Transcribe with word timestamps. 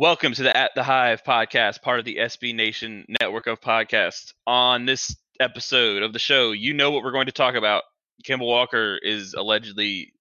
Welcome 0.00 0.32
to 0.34 0.44
the 0.44 0.56
At 0.56 0.70
the 0.76 0.84
Hive 0.84 1.24
podcast, 1.24 1.82
part 1.82 1.98
of 1.98 2.04
the 2.04 2.18
SB 2.18 2.54
Nation 2.54 3.04
network 3.20 3.48
of 3.48 3.60
podcasts. 3.60 4.32
On 4.46 4.86
this 4.86 5.16
episode 5.40 6.04
of 6.04 6.12
the 6.12 6.20
show, 6.20 6.52
you 6.52 6.72
know 6.72 6.92
what 6.92 7.02
we're 7.02 7.10
going 7.10 7.26
to 7.26 7.32
talk 7.32 7.56
about. 7.56 7.82
Kemba 8.24 8.46
Walker 8.46 8.96
is 9.02 9.34
allegedly 9.34 10.12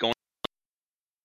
going 0.00 0.14
to 0.14 0.50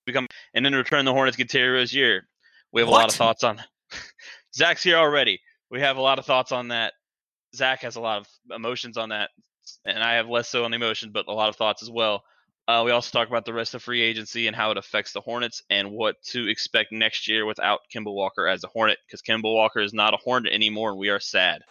become, 0.05 0.27
and 0.53 0.67
in 0.67 0.75
return, 0.75 1.05
the 1.05 1.13
Hornets 1.13 1.37
get 1.37 1.47
Terry 1.47 1.69
Rozier. 1.69 2.27
We 2.73 2.81
have 2.81 2.89
a 2.89 2.91
lot 2.91 3.07
of 3.07 3.15
thoughts 3.15 3.45
on. 3.45 3.55
That. 3.55 3.67
Zach's 4.53 4.83
here 4.83 4.97
already. 4.97 5.39
We 5.71 5.79
have 5.79 5.95
a 5.95 6.01
lot 6.01 6.19
of 6.19 6.25
thoughts 6.25 6.51
on 6.51 6.67
that. 6.67 6.91
Zach 7.55 7.83
has 7.83 7.95
a 7.95 8.01
lot 8.01 8.19
of 8.19 8.27
emotions 8.53 8.97
on 8.97 9.07
that, 9.09 9.29
and 9.85 10.03
I 10.03 10.15
have 10.15 10.27
less 10.27 10.49
so 10.49 10.65
on 10.65 10.71
the 10.71 10.75
emotion, 10.75 11.11
but 11.13 11.29
a 11.29 11.33
lot 11.33 11.47
of 11.47 11.55
thoughts 11.55 11.81
as 11.81 11.89
well. 11.89 12.25
Uh, 12.67 12.81
we 12.83 12.91
also 12.91 13.11
talk 13.11 13.27
about 13.27 13.45
the 13.45 13.53
rest 13.53 13.75
of 13.75 13.83
free 13.83 14.01
agency 14.01 14.47
and 14.47 14.55
how 14.55 14.71
it 14.71 14.77
affects 14.77 15.13
the 15.13 15.21
Hornets 15.21 15.61
and 15.69 15.91
what 15.91 16.15
to 16.23 16.47
expect 16.47 16.91
next 16.91 17.27
year 17.27 17.45
without 17.45 17.81
Kemba 17.93 18.11
Walker 18.11 18.47
as 18.47 18.63
a 18.63 18.67
Hornet 18.67 18.97
because 19.05 19.21
Kemba 19.21 19.43
Walker 19.43 19.81
is 19.81 19.93
not 19.93 20.15
a 20.15 20.17
Hornet 20.17 20.51
anymore 20.51 20.89
and 20.89 20.99
we 20.99 21.09
are 21.09 21.19
sad. 21.19 21.61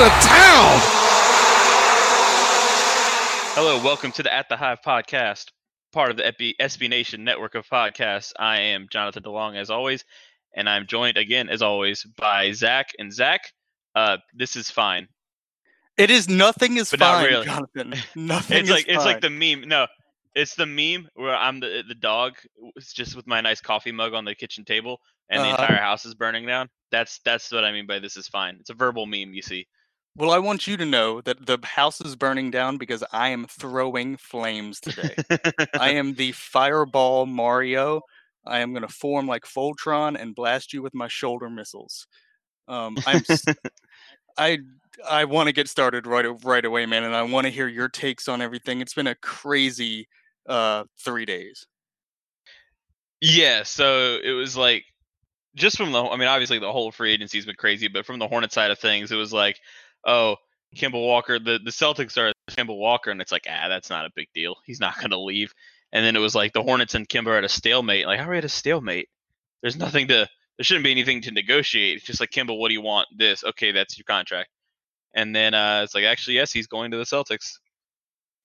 Out 0.00 0.06
of 0.06 0.12
town. 0.22 0.78
Hello, 3.56 3.82
welcome 3.82 4.12
to 4.12 4.22
the 4.22 4.32
At 4.32 4.48
the 4.48 4.56
Hive 4.56 4.78
podcast, 4.86 5.46
part 5.92 6.12
of 6.12 6.16
the 6.16 6.22
SB, 6.22 6.54
SB 6.60 6.88
Nation 6.88 7.24
network 7.24 7.56
of 7.56 7.66
podcasts. 7.68 8.32
I 8.38 8.60
am 8.60 8.86
Jonathan 8.92 9.24
DeLong 9.24 9.56
as 9.56 9.70
always, 9.70 10.04
and 10.54 10.68
I'm 10.68 10.86
joined 10.86 11.16
again 11.16 11.48
as 11.48 11.62
always 11.62 12.04
by 12.16 12.52
Zach. 12.52 12.90
And 13.00 13.12
Zach, 13.12 13.40
uh, 13.96 14.18
this 14.32 14.54
is 14.54 14.70
fine. 14.70 15.08
It 15.96 16.12
is 16.12 16.28
nothing 16.28 16.76
is 16.76 16.90
But 16.92 17.00
not 17.00 17.14
fine, 17.16 17.24
really. 17.32 17.46
Jonathan. 17.46 17.94
Nothing 18.14 18.58
it's 18.58 18.68
is 18.68 18.74
like 18.76 18.84
it's 18.86 19.04
like 19.04 19.20
the 19.20 19.26
fine. 19.30 19.38
meme. 19.62 19.68
No, 19.68 19.88
it's 20.36 20.54
the 20.54 20.66
meme 20.66 21.08
where 21.14 21.34
I'm 21.34 21.58
the 21.58 21.82
the 21.88 21.96
dog. 21.96 22.34
It's 22.76 22.92
just 22.92 23.16
with 23.16 23.26
my 23.26 23.40
nice 23.40 23.60
coffee 23.60 23.90
mug 23.90 24.14
on 24.14 24.24
the 24.24 24.36
kitchen 24.36 24.64
table, 24.64 25.00
and 25.28 25.40
the 25.42 25.48
Uh-huh. 25.48 25.60
entire 25.64 25.82
house 25.82 26.04
is 26.06 26.14
burning 26.14 26.46
down. 26.46 26.68
That's 26.92 27.18
that's 27.24 27.50
what 27.50 27.64
I 27.64 27.72
mean 27.72 27.88
by 27.88 27.98
this 27.98 28.16
is 28.16 28.28
fine. 28.28 28.58
It's 28.60 28.70
a 28.70 28.74
verbal 28.74 29.04
meme. 29.04 29.34
You 29.34 29.42
see. 29.42 29.66
Well, 30.18 30.32
I 30.32 30.38
want 30.40 30.66
you 30.66 30.76
to 30.76 30.84
know 30.84 31.20
that 31.20 31.46
the 31.46 31.58
house 31.62 32.00
is 32.00 32.16
burning 32.16 32.50
down 32.50 32.76
because 32.76 33.04
I 33.12 33.28
am 33.28 33.46
throwing 33.46 34.16
flames 34.16 34.80
today. 34.80 35.14
I 35.78 35.90
am 35.90 36.14
the 36.14 36.32
fireball 36.32 37.24
Mario. 37.24 38.00
I 38.44 38.58
am 38.58 38.72
going 38.72 38.82
to 38.82 38.92
form 38.92 39.28
like 39.28 39.44
Voltron 39.44 40.20
and 40.20 40.34
blast 40.34 40.72
you 40.72 40.82
with 40.82 40.92
my 40.92 41.06
shoulder 41.06 41.48
missiles. 41.48 42.08
Um, 42.66 42.98
I'm 43.06 43.22
I 44.38 44.58
I 45.08 45.24
want 45.24 45.46
to 45.46 45.52
get 45.52 45.68
started 45.68 46.04
right 46.04 46.26
right 46.44 46.64
away, 46.64 46.84
man, 46.86 47.04
and 47.04 47.14
I 47.14 47.22
want 47.22 47.46
to 47.46 47.52
hear 47.52 47.68
your 47.68 47.88
takes 47.88 48.26
on 48.26 48.42
everything. 48.42 48.80
It's 48.80 48.94
been 48.94 49.06
a 49.06 49.14
crazy 49.14 50.08
uh 50.48 50.82
3 51.04 51.26
days. 51.26 51.64
Yeah, 53.20 53.62
so 53.62 54.18
it 54.22 54.32
was 54.32 54.56
like 54.56 54.84
just 55.54 55.76
from 55.76 55.92
the 55.92 56.02
I 56.02 56.16
mean 56.16 56.28
obviously 56.28 56.58
the 56.58 56.72
whole 56.72 56.92
free 56.92 57.12
agency's 57.12 57.46
been 57.46 57.56
crazy, 57.56 57.88
but 57.88 58.06
from 58.06 58.18
the 58.18 58.28
Hornet 58.28 58.52
side 58.52 58.70
of 58.70 58.78
things, 58.78 59.12
it 59.12 59.16
was 59.16 59.32
like, 59.32 59.58
oh, 60.08 60.36
Kemba 60.76 60.92
Walker, 60.94 61.38
the 61.38 61.60
the 61.64 61.70
Celtics 61.70 62.16
are 62.18 62.32
Kemba 62.50 62.76
Walker 62.76 63.10
and 63.10 63.20
it's 63.20 63.30
like, 63.32 63.46
ah, 63.48 63.68
that's 63.68 63.88
not 63.90 64.04
a 64.06 64.10
big 64.16 64.28
deal. 64.34 64.56
He's 64.66 64.80
not 64.80 64.96
going 64.98 65.10
to 65.10 65.18
leave. 65.18 65.52
And 65.92 66.04
then 66.04 66.16
it 66.16 66.18
was 66.18 66.34
like 66.34 66.52
the 66.52 66.62
Hornets 66.62 66.94
and 66.94 67.08
Kemba 67.08 67.38
at 67.38 67.44
a 67.44 67.48
stalemate. 67.48 68.06
Like, 68.06 68.18
how 68.20 68.26
are 68.28 68.32
we 68.32 68.38
at 68.38 68.44
a 68.44 68.48
stalemate? 68.48 69.08
There's 69.62 69.76
nothing 69.76 70.08
to 70.08 70.28
there 70.58 70.64
shouldn't 70.64 70.84
be 70.84 70.90
anything 70.90 71.22
to 71.22 71.30
negotiate. 71.30 71.96
It's 71.98 72.06
just 72.06 72.20
like 72.20 72.30
Kemba, 72.30 72.58
what 72.58 72.68
do 72.68 72.74
you 72.74 72.82
want? 72.82 73.06
This. 73.16 73.44
Okay, 73.44 73.70
that's 73.72 73.96
your 73.96 74.04
contract. 74.04 74.50
And 75.14 75.34
then 75.34 75.54
uh 75.54 75.82
it's 75.84 75.94
like 75.94 76.04
actually 76.04 76.34
yes, 76.34 76.52
he's 76.52 76.66
going 76.66 76.90
to 76.90 76.96
the 76.96 77.04
Celtics. 77.04 77.58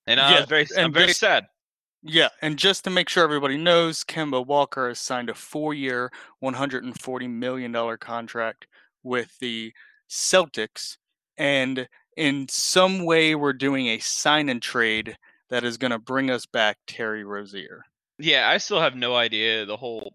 And 0.07 0.19
uh, 0.19 0.27
Yeah, 0.31 0.37
I'm 0.41 0.47
very 0.47 0.67
I'm 0.77 0.93
very 0.93 1.07
just- 1.07 1.19
sad. 1.19 1.45
Yeah, 2.05 2.27
and 2.41 2.57
just 2.59 2.83
to 2.83 2.89
make 2.89 3.07
sure 3.07 3.23
everybody 3.23 3.57
knows, 3.57 4.03
Kemba 4.03 4.45
Walker 4.45 4.89
has 4.89 4.99
signed 4.99 5.29
a 5.29 5.33
four-year, 5.33 6.11
$140 6.43 7.29
million 7.29 7.97
contract 7.97 8.67
with 9.03 9.37
the 9.39 9.71
Celtics, 10.09 10.97
and 11.37 11.87
in 12.17 12.47
some 12.49 13.05
way 13.05 13.35
we're 13.35 13.53
doing 13.53 13.87
a 13.87 13.99
sign 13.99 14.49
and 14.49 14.61
trade 14.61 15.17
that 15.49 15.63
is 15.63 15.77
going 15.77 15.91
to 15.91 15.99
bring 15.99 16.29
us 16.29 16.45
back 16.45 16.77
Terry 16.87 17.23
Rozier. 17.23 17.83
Yeah, 18.19 18.49
I 18.49 18.57
still 18.57 18.79
have 18.79 18.95
no 18.95 19.15
idea 19.15 19.65
the 19.65 19.77
whole 19.77 20.13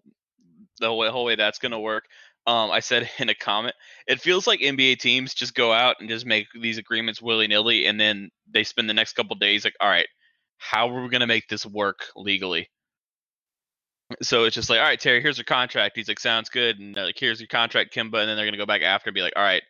the 0.81 0.87
whole, 0.87 1.11
whole 1.11 1.25
way 1.25 1.37
that's 1.37 1.59
going 1.59 1.73
to 1.73 1.79
work. 1.79 2.05
Um, 2.47 2.71
I 2.71 2.81
said 2.81 3.09
in 3.19 3.29
a 3.29 3.35
comment, 3.35 3.75
it 4.07 4.21
feels 4.21 4.47
like 4.47 4.61
NBA 4.61 4.99
teams 4.99 5.35
just 5.35 5.55
go 5.55 5.73
out 5.73 5.97
and 6.01 6.09
just 6.09 6.27
make 6.27 6.47
these 6.61 6.79
agreements 6.79 7.21
willy 7.21 7.47
nilly, 7.47 7.87
and 7.87 8.01
then 8.01 8.31
they 8.53 8.65
spend 8.65 8.89
the 8.89 8.95
next 8.95 9.15
couple 9.15 9.37
days 9.37 9.65
like, 9.65 9.77
all 9.81 9.89
right, 9.89 10.09
how 10.57 10.89
are 10.89 11.03
we 11.03 11.09
going 11.09 11.21
to 11.21 11.27
make 11.27 11.49
this 11.49 11.67
work 11.67 12.07
legally? 12.17 12.69
So 14.23 14.45
it's 14.45 14.55
just 14.55 14.71
like, 14.71 14.79
all 14.79 14.87
right, 14.87 14.99
Terry, 14.99 15.21
here's 15.21 15.37
your 15.37 15.45
contract. 15.45 15.95
He's 15.95 16.09
like, 16.09 16.19
sounds 16.19 16.49
good, 16.49 16.79
and 16.79 16.97
like, 16.97 17.19
here's 17.19 17.41
your 17.41 17.49
contract, 17.49 17.95
Kemba, 17.95 18.21
and 18.21 18.29
then 18.29 18.37
they're 18.37 18.47
going 18.47 18.53
to 18.53 18.59
go 18.59 18.67
back 18.67 18.83
after 18.83 19.11
and 19.11 19.15
be 19.15 19.23
like, 19.23 19.35
all 19.37 19.43
right, 19.43 19.63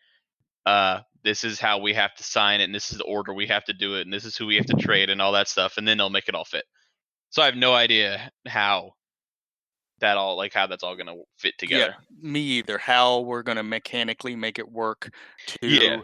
uh, 0.65 1.01
this 1.25 1.45
is 1.45 1.59
how 1.61 1.79
we 1.79 1.95
have 1.95 2.15
to 2.15 2.23
sign 2.23 2.61
it, 2.61 2.65
and 2.65 2.75
this 2.75 2.91
is 2.93 2.99
the 2.99 3.05
order 3.05 3.33
we 3.35 3.47
have 3.47 3.65
to 3.65 3.73
do 3.73 3.97
it, 3.97 4.03
and 4.03 4.13
this 4.13 4.25
is 4.25 4.37
who 4.37 4.47
we 4.47 4.57
have 4.57 4.67
to 4.67 4.77
trade, 4.77 5.11
and 5.11 5.21
all 5.21 5.33
that 5.33 5.49
stuff, 5.49 5.77
and 5.77 5.87
then 5.87 5.99
they'll 5.99 6.11
make 6.11 6.29
it 6.29 6.35
all 6.35 6.45
fit. 6.45 6.65
So 7.31 7.43
I 7.43 7.47
have 7.47 7.57
no 7.57 7.75
idea 7.75 8.31
how 8.47 8.93
that 10.01 10.17
all 10.17 10.37
like 10.37 10.55
how 10.55 10.67
that's 10.67 10.83
all 10.85 10.97
gonna 10.97 11.17
fit 11.37 11.59
together. 11.59 11.95
Yeah, 11.99 12.31
me 12.31 12.41
either. 12.41 12.79
How 12.79 13.21
we're 13.21 13.43
going 13.43 13.57
to 13.57 13.63
mechanically 13.63 14.37
make 14.37 14.59
it 14.59 14.71
work 14.71 15.11
to 15.47 15.59
Yeah. 15.67 16.01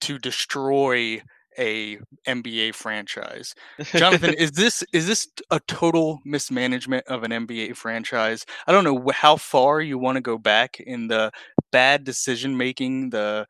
to 0.00 0.18
destroy 0.18 1.22
a 1.58 1.98
NBA 2.26 2.74
franchise. 2.74 3.54
Jonathan, 3.84 4.34
is 4.38 4.52
this 4.52 4.82
is 4.92 5.06
this 5.06 5.28
a 5.50 5.60
total 5.60 6.20
mismanagement 6.24 7.06
of 7.06 7.22
an 7.22 7.30
NBA 7.30 7.76
franchise? 7.76 8.44
I 8.66 8.72
don't 8.72 8.84
know 8.84 9.10
how 9.12 9.36
far 9.36 9.80
you 9.80 9.98
want 9.98 10.16
to 10.16 10.20
go 10.22 10.38
back 10.38 10.80
in 10.80 11.08
the 11.08 11.30
bad 11.70 12.04
decision 12.04 12.56
making, 12.56 13.10
the 13.10 13.46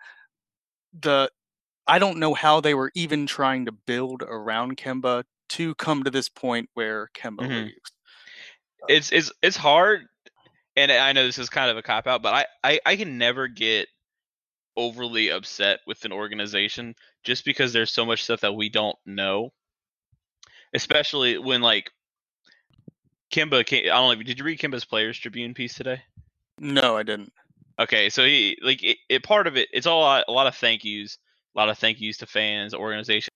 the 1.00 1.30
I 1.86 1.98
don't 1.98 2.18
know 2.18 2.32
how 2.34 2.60
they 2.60 2.74
were 2.74 2.90
even 2.94 3.26
trying 3.26 3.66
to 3.66 3.72
build 3.72 4.22
around 4.22 4.76
Kemba 4.78 5.24
to 5.50 5.74
come 5.74 6.04
to 6.04 6.10
this 6.10 6.28
point 6.28 6.70
where 6.74 7.10
Kemba 7.14 7.40
Mhm. 7.40 7.64
leaves. 7.64 7.92
it's 8.88 9.12
it's 9.12 9.32
it's 9.42 9.56
hard, 9.56 10.06
and 10.76 10.90
I 10.92 11.12
know 11.12 11.24
this 11.26 11.38
is 11.38 11.50
kind 11.50 11.70
of 11.70 11.76
a 11.76 11.82
cop 11.82 12.06
out, 12.06 12.22
but 12.22 12.34
I, 12.34 12.46
I 12.62 12.80
I 12.86 12.96
can 12.96 13.18
never 13.18 13.48
get 13.48 13.88
overly 14.76 15.28
upset 15.30 15.80
with 15.86 16.04
an 16.04 16.12
organization 16.12 16.94
just 17.22 17.44
because 17.44 17.72
there's 17.72 17.92
so 17.92 18.04
much 18.04 18.24
stuff 18.24 18.40
that 18.40 18.54
we 18.54 18.68
don't 18.68 18.96
know. 19.06 19.52
Especially 20.74 21.38
when 21.38 21.60
like 21.60 21.90
Kemba 23.32 23.64
came, 23.64 23.84
I 23.84 23.88
don't 23.96 24.14
know. 24.16 24.20
if- 24.20 24.26
Did 24.26 24.38
you 24.38 24.44
read 24.44 24.58
Kemba's 24.58 24.84
Players 24.84 25.18
Tribune 25.18 25.54
piece 25.54 25.74
today? 25.74 26.02
No, 26.58 26.96
I 26.96 27.02
didn't. 27.02 27.32
Okay, 27.78 28.08
so 28.10 28.24
he 28.24 28.56
like 28.62 28.82
it, 28.82 28.98
it 29.08 29.22
part 29.24 29.46
of 29.46 29.56
it. 29.56 29.68
It's 29.72 29.86
all 29.86 30.00
a 30.00 30.04
lot, 30.04 30.24
a 30.28 30.32
lot 30.32 30.46
of 30.46 30.54
thank 30.54 30.84
yous, 30.84 31.18
a 31.56 31.58
lot 31.58 31.68
of 31.68 31.78
thank 31.78 32.00
yous 32.00 32.18
to 32.18 32.26
fans, 32.26 32.74
organization, 32.74 33.30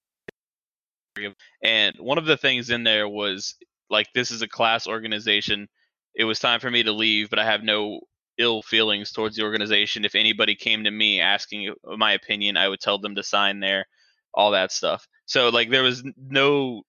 and 1.63 1.97
one 1.99 2.19
of 2.19 2.27
the 2.27 2.37
things 2.37 2.71
in 2.71 2.85
there 2.85 3.09
was 3.09 3.57
like 3.91 4.07
this 4.15 4.31
is 4.31 4.43
a 4.43 4.49
class 4.49 4.87
organization. 4.87 5.69
It 6.15 6.25
was 6.25 6.39
time 6.39 6.61
for 6.61 6.71
me 6.71 6.83
to 6.85 6.93
leave, 6.93 7.31
but 7.31 7.39
I 7.39 7.45
have 7.45 7.63
no 7.63 8.01
ill 8.39 8.63
feelings 8.63 9.13
towards 9.13 9.37
the 9.37 9.43
organization. 9.43 10.05
If 10.05 10.15
anybody 10.15 10.55
came 10.55 10.85
to 10.85 10.91
me 10.91 11.21
asking 11.21 11.75
my 11.97 12.13
opinion, 12.13 12.57
I 12.57 12.69
would 12.69 12.81
tell 12.81 12.99
them 12.99 13.17
to 13.17 13.23
sign 13.25 13.61
there, 13.61 13.87
all 14.35 14.53
that 14.53 14.71
stuff. 14.73 15.07
So 15.27 15.49
like 15.49 15.71
there 15.71 15.83
was 15.83 16.05
no 16.17 16.83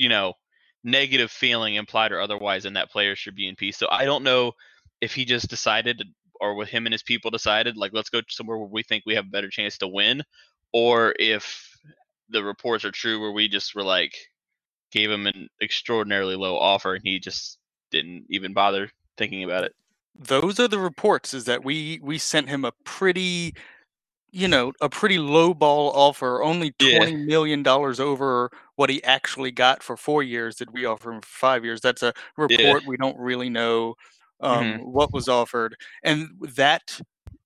you 0.00 0.08
know 0.08 0.32
negative 0.82 1.30
feeling 1.30 1.74
implied 1.74 2.10
or 2.10 2.20
otherwise 2.20 2.64
and 2.64 2.76
that 2.76 2.90
player 2.90 3.14
should 3.14 3.36
be 3.36 3.46
in 3.46 3.54
peace 3.54 3.76
so 3.76 3.86
i 3.90 4.06
don't 4.06 4.24
know 4.24 4.52
if 5.00 5.14
he 5.14 5.24
just 5.24 5.48
decided 5.48 6.02
or 6.40 6.54
with 6.54 6.68
him 6.68 6.86
and 6.86 6.92
his 6.92 7.02
people 7.02 7.30
decided 7.30 7.76
like 7.76 7.92
let's 7.92 8.08
go 8.10 8.20
somewhere 8.28 8.56
where 8.58 8.68
we 8.68 8.82
think 8.82 9.04
we 9.06 9.14
have 9.14 9.26
a 9.26 9.30
better 9.30 9.50
chance 9.50 9.78
to 9.78 9.88
win 9.88 10.22
or 10.72 11.14
if 11.18 11.68
the 12.30 12.42
reports 12.42 12.84
are 12.84 12.90
true 12.90 13.20
where 13.20 13.32
we 13.32 13.48
just 13.48 13.74
were 13.74 13.82
like 13.82 14.14
gave 14.90 15.10
him 15.10 15.26
an 15.26 15.48
extraordinarily 15.62 16.36
low 16.36 16.56
offer 16.56 16.94
and 16.94 17.02
he 17.04 17.18
just 17.18 17.58
didn't 17.90 18.24
even 18.28 18.52
bother 18.52 18.90
thinking 19.16 19.44
about 19.44 19.64
it. 19.64 19.74
Those 20.18 20.58
are 20.60 20.68
the 20.68 20.78
reports 20.78 21.32
is 21.34 21.44
that 21.44 21.64
we 21.64 22.00
we 22.02 22.18
sent 22.18 22.48
him 22.48 22.64
a 22.64 22.72
pretty 22.84 23.54
you 24.32 24.46
know 24.48 24.72
a 24.80 24.88
pretty 24.88 25.18
low 25.18 25.54
ball 25.54 25.90
offer 25.90 26.42
only 26.42 26.74
Yeah. 26.80 26.98
20 26.98 27.16
million 27.16 27.62
dollars 27.62 27.98
over 28.00 28.50
what 28.76 28.90
he 28.90 29.02
actually 29.04 29.50
got 29.50 29.82
for 29.82 29.96
four 29.96 30.22
years 30.22 30.56
did 30.56 30.72
we 30.72 30.84
offer 30.84 31.12
him 31.12 31.20
for 31.20 31.28
five 31.28 31.64
years. 31.64 31.80
That's 31.80 32.02
a 32.02 32.12
report 32.36 32.86
we 32.86 32.96
don't 32.96 33.18
really 33.18 33.50
know 33.50 33.94
um, 34.40 34.78
Mhm. 34.78 34.84
what 34.84 35.12
was 35.12 35.28
offered 35.28 35.76
and 36.02 36.28
that 36.56 37.00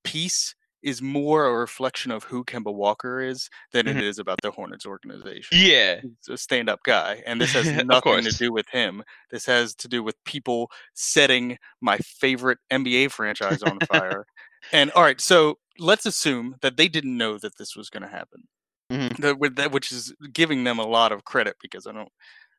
piece 0.05 0.55
is 0.83 1.01
more 1.01 1.47
a 1.47 1.55
reflection 1.55 2.11
of 2.13 2.25
who 2.25 2.45
Kemba 2.45 2.73
Walker 2.73 3.19
is 3.21 3.49
than 3.73 3.87
Mhm. 3.87 3.97
it 3.97 4.03
is 4.03 4.19
about 4.19 4.39
the 4.43 4.51
Hornets 4.51 4.85
organization 4.87 5.57
yeah 5.59 6.01
he's 6.03 6.29
a 6.29 6.37
stand-up 6.37 6.81
guy 6.85 7.23
and 7.27 7.41
this 7.41 7.53
has 7.55 7.65
nothing 7.87 8.23
to 8.25 8.33
do 8.33 8.53
with 8.53 8.69
him 8.69 9.03
this 9.31 9.47
has 9.47 9.75
to 9.77 9.89
do 9.89 10.03
with 10.03 10.15
people 10.25 10.71
setting 10.95 11.57
my 11.81 11.97
favorite 11.99 12.59
nba 12.71 13.11
franchise 13.11 13.63
on 13.63 13.81
fire 13.81 14.27
and 14.73 14.91
all 14.93 15.03
right 15.03 15.21
so 15.21 15.59
let's 15.79 16.07
assume 16.07 16.55
that 16.61 16.77
they 16.77 16.87
didn't 16.89 17.17
know 17.17 17.39
that 17.39 17.57
this 17.57 17.75
was 17.75 17.89
going 17.91 18.03
to 18.03 18.09
happen 18.09 18.47
Mhm. 18.93 19.17
that, 19.19 19.57
that 19.57 19.73
which 19.73 19.91
is 19.91 20.13
giving 20.35 20.65
them 20.65 20.79
a 20.79 20.87
lot 20.87 21.11
of 21.13 21.25
credit 21.25 21.57
because 21.63 21.87
i 21.87 21.93
don't 21.93 22.13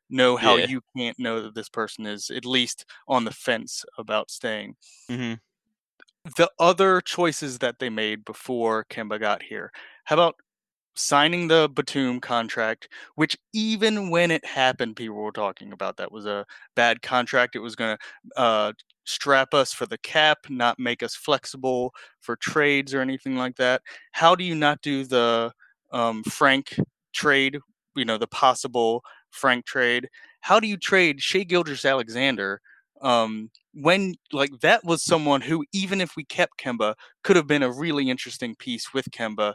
know 0.09 0.37
how 0.37 0.57
Yeah. 0.57 0.67
you 0.67 0.81
can't 0.97 1.19
know 1.19 1.41
that 1.41 1.55
this 1.55 1.69
person 1.69 2.05
is 2.05 2.29
at 2.29 2.45
least 2.45 2.85
on 3.07 3.25
the 3.25 3.31
fence 3.31 3.83
about 3.97 4.31
staying 4.31 4.75
hmm 5.09 5.35
the 6.37 6.49
other 6.59 7.01
choices 7.01 7.59
that 7.59 7.79
they 7.79 7.89
made 7.89 8.25
before 8.25 8.85
Kemba 8.89 9.19
got 9.19 9.43
here. 9.43 9.71
How 10.05 10.15
about 10.15 10.35
signing 10.95 11.47
the 11.47 11.69
Batum 11.73 12.19
contract, 12.21 12.89
which 13.15 13.37
even 13.53 14.09
when 14.11 14.31
it 14.31 14.45
happened, 14.45 14.95
people 14.97 15.15
were 15.15 15.31
talking 15.31 15.73
about 15.73 15.97
that 15.97 16.11
was 16.11 16.25
a 16.25 16.45
bad 16.75 17.01
contract. 17.01 17.55
It 17.55 17.59
was 17.59 17.75
going 17.75 17.97
to 17.97 18.41
uh, 18.41 18.73
strap 19.05 19.53
us 19.53 19.73
for 19.73 19.85
the 19.85 19.97
cap, 19.99 20.39
not 20.49 20.79
make 20.79 21.03
us 21.03 21.15
flexible 21.15 21.93
for 22.21 22.35
trades 22.37 22.93
or 22.93 23.01
anything 23.01 23.35
like 23.37 23.57
that. 23.57 23.81
How 24.13 24.35
do 24.35 24.43
you 24.43 24.55
not 24.55 24.81
do 24.81 25.05
the 25.05 25.51
um, 25.91 26.23
Frank 26.23 26.77
trade? 27.13 27.59
You 27.95 28.05
know, 28.05 28.17
the 28.17 28.27
possible 28.27 29.03
Frank 29.35 29.65
trade. 29.65 30.09
How 30.41 30.59
do 30.59 30.67
you 30.67 30.77
trade 30.77 31.21
Shai 31.21 31.43
Gilgeous-Alexander? 31.43 32.61
um, 33.01 33.49
when 33.73 34.15
like 34.31 34.51
that 34.61 34.83
was 34.83 35.03
someone 35.03 35.41
who 35.41 35.65
even 35.73 36.01
if 36.01 36.15
we 36.15 36.23
kept 36.23 36.57
Kemba 36.57 36.95
could 37.23 37.35
have 37.35 37.47
been 37.47 37.63
a 37.63 37.71
really 37.71 38.09
interesting 38.09 38.55
piece 38.55 38.93
with 38.93 39.11
Kemba 39.11 39.53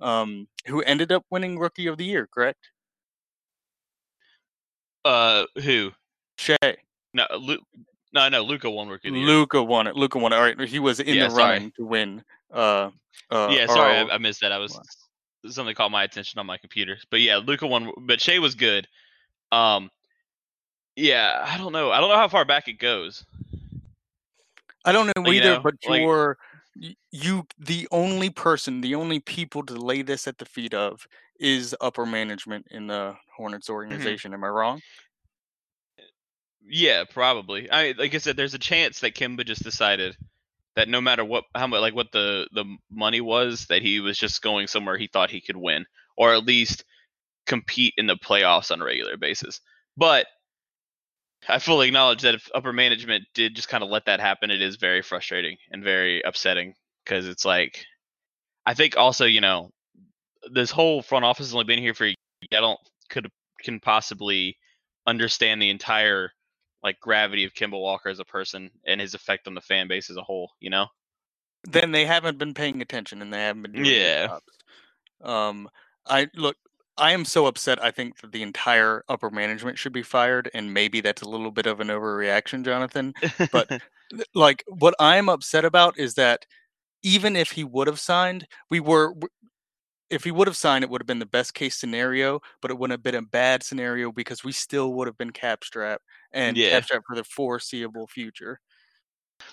um, 0.00 0.48
who 0.66 0.82
ended 0.82 1.12
up 1.12 1.24
winning 1.30 1.58
rookie 1.58 1.86
of 1.86 1.96
the 1.96 2.04
year 2.04 2.28
correct 2.32 2.70
uh 5.04 5.44
who 5.62 5.92
Shai 6.36 6.56
no 7.14 7.26
Lu- 7.38 7.62
no 8.12 8.28
no 8.28 8.42
Luka 8.42 8.68
won 8.68 8.88
rookie 8.88 9.08
of 9.08 9.14
the 9.14 9.20
year. 9.20 9.28
Luka 9.28 9.62
won 9.62 9.86
it 9.86 9.96
Luka 9.96 10.18
won 10.18 10.32
it 10.32 10.36
all 10.36 10.42
right 10.42 10.60
he 10.68 10.78
was 10.78 11.00
in 11.00 11.16
Yeah, 11.16 11.28
the 11.28 11.30
sorry. 11.30 11.54
running 11.54 11.72
to 11.76 11.84
win 11.86 12.22
uh, 12.52 12.90
uh 13.30 13.48
yeah 13.50 13.66
sorry. 13.66 13.94
I, 13.94 14.14
I 14.14 14.18
missed 14.18 14.42
that 14.42 14.52
i 14.52 14.58
was 14.58 14.78
something 15.48 15.74
caught 15.74 15.90
my 15.90 16.04
attention 16.04 16.38
on 16.38 16.44
my 16.44 16.58
computer 16.58 16.98
but 17.10 17.20
yeah 17.22 17.38
Luka 17.38 17.66
won 17.66 17.92
but 18.00 18.20
Shai 18.20 18.40
was 18.40 18.54
good 18.54 18.86
um 19.52 19.90
yeah 20.96 21.44
i 21.46 21.56
don't 21.58 21.72
know 21.72 21.90
i 21.90 22.00
don't 22.00 22.08
know 22.08 22.16
how 22.16 22.28
far 22.28 22.44
back 22.44 22.68
it 22.68 22.78
goes 22.78 23.24
I 24.82 24.92
don't 24.92 25.06
know 25.08 25.12
Like, 25.22 25.34
you 25.34 25.40
either, 25.40 25.54
know, 25.56 25.60
but 25.60 25.74
like- 25.86 26.00
you're 26.00 26.38
you 27.12 27.46
the 27.58 27.86
only 27.90 28.30
person, 28.30 28.80
the 28.80 28.94
only 28.94 29.20
people 29.20 29.62
to 29.66 29.74
lay 29.74 30.00
this 30.00 30.26
at 30.26 30.38
the 30.38 30.46
feet 30.46 30.72
of 30.72 31.06
is 31.38 31.76
upper 31.82 32.06
management 32.06 32.66
in 32.70 32.86
the 32.86 33.14
Hornets 33.36 33.68
Mm-hmm. 33.68 33.74
organization. 33.74 34.32
Am 34.32 34.42
I 34.42 34.48
wrong? 34.48 34.80
Yeah, 36.66 37.04
probably. 37.04 37.70
I 37.70 37.92
like 37.98 38.14
I 38.14 38.18
said, 38.18 38.36
there's 38.36 38.54
a 38.54 38.58
chance 38.58 39.00
that 39.00 39.14
Kemba 39.14 39.44
just 39.44 39.62
decided 39.62 40.16
that 40.76 40.88
no 40.88 41.00
matter 41.00 41.24
what 41.24 41.44
how 41.54 41.66
much 41.66 41.80
like 41.80 41.94
what 41.94 42.12
the 42.12 42.48
the 42.52 42.64
money 42.90 43.20
was, 43.20 43.66
that 43.66 43.82
he 43.82 44.00
was 44.00 44.16
just 44.16 44.40
going 44.40 44.66
somewhere 44.66 44.96
he 44.96 45.08
thought 45.08 45.30
he 45.30 45.40
could 45.42 45.56
win, 45.56 45.84
or 46.16 46.32
at 46.32 46.44
least 46.46 46.84
compete 47.50 47.94
in 47.96 48.06
the 48.06 48.16
playoffs 48.16 48.70
on 48.70 48.80
a 48.80 48.84
regular 48.84 49.16
basis. 49.16 49.60
But 49.96 50.26
I 51.48 51.58
fully 51.58 51.88
acknowledge 51.88 52.22
that 52.22 52.36
if 52.36 52.48
upper 52.54 52.72
management 52.72 53.24
did 53.34 53.56
just 53.56 53.68
kind 53.68 53.82
of 53.82 53.90
let 53.90 54.06
that 54.06 54.20
happen, 54.20 54.50
it 54.50 54.62
is 54.62 54.76
very 54.76 55.02
frustrating 55.02 55.56
and 55.72 55.82
very 55.82 56.22
upsetting 56.22 56.74
because 57.04 57.26
it's 57.26 57.44
like 57.44 57.84
I 58.64 58.74
think 58.74 58.96
also 58.96 59.24
you 59.24 59.40
know 59.40 59.70
this 60.52 60.70
whole 60.70 61.02
front 61.02 61.24
office 61.24 61.46
has 61.46 61.54
only 61.54 61.64
been 61.64 61.80
here 61.80 61.94
for 61.94 62.04
a 62.04 62.08
year. 62.08 62.16
I 62.52 62.60
don't 62.60 62.80
could 63.08 63.28
can 63.62 63.80
possibly 63.80 64.56
understand 65.06 65.60
the 65.60 65.70
entire 65.70 66.30
like 66.84 67.00
gravity 67.00 67.44
of 67.44 67.52
Kemba 67.52 67.78
Walker 67.78 68.10
as 68.10 68.20
a 68.20 68.24
person 68.24 68.70
and 68.86 69.00
his 69.00 69.14
effect 69.14 69.48
on 69.48 69.54
the 69.54 69.60
fan 69.60 69.88
base 69.88 70.08
as 70.08 70.16
a 70.16 70.22
whole. 70.22 70.52
You 70.60 70.70
know? 70.70 70.86
then 71.64 71.92
they 71.92 72.04
haven't 72.04 72.38
been 72.38 72.54
paying 72.54 72.80
attention 72.80 73.22
and 73.22 73.32
they 73.32 73.40
haven't 73.40 73.62
been 73.62 73.72
doing 73.72 73.84
Yeah. 73.86 74.38
Um, 75.22 75.68
I 76.06 76.28
look. 76.34 76.56
I 77.00 77.12
am 77.12 77.24
so 77.24 77.46
upset. 77.46 77.82
I 77.82 77.90
think 77.90 78.20
that 78.20 78.32
the 78.32 78.42
entire 78.42 79.04
upper 79.08 79.30
management 79.30 79.78
should 79.78 79.92
be 79.94 80.02
fired, 80.04 80.50
and 80.54 80.74
maybe 80.74 81.00
that's 81.00 81.22
a 81.22 81.28
little 81.28 81.50
bit 81.52 81.66
of 81.66 81.80
an 81.80 81.88
overreaction, 81.88 82.64
Jonathan. 82.64 83.14
But 83.50 83.70
like, 84.34 84.64
what 84.68 84.94
I'm 85.00 85.28
upset 85.30 85.64
about 85.64 85.98
is 85.98 86.14
that 86.14 86.46
even 87.02 87.36
if 87.36 87.52
he 87.52 87.64
would 87.64 87.88
have 87.88 88.00
signed, 88.00 88.46
we 88.70 88.80
were. 88.80 89.14
If 90.10 90.24
he 90.24 90.32
would 90.32 90.48
have 90.48 90.56
signed, 90.56 90.84
it 90.84 90.90
would 90.90 91.00
have 91.02 91.06
been 91.06 91.20
the 91.20 91.26
best 91.26 91.54
case 91.54 91.76
scenario, 91.76 92.40
but 92.62 92.70
it 92.70 92.78
wouldn't 92.78 92.92
have 92.98 93.02
been 93.02 93.14
a 93.14 93.22
bad 93.26 93.62
scenario 93.62 94.12
because 94.12 94.44
we 94.44 94.52
still 94.52 94.92
would 94.94 95.06
have 95.08 95.16
been 95.18 95.30
cap 95.32 95.64
strap 95.64 96.02
and 96.32 96.56
Yeah. 96.56 96.70
cap 96.70 96.84
strap 96.84 97.02
for 97.06 97.16
the 97.16 97.24
foreseeable 97.24 98.06
future. 98.08 98.60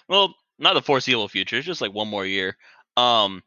well, 0.07 0.35
not 0.59 0.73
the 0.73 0.81
foreseeable 0.81 1.27
future. 1.27 1.57
It's 1.57 1.65
just 1.67 1.81
like 1.81 1.93
one 1.93 2.07
more 2.07 2.25
year. 2.25 2.57
Um, 2.95 3.43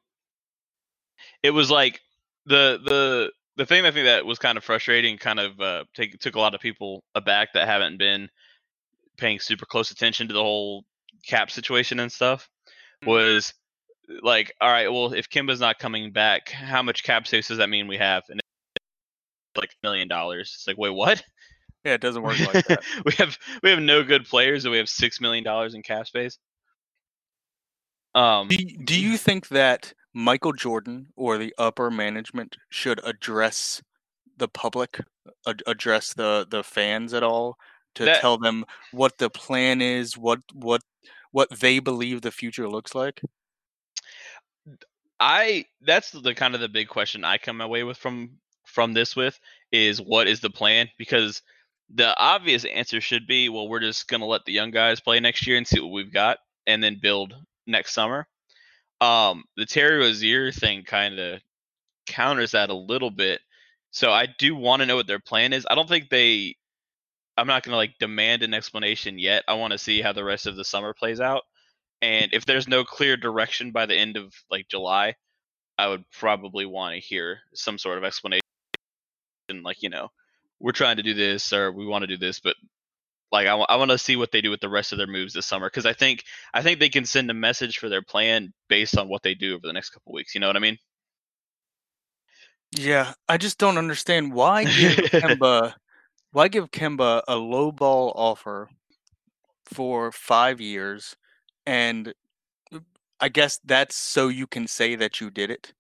it 1.43 1.51
was 1.51 1.71
like 1.71 2.01
the 2.47 2.79
the 2.85 3.33
the 3.61 3.67
thing 3.67 3.85
I 3.85 3.91
think 3.91 4.07
that 4.07 4.25
was 4.25 4.39
kind 4.39 4.57
of 4.57 4.65
frustrating, 4.65 5.19
kind 5.19 5.39
of 5.39 5.61
uh, 5.61 5.85
take, 5.95 6.19
took 6.19 6.35
a 6.35 6.41
lot 6.41 6.55
of 6.55 6.63
people 6.63 7.05
aback 7.15 7.53
that 7.53 7.69
haven't 7.69 7.99
been 7.99 8.31
paying 9.19 9.39
super 9.39 9.67
close 9.67 9.91
attention 9.91 10.29
to 10.29 10.33
the 10.33 10.43
whole 10.43 10.87
cap 11.27 11.51
situation 11.51 12.01
and 12.01 12.11
stuff. 12.11 12.49
Mhm. 13.05 13.09
Was 13.09 13.53
like, 14.23 14.55
all 14.63 14.71
right, 14.71 14.91
well, 14.91 15.13
if 15.13 15.29
Kemba's 15.29 15.61
not 15.61 15.79
coming 15.79 16.11
back, 16.11 16.49
how 16.49 16.83
much 16.83 17.03
cap 17.05 17.27
space 17.27 17.49
does 17.49 17.59
that 17.59 17.69
mean 17.69 17.87
we 17.87 17.99
have? 17.99 18.23
And 18.31 18.41
it's 18.41 19.61
like 19.61 19.73
a 19.73 19.87
million 19.87 20.09
dollars. 20.09 20.53
It's 20.57 20.67
like, 20.67 20.79
wait, 20.79 20.95
what? 20.95 21.23
Yeah, 21.85 21.93
it 21.93 22.01
doesn't 22.01 22.23
work 22.23 22.39
like 22.41 22.67
that. 22.69 22.83
we 23.05 23.13
have 23.19 23.37
we 23.63 23.69
have 23.69 23.79
no 23.79 24.03
good 24.03 24.25
players, 24.25 24.65
and 24.65 24.73
we 24.73 24.79
have 24.79 24.89
six 24.89 25.21
million 25.21 25.45
dollars 25.45 25.75
in 25.75 25.83
cap 25.83 26.07
space. 26.07 26.39
Um, 28.15 28.49
Do, 28.49 28.57
do 28.85 28.99
you 28.99 29.19
think 29.19 29.49
that 29.49 29.93
Michael 30.13 30.53
Jordan 30.53 31.09
or 31.17 31.39
the 31.39 31.55
upper 31.59 31.91
management 31.91 32.57
should 32.71 33.01
address 33.05 33.83
the 34.37 34.49
public, 34.49 35.01
ad- 35.47 35.63
address 35.67 36.15
the 36.15 36.47
the 36.51 36.65
fans 36.65 37.15
at 37.15 37.23
all 37.23 37.57
to 37.95 38.05
That- 38.07 38.21
tell 38.21 38.39
them 38.39 38.65
what 38.93 39.19
the 39.19 39.31
plan 39.31 39.81
is, 39.81 40.17
what 40.17 40.41
what 40.53 40.83
what 41.33 41.49
they 41.61 41.79
believe 41.79 42.23
the 42.23 42.33
future 42.33 42.69
looks 42.69 42.95
like? 42.95 43.21
I 45.21 45.67
that's 45.83 46.11
the 46.11 46.35
kind 46.35 46.55
of 46.55 46.61
the 46.61 46.69
big 46.69 46.89
question 46.89 47.25
I 47.25 47.39
come 47.39 47.61
away 47.61 47.85
with 47.85 47.99
from 47.99 48.39
from 48.67 48.93
this 48.95 49.15
with 49.15 49.39
is 49.73 50.01
what 50.01 50.27
is 50.27 50.41
the 50.41 50.51
plan? 50.51 50.89
Because 50.99 51.43
the 51.93 52.17
obvious 52.19 52.65
answer 52.65 53.01
should 53.01 53.27
be, 53.27 53.49
well, 53.49 53.69
we're 53.69 53.81
just 53.81 54.09
gonna 54.09 54.27
let 54.27 54.45
the 54.45 54.53
young 54.53 54.71
guys 54.71 55.01
play 55.01 55.21
next 55.21 55.47
year 55.47 55.57
and 55.57 55.67
see 55.67 55.81
what 55.81 55.93
we've 55.93 56.13
got, 56.13 56.39
and 56.67 56.83
then 56.83 56.99
build 57.01 57.35
next 57.67 57.93
summer. 57.93 58.27
Um, 59.01 59.45
the 59.57 59.67
Terry 59.67 59.99
Rozier 59.99 60.53
thing 60.53 60.85
kind 60.85 61.19
of 61.19 61.41
counters 62.07 62.53
that 62.53 62.71
a 62.71 62.75
little 62.75 63.11
bit. 63.11 63.41
So 63.93 64.13
I 64.13 64.27
do 64.39 64.55
want 64.55 64.81
to 64.81 64.87
know 64.87 64.97
what 64.97 65.07
their 65.07 65.21
plan 65.21 65.53
is. 65.53 65.67
I 65.69 65.75
don't 65.75 65.89
think 65.89 66.11
they. 66.11 66.57
I'm 67.37 67.47
not 67.47 67.63
gonna 67.63 67.77
like 67.77 67.99
demand 67.99 68.43
an 68.43 68.53
explanation 68.53 69.19
yet. 69.19 69.45
I 69.49 69.55
want 69.55 69.73
to 69.73 69.79
see 69.79 70.03
how 70.03 70.13
the 70.13 70.25
rest 70.25 70.47
of 70.47 70.57
the 70.57 70.65
summer 70.65 70.93
plays 70.93 71.21
out. 71.21 71.43
And 72.03 72.33
if 72.33 72.45
there's 72.45 72.69
no 72.69 72.85
clear 72.85 73.17
direction 73.17 73.73
by 73.73 73.87
the 73.87 73.97
end 73.97 74.17
of 74.17 74.35
like 74.51 74.69
July, 74.69 75.17
I 75.79 75.89
would 75.89 76.05
probably 76.11 76.67
want 76.67 76.95
to 76.95 77.01
hear 77.01 77.41
some 77.55 77.79
sort 77.79 77.99
of 77.99 78.05
explanation. 78.05 78.43
Like, 79.63 79.83
you 79.83 79.89
know, 79.89 80.09
we're 80.61 80.73
trying 80.73 80.97
to 80.99 81.03
do 81.03 81.15
this 81.15 81.53
or 81.53 81.73
we 81.73 81.87
want 81.87 82.03
to 82.03 82.07
do 82.07 82.17
this, 82.17 82.41
but 82.41 82.55
like 83.33 83.47
I 83.47 83.55
want 83.55 83.91
to 83.91 83.99
see 83.99 84.17
what 84.17 84.33
they 84.33 84.41
do 84.41 84.51
with 84.51 84.61
the 84.61 84.69
rest 84.69 84.93
of 84.93 84.99
their 84.99 85.07
moves 85.07 85.35
this 85.35 85.47
summer 85.47 85.69
because 85.69 85.87
I 85.87 85.93
think 85.93 86.25
I 86.53 86.63
think 86.63 86.81
they 86.81 86.89
can 86.89 87.05
send 87.05 87.31
a 87.31 87.35
message 87.35 87.79
for 87.79 87.89
their 87.89 88.03
plan 88.03 88.53
based 88.69 88.99
on 88.99 89.09
what 89.09 89.23
they 89.23 89.35
do 89.35 89.55
over 89.55 89.67
the 89.67 89.73
next 89.73 89.91
couple 89.91 90.13
weeks. 90.13 90.35
You 90.35 90.41
know 90.41 90.47
what 90.49 90.57
I 90.57 90.61
mean? 90.61 90.79
Yeah, 92.73 93.15
I 93.29 93.37
just 93.37 93.59
don't 93.59 93.79
understand 93.79 94.33
why 94.33 94.65
give 94.65 94.73
Kemba 95.13 95.75
Why 96.33 96.49
give 96.49 96.71
Kemba 96.71 97.23
a 97.27 97.37
low 97.37 97.73
ball 97.73 98.13
offer 98.15 98.69
for 99.65 100.13
five 100.13 100.61
years, 100.61 101.17
and 101.67 102.13
I 103.21 103.29
guess 103.29 103.61
that's 103.65 103.97
so 103.97 104.29
you 104.29 104.47
can 104.47 104.67
say 104.67 104.97
that 104.97 105.21
you 105.21 105.31
did 105.31 105.51
it. 105.51 105.73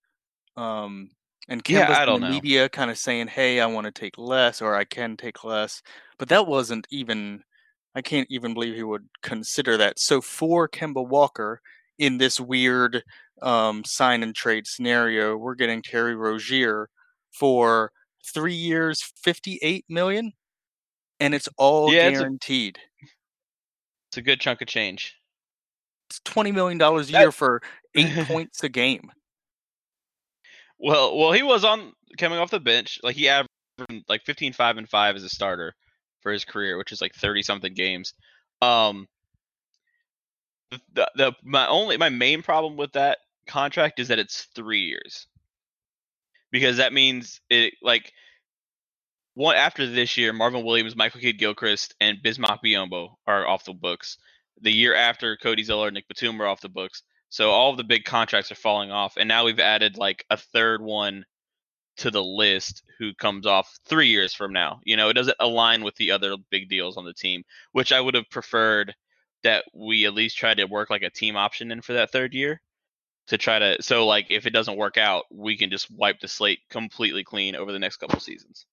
Um, 0.56 1.10
and 1.48 1.62
Yeah, 1.68 1.86
Kemba's 1.86 1.98
I 1.98 2.04
don't 2.06 2.20
the 2.20 2.28
know. 2.28 2.34
media 2.34 2.68
kind 2.68 2.90
of 2.90 2.98
saying, 2.98 3.28
"Hey, 3.28 3.60
I 3.60 3.66
want 3.66 3.86
to 3.86 3.92
take 3.92 4.16
less, 4.18 4.60
or 4.62 4.74
I 4.74 4.84
can 4.84 5.16
take 5.16 5.42
less," 5.44 5.82
but 6.18 6.28
that 6.28 6.46
wasn't 6.46 6.86
even. 6.90 7.42
I 7.94 8.02
can't 8.02 8.28
even 8.30 8.54
believe 8.54 8.76
he 8.76 8.84
would 8.84 9.08
consider 9.22 9.76
that. 9.78 9.98
So 9.98 10.20
for 10.20 10.68
Kemba 10.68 11.04
Walker, 11.06 11.60
in 11.98 12.18
this 12.18 12.38
weird 12.38 13.02
um, 13.42 13.82
sign 13.84 14.22
and 14.22 14.32
trade 14.34 14.66
scenario, 14.68 15.36
we're 15.36 15.56
getting 15.56 15.82
Terry 15.82 16.14
Rozier 16.14 16.88
for 17.32 17.90
three 18.32 18.54
years, 18.54 19.02
fifty-eight 19.24 19.86
million, 19.88 20.32
and 21.18 21.34
it's 21.34 21.48
all 21.58 21.92
Yeah, 21.92 22.08
it's 22.08 22.18
a- 22.18 22.22
guaranteed. 22.22 22.78
It's 24.08 24.18
a 24.18 24.22
good 24.22 24.40
chunk 24.40 24.60
of 24.62 24.68
change. 24.68 25.16
It's 26.08 26.20
twenty 26.24 26.52
million 26.52 26.78
dollars 26.78 27.08
a 27.08 27.12
That- 27.12 27.20
year 27.22 27.32
for 27.32 27.60
eight 27.96 28.06
points 28.28 28.62
a 28.62 28.68
game. 28.68 29.10
Well, 30.80 31.16
well, 31.16 31.32
he 31.32 31.42
was 31.42 31.64
on 31.64 31.92
coming 32.18 32.38
off 32.38 32.50
the 32.50 32.60
bench. 32.60 33.00
Like 33.02 33.16
he 33.16 33.28
averaged 33.28 33.48
like 34.08 34.24
15, 34.24 34.54
5, 34.54 34.76
and 34.78 34.88
5 34.88 35.16
as 35.16 35.24
a 35.24 35.28
starter 35.28 35.74
for 36.22 36.32
his 36.32 36.44
career, 36.44 36.78
which 36.78 36.92
is 36.92 37.00
like 37.00 37.14
30 37.14 37.42
something 37.42 37.74
games. 37.74 38.14
Um, 38.62 39.06
the, 40.94 41.10
the 41.16 41.32
my 41.42 41.66
only 41.66 41.96
my 41.96 42.08
main 42.08 42.42
problem 42.42 42.76
with 42.76 42.92
that 42.92 43.18
contract 43.46 43.98
is 43.98 44.08
that 44.08 44.18
it's 44.20 44.46
three 44.54 44.82
years 44.82 45.26
because 46.52 46.76
that 46.76 46.92
means 46.92 47.40
it 47.50 47.74
like 47.82 48.12
one 49.34 49.56
after 49.56 49.86
this 49.86 50.16
year, 50.16 50.32
Marvin 50.32 50.64
Williams, 50.64 50.96
Michael 50.96 51.20
Kidd 51.20 51.38
Gilchrist, 51.38 51.94
and 52.00 52.18
Bismack 52.22 52.58
Biyombo 52.64 53.14
are 53.26 53.46
off 53.46 53.64
the 53.64 53.72
books. 53.72 54.18
The 54.60 54.72
year 54.72 54.94
after, 54.94 55.36
Cody 55.36 55.62
Zeller, 55.62 55.90
Nick 55.90 56.08
Batum 56.08 56.40
are 56.42 56.46
off 56.46 56.60
the 56.60 56.68
books. 56.68 57.02
So 57.30 57.50
all 57.50 57.74
the 57.76 57.84
big 57.84 58.04
contracts 58.04 58.50
are 58.52 58.56
falling 58.56 58.90
off, 58.90 59.16
and 59.16 59.28
now 59.28 59.44
we've 59.44 59.60
added 59.60 59.96
like 59.96 60.24
a 60.30 60.36
third 60.36 60.82
one 60.82 61.24
to 61.98 62.10
the 62.10 62.22
list 62.22 62.82
who 62.98 63.14
comes 63.14 63.46
off 63.46 63.78
three 63.86 64.08
years 64.08 64.34
from 64.34 64.52
now. 64.52 64.80
You 64.84 64.96
know, 64.96 65.08
it 65.08 65.14
doesn't 65.14 65.36
align 65.38 65.84
with 65.84 65.94
the 65.96 66.10
other 66.10 66.36
big 66.50 66.68
deals 66.68 66.96
on 66.96 67.04
the 67.04 67.14
team, 67.14 67.44
which 67.72 67.92
I 67.92 68.00
would 68.00 68.14
have 68.14 68.28
preferred 68.30 68.94
that 69.42 69.64
we 69.74 70.06
at 70.06 70.14
least 70.14 70.36
try 70.36 70.54
to 70.54 70.64
work 70.64 70.90
like 70.90 71.02
a 71.02 71.10
team 71.10 71.36
option 71.36 71.70
in 71.70 71.82
for 71.82 71.92
that 71.94 72.10
third 72.10 72.34
year 72.34 72.60
to 73.28 73.38
try 73.38 73.58
to 73.58 73.80
so 73.80 74.06
like 74.06 74.26
if 74.28 74.46
it 74.46 74.52
doesn't 74.52 74.76
work 74.76 74.98
out, 74.98 75.24
we 75.30 75.56
can 75.56 75.70
just 75.70 75.90
wipe 75.90 76.20
the 76.20 76.28
slate 76.28 76.60
completely 76.68 77.22
clean 77.22 77.54
over 77.54 77.70
the 77.70 77.78
next 77.78 77.98
couple 77.98 78.18
seasons. 78.18 78.66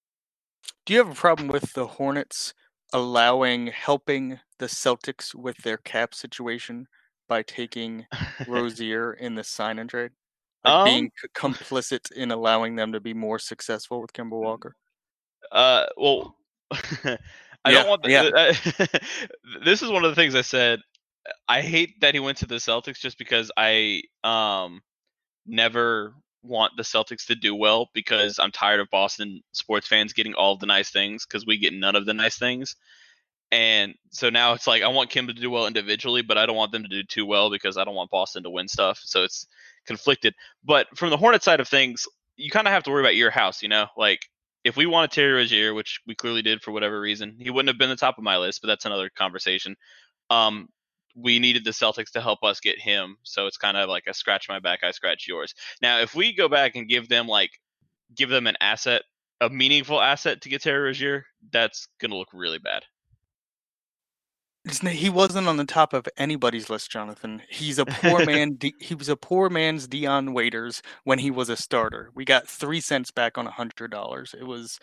Do 0.85 0.93
you 0.93 0.99
have 0.99 1.11
a 1.11 1.15
problem 1.15 1.47
with 1.47 1.73
the 1.73 1.85
Hornets 1.85 2.53
allowing 2.93 3.67
helping 3.67 4.39
the 4.57 4.65
Celtics 4.65 5.35
with 5.35 5.57
their 5.57 5.77
cap 5.77 6.15
situation 6.15 6.87
by 7.27 7.43
taking 7.43 8.07
Rozier 8.45 9.13
in 9.13 9.35
the 9.35 9.43
sign 9.43 9.79
and 9.79 9.89
trade? 9.89 10.11
Like 10.63 10.81
being 10.83 11.09
Um, 11.09 11.11
c- 11.21 11.27
complicit 11.35 12.11
in 12.11 12.31
allowing 12.31 12.75
them 12.75 12.91
to 12.93 12.99
be 12.99 13.13
more 13.13 13.39
successful 13.39 14.01
with 14.01 14.13
Kemba 14.13 14.31
Walker? 14.31 14.75
Uh, 15.51 15.85
well, 15.97 16.35
I 16.71 17.71
Yeah, 17.71 17.73
don't 17.73 17.87
want. 17.87 18.03
The, 18.03 18.09
yeah. 18.09 18.23
this 19.63 19.81
is 19.81 19.89
one 19.89 20.03
of 20.05 20.11
the 20.11 20.15
things 20.15 20.35
I 20.35 20.41
said. 20.41 20.79
I 21.47 21.61
hate 21.61 21.99
that 22.01 22.13
he 22.13 22.19
went 22.19 22.37
to 22.39 22.45
the 22.45 22.55
Celtics 22.55 22.99
just 22.99 23.17
because 23.17 23.51
I 23.57 24.03
um 24.23 24.81
never 25.45 26.15
want 26.43 26.73
the 26.77 26.83
Celtics 26.83 27.25
to 27.27 27.35
do 27.35 27.55
well 27.55 27.89
because 27.93 28.39
I'm 28.39 28.51
tired 28.51 28.79
of 28.79 28.89
Boston 28.91 29.41
sports 29.53 29.87
fans 29.87 30.13
getting 30.13 30.33
all 30.35 30.57
the 30.57 30.65
nice 30.65 30.91
things 30.91 31.25
because 31.25 31.45
we 31.45 31.57
get 31.57 31.73
none 31.73 31.95
of 31.95 32.05
the 32.05 32.13
nice 32.13 32.37
things. 32.37 32.75
And 33.51 33.95
so 34.11 34.29
now 34.29 34.53
it's 34.53 34.67
like 34.67 34.83
I 34.83 34.89
want 34.89 35.09
Kim 35.09 35.27
to 35.27 35.33
do 35.33 35.49
well 35.49 35.67
individually, 35.67 36.21
but 36.21 36.37
I 36.37 36.45
don't 36.45 36.55
want 36.55 36.71
them 36.71 36.83
to 36.83 36.89
do 36.89 37.03
too 37.03 37.25
well 37.25 37.49
because 37.49 37.77
I 37.77 37.85
don't 37.85 37.95
want 37.95 38.11
Boston 38.11 38.43
to 38.43 38.49
win 38.49 38.67
stuff. 38.67 38.99
So 39.03 39.23
it's 39.23 39.47
conflicted. 39.85 40.33
But 40.63 40.87
from 40.97 41.09
the 41.09 41.17
Hornet 41.17 41.43
side 41.43 41.59
of 41.59 41.67
things, 41.67 42.05
you 42.35 42.51
kind 42.51 42.67
of 42.67 42.73
have 42.73 42.83
to 42.83 42.91
worry 42.91 43.01
about 43.01 43.15
your 43.15 43.31
house, 43.31 43.63
you 43.63 43.69
know? 43.69 43.87
Like 43.97 44.19
if 44.63 44.75
we 44.75 44.85
wanted 44.85 45.11
Terry 45.11 45.31
Rozier, 45.31 45.73
which 45.73 46.01
we 46.05 46.13
clearly 46.13 46.41
did 46.41 46.61
for 46.61 46.71
whatever 46.71 46.99
reason, 46.99 47.37
he 47.39 47.49
wouldn't 47.49 47.69
have 47.69 47.77
been 47.77 47.89
the 47.89 47.95
top 47.95 48.17
of 48.17 48.23
my 48.23 48.37
list, 48.37 48.61
but 48.61 48.67
that's 48.67 48.85
another 48.85 49.09
conversation. 49.09 49.75
Um, 50.29 50.67
we 51.15 51.39
needed 51.39 51.63
the 51.63 51.71
Celtics 51.71 52.11
to 52.11 52.21
help 52.21 52.43
us 52.43 52.59
get 52.59 52.79
him, 52.79 53.17
so 53.23 53.47
it's 53.47 53.57
kind 53.57 53.77
of 53.77 53.89
like 53.89 54.03
a 54.07 54.13
scratch 54.13 54.49
my 54.49 54.59
back, 54.59 54.83
I 54.83 54.91
scratch 54.91 55.25
yours. 55.27 55.55
Now, 55.81 55.99
if 55.99 56.13
we 56.13 56.33
go 56.33 56.47
back 56.47 56.75
and 56.75 56.87
give 56.87 57.09
them 57.09 57.27
like 57.27 57.51
give 58.13 58.29
them 58.29 58.45
an 58.45 58.57
asset, 58.61 59.03
a 59.41 59.49
meaningful 59.49 60.01
asset 60.01 60.41
to 60.41 60.49
get 60.49 60.61
Terry 60.61 60.83
Rozier, 60.83 61.25
that's 61.51 61.87
gonna 61.99 62.15
look 62.15 62.29
really 62.33 62.59
bad. 62.59 62.83
He 64.71 65.09
wasn't 65.09 65.47
on 65.47 65.57
the 65.57 65.65
top 65.65 65.93
of 65.93 66.07
anybody's 66.17 66.69
list, 66.69 66.91
Jonathan. 66.91 67.41
He's 67.49 67.79
a 67.79 67.85
poor 67.85 68.25
man. 68.25 68.57
He 68.79 68.95
was 68.95 69.09
a 69.09 69.15
poor 69.15 69.49
man's 69.49 69.87
Dion 69.87 70.33
Waiters 70.33 70.81
when 71.03 71.19
he 71.19 71.31
was 71.31 71.49
a 71.49 71.57
starter. 71.57 72.11
We 72.15 72.25
got 72.25 72.47
three 72.47 72.81
cents 72.81 73.11
back 73.11 73.37
on 73.37 73.47
a 73.47 73.51
hundred 73.51 73.91
dollars. 73.91 74.35
It 74.39 74.45
was, 74.45 74.79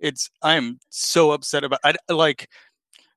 it's. 0.00 0.30
I 0.42 0.54
am 0.54 0.78
so 0.90 1.32
upset 1.32 1.64
about. 1.64 1.80
I 1.84 1.94
like. 2.12 2.48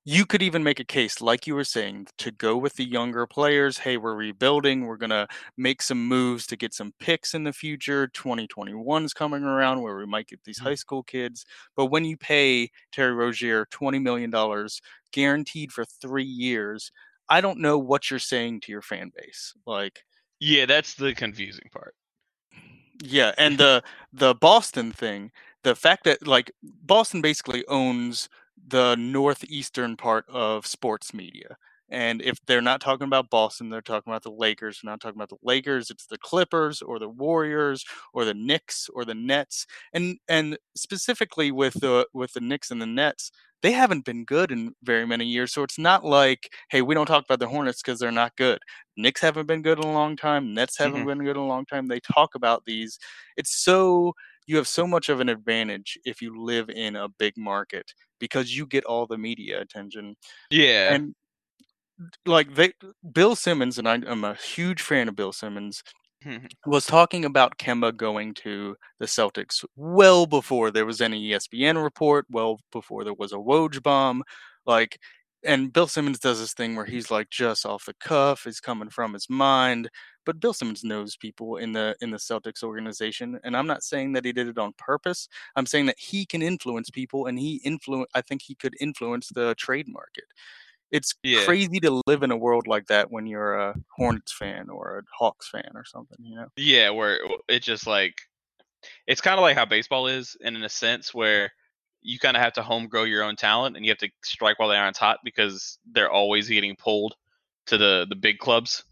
You 0.09 0.25
could 0.25 0.41
even 0.41 0.63
make 0.63 0.79
a 0.79 0.85
case, 0.85 1.19
like 1.19 1.47
you 1.47 1.53
were 1.53 1.65
saying, 1.65 2.07
to 2.19 2.31
go 2.31 2.55
with 2.55 2.75
the 2.75 2.85
younger 2.85 3.27
players. 3.27 3.77
Hey, 3.77 3.97
we're 3.97 4.15
rebuilding. 4.15 4.85
We're 4.85 4.95
gonna 4.95 5.27
make 5.57 5.81
some 5.81 6.07
moves 6.07 6.47
to 6.47 6.55
get 6.55 6.73
some 6.73 6.93
picks 6.97 7.33
in 7.33 7.43
the 7.43 7.51
future. 7.51 8.07
2021 8.07 9.03
is 9.03 9.13
coming 9.13 9.43
around 9.43 9.81
where 9.81 9.97
we 9.97 10.05
might 10.05 10.27
get 10.27 10.41
these 10.45 10.59
high 10.59 10.69
mm-hmm. 10.69 10.75
school 10.75 11.03
kids. 11.03 11.45
But 11.75 11.87
when 11.87 12.05
you 12.05 12.15
pay 12.15 12.71
Terry 12.93 13.11
Rozier 13.11 13.65
$20 13.65 14.01
million 14.01 14.31
guaranteed 15.11 15.73
for 15.73 15.83
three 15.83 16.23
years, 16.23 16.89
I 17.27 17.41
don't 17.41 17.59
know 17.59 17.77
what 17.77 18.09
you're 18.09 18.17
saying 18.17 18.61
to 18.61 18.71
your 18.71 18.81
fan 18.81 19.11
base. 19.13 19.53
Like, 19.65 20.05
Yeah, 20.39 20.67
that's 20.67 20.93
the 20.93 21.13
confusing 21.15 21.69
part. 21.73 21.95
yeah, 23.03 23.33
and 23.37 23.57
the 23.57 23.83
the 24.13 24.35
Boston 24.35 24.93
thing, 24.93 25.31
the 25.65 25.75
fact 25.75 26.05
that 26.05 26.25
like 26.25 26.49
Boston 26.63 27.21
basically 27.21 27.67
owns 27.67 28.29
the 28.67 28.95
northeastern 28.97 29.97
part 29.97 30.25
of 30.29 30.67
sports 30.67 31.13
media. 31.13 31.57
And 31.89 32.21
if 32.21 32.37
they're 32.45 32.61
not 32.61 32.81
talking 32.81 33.07
about 33.07 33.29
Boston, 33.29 33.69
they're 33.69 33.81
talking 33.81 34.11
about 34.11 34.23
the 34.23 34.31
Lakers. 34.31 34.81
They're 34.83 34.91
not 34.91 34.99
talking 34.99 35.17
about 35.17 35.29
the 35.29 35.37
Lakers, 35.41 35.89
it's 35.89 36.05
the 36.07 36.17
Clippers 36.17 36.81
or 36.81 36.99
the 36.99 37.07
Warriors 37.09 37.85
or 38.13 38.25
the 38.25 38.33
Knicks 38.33 38.89
or 38.93 39.05
the 39.05 39.15
Nets. 39.15 39.65
And 39.93 40.17
and 40.27 40.57
specifically 40.75 41.51
with 41.51 41.75
the 41.75 42.05
with 42.13 42.33
the 42.33 42.41
Knicks 42.41 42.71
and 42.71 42.81
the 42.81 42.85
Nets, 42.87 43.31
they 43.61 43.71
haven't 43.71 44.05
been 44.05 44.25
good 44.25 44.51
in 44.51 44.73
very 44.83 45.05
many 45.07 45.25
years. 45.25 45.53
So 45.53 45.63
it's 45.63 45.79
not 45.79 46.03
like, 46.03 46.49
hey, 46.69 46.81
we 46.81 46.93
don't 46.93 47.05
talk 47.07 47.23
about 47.25 47.39
the 47.39 47.47
Hornets 47.47 47.81
because 47.81 47.99
they're 47.99 48.11
not 48.11 48.35
good. 48.35 48.59
Knicks 48.97 49.21
haven't 49.21 49.47
been 49.47 49.61
good 49.61 49.79
in 49.79 49.85
a 49.85 49.93
long 49.93 50.15
time. 50.17 50.53
Nets 50.53 50.77
haven't 50.77 51.05
Mhm. 51.05 51.05
been 51.05 51.19
good 51.23 51.37
in 51.37 51.41
a 51.43 51.47
long 51.47 51.65
time. 51.65 51.87
They 51.87 52.01
talk 52.01 52.35
about 52.35 52.65
these. 52.65 52.99
It's 53.37 53.63
so 53.63 54.13
you 54.45 54.57
have 54.57 54.67
so 54.67 54.87
much 54.87 55.09
of 55.09 55.19
an 55.19 55.29
advantage 55.29 55.97
if 56.05 56.21
you 56.21 56.41
live 56.41 56.69
in 56.69 56.95
a 56.95 57.09
big 57.09 57.33
market 57.37 57.93
because 58.19 58.55
you 58.55 58.65
get 58.65 58.85
all 58.85 59.07
the 59.07 59.17
media 59.17 59.61
attention. 59.61 60.15
Yeah. 60.49 60.93
And 60.93 61.15
like 62.25 62.53
they 62.55 62.73
Bill 63.11 63.35
Simmons 63.35 63.77
and 63.77 63.87
I, 63.87 63.95
I'm 63.95 64.23
a 64.23 64.35
huge 64.35 64.81
fan 64.81 65.07
of 65.07 65.15
Bill 65.15 65.33
Simmons 65.33 65.83
mm-hmm. 66.25 66.47
was 66.65 66.85
talking 66.85 67.25
about 67.25 67.57
Kemba 67.57 67.95
going 67.95 68.33
to 68.35 68.75
the 68.99 69.05
Celtics 69.05 69.63
well 69.75 70.25
before 70.25 70.71
there 70.71 70.85
was 70.85 71.01
any 71.01 71.29
ESPN 71.29 71.81
report, 71.81 72.25
well 72.29 72.59
before 72.71 73.03
there 73.03 73.13
was 73.13 73.33
a 73.33 73.37
Woj 73.37 73.81
bomb. 73.81 74.23
Like, 74.65 74.99
and 75.43 75.71
Bill 75.71 75.87
Simmons 75.87 76.19
does 76.19 76.39
this 76.39 76.53
thing 76.53 76.75
where 76.75 76.85
he's 76.85 77.11
like 77.11 77.29
just 77.29 77.65
off 77.65 77.85
the 77.85 77.93
cuff, 77.99 78.47
is 78.47 78.59
coming 78.59 78.89
from 78.89 79.13
his 79.13 79.29
mind. 79.29 79.89
But 80.27 80.41
Bill 80.41 80.53
Simmons 80.53 80.83
knows 80.83 81.15
people 81.15 81.55
in 81.55 81.71
the 81.71 81.95
in 82.01 82.11
the 82.11 82.17
Celtics 82.17 82.61
organization, 82.61 83.39
and 83.45 83.55
I'm 83.55 83.65
not 83.65 83.81
saying 83.81 84.11
that 84.13 84.25
he 84.25 84.33
did 84.33 84.49
it 84.49 84.57
on 84.57 84.73
purpose. 84.77 85.29
I'm 85.55 85.65
saying 85.65 85.85
that 85.85 85.97
he 85.97 86.25
can 86.25 86.41
influence 86.41 86.89
people, 86.89 87.27
and 87.27 87.39
he 87.39 87.61
influence. 87.63 88.09
I 88.13 88.21
think 88.21 88.41
he 88.43 88.53
could 88.53 88.75
influence 88.81 89.29
the 89.29 89.55
trade 89.55 89.87
market. 89.87 90.25
It's 90.91 91.15
Yeah. 91.23 91.45
crazy 91.45 91.79
to 91.79 92.01
live 92.07 92.23
in 92.23 92.31
a 92.31 92.37
world 92.37 92.67
like 92.67 92.87
that 92.87 93.09
when 93.09 93.25
you're 93.25 93.55
a 93.55 93.75
Hornets 93.89 94.33
fan 94.33 94.69
or 94.69 94.99
a 94.99 95.03
Hawks 95.17 95.49
fan 95.49 95.71
or 95.75 95.85
something. 95.85 96.17
You 96.19 96.35
know. 96.35 96.47
Yeah, 96.57 96.89
where 96.89 97.19
it's 97.47 97.65
just 97.65 97.87
like 97.87 98.15
it's 99.07 99.21
kind 99.21 99.39
of 99.39 99.43
like 99.43 99.55
how 99.55 99.65
baseball 99.65 100.07
is, 100.07 100.35
and 100.43 100.57
in 100.57 100.63
a 100.63 100.69
sense 100.69 101.13
where 101.13 101.51
you 102.01 102.19
kind 102.19 102.37
of 102.37 102.43
have 102.43 102.53
to 102.53 102.63
home 102.63 102.87
grow 102.87 103.03
your 103.05 103.23
own 103.23 103.37
talent, 103.37 103.77
and 103.77 103.85
you 103.85 103.91
have 103.91 103.97
to 103.99 104.09
strike 104.23 104.59
while 104.59 104.69
the 104.69 104.75
iron's 104.75 104.97
hot 104.97 105.19
because 105.23 105.79
they're 105.91 106.11
always 106.11 106.49
getting 106.49 106.75
pulled 106.75 107.15
to 107.67 107.77
the 107.77 108.05
the 108.09 108.15
big 108.15 108.39
clubs, 108.39 108.83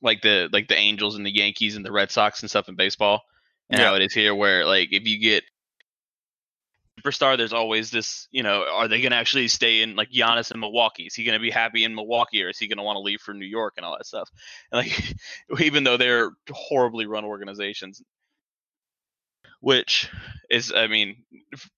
like 0.00 0.22
the 0.22 0.48
like 0.52 0.68
the 0.68 0.76
Angels 0.76 1.16
and 1.16 1.26
the 1.26 1.34
Yankees 1.34 1.76
and 1.76 1.84
the 1.84 1.92
Red 1.92 2.10
Sox 2.10 2.42
and 2.42 2.50
stuff 2.50 2.68
in 2.68 2.76
baseball, 2.76 3.22
and 3.70 3.78
Yeah. 3.78 3.88
how 3.88 3.94
it 3.94 4.02
is 4.02 4.12
here, 4.12 4.34
where 4.34 4.64
like 4.66 4.92
if 4.92 5.06
you 5.06 5.18
get 5.18 5.44
superstar, 7.02 7.36
there's 7.36 7.52
always 7.52 7.90
this, 7.90 8.28
you 8.30 8.42
know, 8.42 8.64
are 8.70 8.88
they 8.88 9.00
going 9.00 9.12
to 9.12 9.16
actually 9.16 9.48
stay 9.48 9.82
in 9.82 9.96
like 9.96 10.10
Giannis 10.10 10.52
in 10.52 10.60
Milwaukee? 10.60 11.04
Is 11.04 11.14
he 11.14 11.24
going 11.24 11.38
to 11.38 11.42
be 11.42 11.50
happy 11.50 11.84
in 11.84 11.94
Milwaukee, 11.94 12.42
or 12.42 12.50
is 12.50 12.58
he 12.58 12.68
going 12.68 12.78
to 12.78 12.84
want 12.84 12.96
to 12.96 13.00
leave 13.00 13.20
for 13.20 13.34
New 13.34 13.46
York 13.46 13.74
and 13.76 13.86
all 13.86 13.96
that 13.96 14.06
stuff? 14.06 14.28
And 14.70 14.86
like, 14.86 15.14
even 15.60 15.84
though 15.84 15.96
they're 15.96 16.30
horribly 16.50 17.06
run 17.06 17.24
organizations, 17.24 18.02
which 19.60 20.10
is, 20.50 20.72
I 20.72 20.86
mean, 20.86 21.24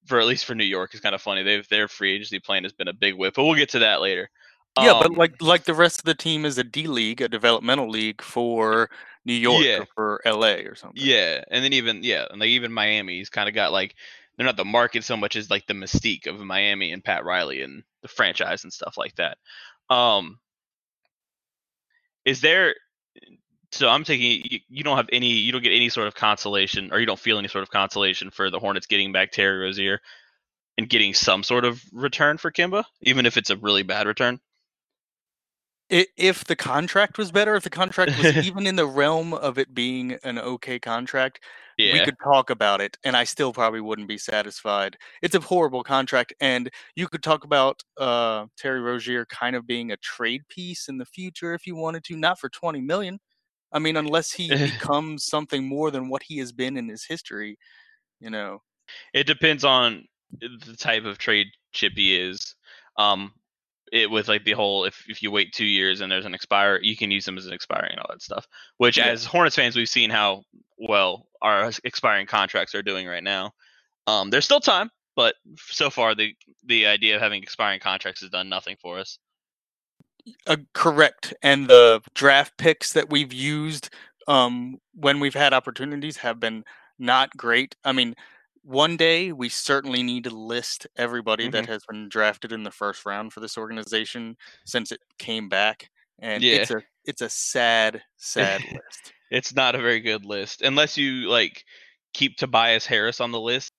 for 0.06 0.18
at 0.21 0.26
least 0.26 0.47
for 0.47 0.54
New 0.54 0.64
York 0.64 0.94
is 0.94 1.00
kind 1.00 1.14
of 1.14 1.23
funny. 1.23 1.42
They've 1.42 1.68
their 1.68 1.88
free 1.88 2.14
agency 2.14 2.40
plan 2.40 2.64
has 2.64 2.73
been 2.73 2.88
a 2.88 2.94
big 2.94 3.14
whip, 3.14 3.35
but 3.37 3.44
we'll 3.44 3.54
get 3.54 3.71
to 3.71 3.80
that 3.80 4.00
later. 4.00 4.30
Yeah, 4.76 4.93
Um, 4.93 4.99
but 4.99 5.12
like 5.16 5.40
like 5.40 5.64
the 5.64 5.75
rest 5.75 6.00
of 6.00 6.04
the 6.04 6.14
team 6.14 6.45
is 6.45 6.59
a 6.59 6.64
D 6.64 6.87
league, 6.88 7.21
a 7.21 7.28
developmental 7.28 7.88
league 7.90 8.23
for 8.23 8.90
New 9.25 9.35
York 9.35 9.62
Yeah. 9.64 9.78
or 9.78 9.87
for 9.95 10.21
LA 10.25 10.66
or 10.69 10.75
something. 10.75 10.97
Yeah, 10.97 11.43
and 11.50 11.64
then 11.64 11.73
even 11.73 12.02
yeah, 12.04 12.26
and 12.31 12.40
like 12.40 12.49
even 12.50 12.73
Miami's 12.73 13.31
kind 13.31 13.49
of 13.49 13.54
got 13.54 13.73
like 13.73 13.95
they're 14.37 14.47
not 14.47 14.57
the 14.57 14.64
market 14.64 15.04
so 15.04 15.16
much 15.16 15.37
as 15.37 15.50
like 15.50 15.66
the 15.66 15.75
mystique 15.75 16.26
of 16.26 16.40
Miami 16.40 16.93
and 16.93 17.04
Pat 17.04 17.25
Riley 17.25 17.62
and 17.62 17.83
the 18.02 18.09
franchise 18.09 18.64
and 18.64 18.73
stuff 18.73 18.97
like 18.97 19.14
that. 19.16 19.38
Um, 19.90 20.38
is 22.25 22.40
there? 22.40 22.75
So 23.73 23.88
I'm 23.88 24.04
taking 24.04 24.43
you, 24.45 24.61
you 24.69 24.85
don't 24.85 24.97
have 24.97 25.09
any, 25.12 25.33
you 25.33 25.52
don't 25.52 25.62
get 25.62 25.73
any 25.73 25.88
sort 25.88 26.07
of 26.07 26.14
consolation, 26.14 26.93
or 26.93 27.00
you 27.00 27.07
don't 27.07 27.19
feel 27.19 27.38
any 27.38 27.49
sort 27.49 27.62
of 27.62 27.71
consolation 27.71 28.31
for 28.31 28.50
the 28.50 28.61
Hornets 28.61 28.87
getting 28.87 29.12
back 29.12 29.33
Terry 29.33 29.59
Rozier 29.59 30.00
and 30.78 30.88
getting 30.88 31.14
some 31.14 31.43
sort 31.43 31.64
of 31.64 31.83
return 31.93 32.38
for 32.38 32.52
Kimba, 32.52 32.85
even 33.02 33.26
if 33.26 33.37
it's 33.37 33.50
a 33.50 33.57
really 33.57 33.83
bad 33.83 34.07
return. 34.07 34.40
If 35.91 36.45
the 36.45 36.57
contract 36.57 37.19
was 37.19 37.31
better, 37.31 37.55
if 37.57 37.62
the 37.62 37.71
contract 37.71 38.17
was 38.19 38.37
even 38.47 38.67
in 38.67 38.76
the 38.76 38.87
realm 38.87 39.35
of 39.35 39.59
it 39.59 39.75
being 39.75 40.19
an 40.25 40.38
okay 40.38 40.79
contract, 40.79 41.41
we 41.79 42.05
could 42.05 42.17
talk 42.23 42.50
about 42.50 42.81
it, 42.81 42.97
and 43.05 43.17
I 43.17 43.25
still 43.25 43.53
probably 43.53 43.81
wouldn't 43.81 44.09
be 44.09 44.19
satisfied. 44.19 44.97
It's 45.23 45.35
a 45.35 45.41
horrible 45.41 45.83
contract, 45.83 46.33
and 46.41 46.71
you 46.95 47.09
could 47.09 47.23
talk 47.23 47.45
about 47.45 47.83
uh, 47.99 48.47
Terry 48.57 48.81
Rozier 48.81 49.26
kind 49.26 49.57
of 49.57 49.67
being 49.67 49.91
a 49.93 49.97
trade 49.99 50.43
piece 50.49 50.88
in 50.88 50.99
the 50.99 51.05
future 51.05 51.53
if 51.55 51.67
you 51.67 51.76
wanted 51.76 52.05
to, 52.05 52.17
not 52.17 52.38
for 52.38 52.49
twenty 52.49 52.81
million. 52.81 53.19
I 53.73 53.79
mean, 53.81 53.97
unless 53.97 54.33
he 54.33 54.49
becomes 54.57 55.25
something 55.25 55.67
more 55.67 55.91
than 55.91 56.09
what 56.09 56.23
he 56.23 56.38
has 56.38 56.53
been 56.53 56.76
in 56.76 56.88
his 56.88 57.05
history, 57.05 57.59
you 58.21 58.31
know. 58.31 58.62
it 59.12 59.26
depends 59.26 59.64
on 59.64 60.07
the 60.41 60.76
type 60.79 61.05
of 61.05 61.19
trade 61.19 61.49
chip 61.73 61.93
he 61.97 62.17
is. 62.17 62.55
Um, 62.97 63.33
it 63.93 64.11
with 64.11 64.29
like 64.29 64.45
the 64.45 64.53
whole 64.53 64.85
if 64.85 65.05
if 65.09 65.23
you 65.23 65.31
wait 65.31 65.53
two 65.53 65.64
years 65.64 66.00
and 66.00 66.11
there's 66.11 66.25
an 66.25 66.35
expire, 66.35 66.79
you 66.83 66.97
can 66.97 67.11
use 67.11 67.25
them 67.25 67.38
as 67.38 67.47
an 67.47 67.53
expiring 67.53 67.93
and 67.93 68.00
all 68.00 68.07
that 68.11 68.23
stuff. 68.23 68.47
Which, 68.79 68.97
Yeah. 68.97 69.07
as 69.07 69.25
Hornets 69.25 69.57
fans, 69.57 69.76
we've 69.76 69.88
seen 69.88 70.11
how 70.11 70.43
well 70.79 71.26
our 71.43 71.71
expiring 71.85 72.26
contracts 72.26 72.75
are 72.75 72.83
doing 72.83 73.07
right 73.07 73.23
now. 73.23 73.53
Um, 74.07 74.31
there's 74.31 74.45
still 74.45 74.61
time, 74.61 74.91
but 75.17 75.35
so 75.57 75.91
far 75.91 76.14
the 76.14 76.35
the 76.64 76.87
idea 76.87 77.17
of 77.17 77.23
having 77.23 77.43
expiring 77.43 77.81
contracts 77.81 78.21
has 78.23 78.31
done 78.31 78.49
nothing 78.49 78.76
for 78.81 78.99
us. 78.99 79.19
Uh, 80.47 80.57
correct. 80.73 81.35
And 81.43 81.69
the 81.69 82.00
draft 82.14 82.57
picks 82.57 82.93
that 82.95 83.11
we've 83.11 83.33
used 83.33 83.91
um, 84.26 84.79
when 84.95 85.21
we've 85.21 85.35
had 85.35 85.53
opportunities 85.53 86.17
have 86.19 86.41
been 86.41 86.64
not 86.99 87.37
great. 87.37 87.76
I 87.85 87.93
mean, 87.93 88.14
one 88.64 88.97
day 88.97 89.30
we 89.30 89.49
certainly 89.49 90.02
need 90.02 90.25
to 90.25 90.30
list 90.30 90.87
everybody 90.97 91.49
that 91.50 91.64
mm-hmm. 91.64 91.73
has 91.73 91.85
been 91.85 92.09
drafted 92.09 92.50
in 92.50 92.62
the 92.62 92.71
first 92.71 93.04
round 93.04 93.33
for 93.33 93.40
this 93.40 93.59
organization 93.59 94.37
since 94.64 94.90
it 94.90 95.00
came 95.18 95.49
back. 95.49 95.90
And 96.18 96.42
Yeah. 96.42 96.56
it's 96.56 96.71
a 96.71 96.83
it's 97.04 97.21
a 97.21 97.28
sad, 97.28 98.02
sad 98.16 98.62
list. 98.73 99.12
It's 99.30 99.54
not 99.54 99.75
a 99.75 99.83
very 99.83 100.00
good 100.00 100.25
list 100.25 100.62
unless 100.62 100.97
you 100.97 101.28
like 101.28 101.62
keep 102.14 102.37
Tobias 102.37 102.87
Harris 102.87 103.21
on 103.21 103.33
the 103.33 103.40
list. 103.40 103.71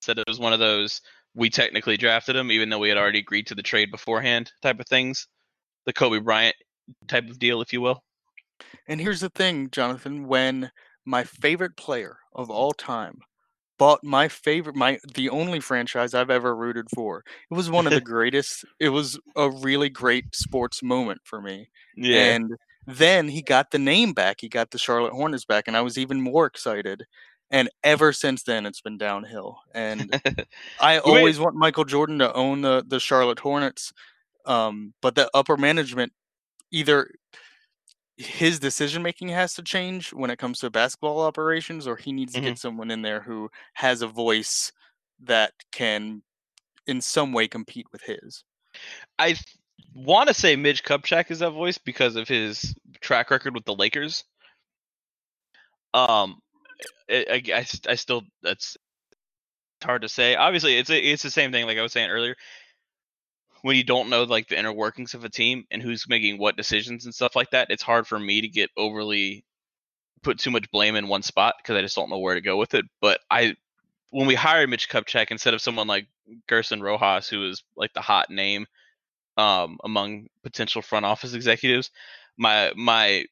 Said 0.00 0.18
it 0.18 0.24
was 0.26 0.40
one 0.40 0.52
of 0.52 0.58
those 0.58 1.00
we 1.34 1.48
technically 1.48 1.96
drafted 1.96 2.34
him, 2.34 2.50
even 2.50 2.70
though 2.70 2.78
we 2.78 2.88
had 2.88 2.98
already 2.98 3.20
agreed 3.20 3.46
to 3.46 3.54
the 3.54 3.62
trade 3.62 3.92
beforehand 3.92 4.50
type 4.62 4.80
of 4.80 4.86
things. 4.86 5.28
The 5.86 5.92
Kobe 5.92 6.18
Bryant 6.18 6.56
type 7.06 7.28
of 7.30 7.38
deal, 7.38 7.60
if 7.60 7.72
you 7.72 7.80
will. 7.80 8.02
And 8.88 9.00
here's 9.00 9.20
the 9.20 9.30
thing, 9.30 9.70
Jonathan, 9.70 10.26
when 10.26 10.72
my 11.04 11.22
favorite 11.22 11.76
player 11.76 12.18
of 12.34 12.50
all 12.50 12.72
time 12.72 13.20
bought 13.80 14.04
my 14.04 14.28
favorite 14.28 14.76
my 14.76 14.98
the 15.14 15.30
only 15.30 15.58
franchise 15.58 16.12
I've 16.12 16.28
ever 16.28 16.54
rooted 16.54 16.88
for. 16.94 17.24
It 17.50 17.54
was 17.54 17.70
one 17.70 17.86
of 17.86 17.94
the 17.94 18.00
greatest 18.14 18.66
it 18.78 18.90
was 18.90 19.18
a 19.34 19.48
really 19.48 19.88
great 19.88 20.36
sports 20.36 20.82
moment 20.82 21.22
for 21.24 21.40
me. 21.40 21.70
Yeah. 21.96 22.34
And 22.34 22.56
then 22.86 23.28
he 23.28 23.40
got 23.40 23.70
the 23.70 23.78
name 23.78 24.12
back. 24.12 24.42
He 24.42 24.50
got 24.50 24.70
the 24.70 24.78
Charlotte 24.78 25.14
Hornets 25.14 25.46
back 25.46 25.66
and 25.66 25.78
I 25.78 25.80
was 25.80 25.96
even 25.96 26.20
more 26.20 26.44
excited. 26.44 27.06
And 27.50 27.70
ever 27.82 28.12
since 28.12 28.42
then 28.42 28.66
it's 28.66 28.82
been 28.82 28.98
downhill. 28.98 29.60
And 29.74 30.14
I 30.80 30.96
Wait. 30.96 31.00
always 31.00 31.40
want 31.40 31.56
Michael 31.56 31.86
Jordan 31.86 32.18
to 32.18 32.30
own 32.34 32.60
the 32.60 32.84
the 32.86 33.00
Charlotte 33.00 33.38
Hornets. 33.38 33.94
Um, 34.44 34.92
but 35.00 35.14
the 35.14 35.30
upper 35.32 35.56
management 35.56 36.12
either 36.70 37.10
his 38.20 38.58
decision 38.58 39.02
making 39.02 39.28
has 39.28 39.54
to 39.54 39.62
change 39.62 40.12
when 40.12 40.30
it 40.30 40.38
comes 40.38 40.58
to 40.58 40.70
basketball 40.70 41.20
operations, 41.20 41.86
or 41.86 41.96
he 41.96 42.12
needs 42.12 42.34
to 42.34 42.40
Mhm. 42.40 42.44
get 42.44 42.58
someone 42.58 42.90
in 42.90 43.02
there 43.02 43.20
who 43.20 43.50
has 43.74 44.02
a 44.02 44.06
voice 44.06 44.72
that 45.20 45.54
can, 45.72 46.22
in 46.86 47.00
some 47.00 47.32
way, 47.32 47.48
compete 47.48 47.86
with 47.92 48.02
his. 48.02 48.44
I 49.18 49.36
want 49.94 50.28
to 50.28 50.34
say 50.34 50.54
Mitch 50.54 50.84
Kupchak 50.84 51.30
is 51.30 51.38
that 51.38 51.50
voice 51.50 51.78
because 51.78 52.16
of 52.16 52.28
his 52.28 52.74
track 53.00 53.30
record 53.30 53.54
with 53.54 53.64
the 53.64 53.74
Lakers. 53.74 54.24
Um, 55.94 56.42
I, 57.08 57.26
I, 57.30 57.42
I 57.54 57.66
I 57.88 57.94
still 57.94 58.22
that's 58.42 58.76
it's 59.78 59.86
hard 59.86 60.02
to 60.02 60.08
say. 60.10 60.36
Obviously, 60.36 60.76
it's 60.76 60.90
a, 60.90 60.98
it's 60.98 61.22
the 61.22 61.30
same 61.30 61.52
thing 61.52 61.66
like 61.66 61.78
I 61.78 61.82
was 61.82 61.92
saying 61.92 62.10
earlier. 62.10 62.36
When 63.62 63.76
you 63.76 63.84
don't 63.84 64.10
know 64.10 64.22
like 64.24 64.48
the 64.48 64.58
inner 64.58 64.72
workings 64.72 65.14
of 65.14 65.24
a 65.24 65.28
team 65.28 65.64
and 65.70 65.82
who's 65.82 66.08
making 66.08 66.38
what 66.38 66.56
decisions 66.56 67.04
and 67.04 67.14
stuff 67.14 67.36
like 67.36 67.50
that, 67.50 67.70
it's 67.70 67.82
hard 67.82 68.06
for 68.06 68.18
me 68.18 68.40
to 68.40 68.48
get 68.48 68.70
overly 68.76 69.44
put 70.22 70.38
too 70.38 70.50
much 70.50 70.70
blame 70.70 70.96
in 70.96 71.08
one 71.08 71.22
spot 71.22 71.54
because 71.58 71.76
I 71.76 71.82
just 71.82 71.96
don't 71.96 72.10
know 72.10 72.18
where 72.18 72.34
to 72.34 72.40
go 72.40 72.56
with 72.56 72.74
it. 72.74 72.84
But 73.00 73.20
I, 73.30 73.56
when 74.10 74.26
we 74.26 74.34
hired 74.34 74.70
Mitch 74.70 74.88
Kupchak 74.88 75.30
instead 75.30 75.54
of 75.54 75.60
someone 75.62 75.86
like 75.86 76.06
Gersson 76.48 76.82
Rosas, 76.82 77.28
who 77.28 77.48
is 77.48 77.62
like 77.76 77.92
the 77.92 78.00
hot 78.00 78.30
name 78.30 78.66
um, 79.36 79.78
among 79.84 80.26
potential 80.42 80.82
front 80.82 81.06
office 81.06 81.34
executives, 81.34 81.90
my 82.36 82.72
my 82.76 83.26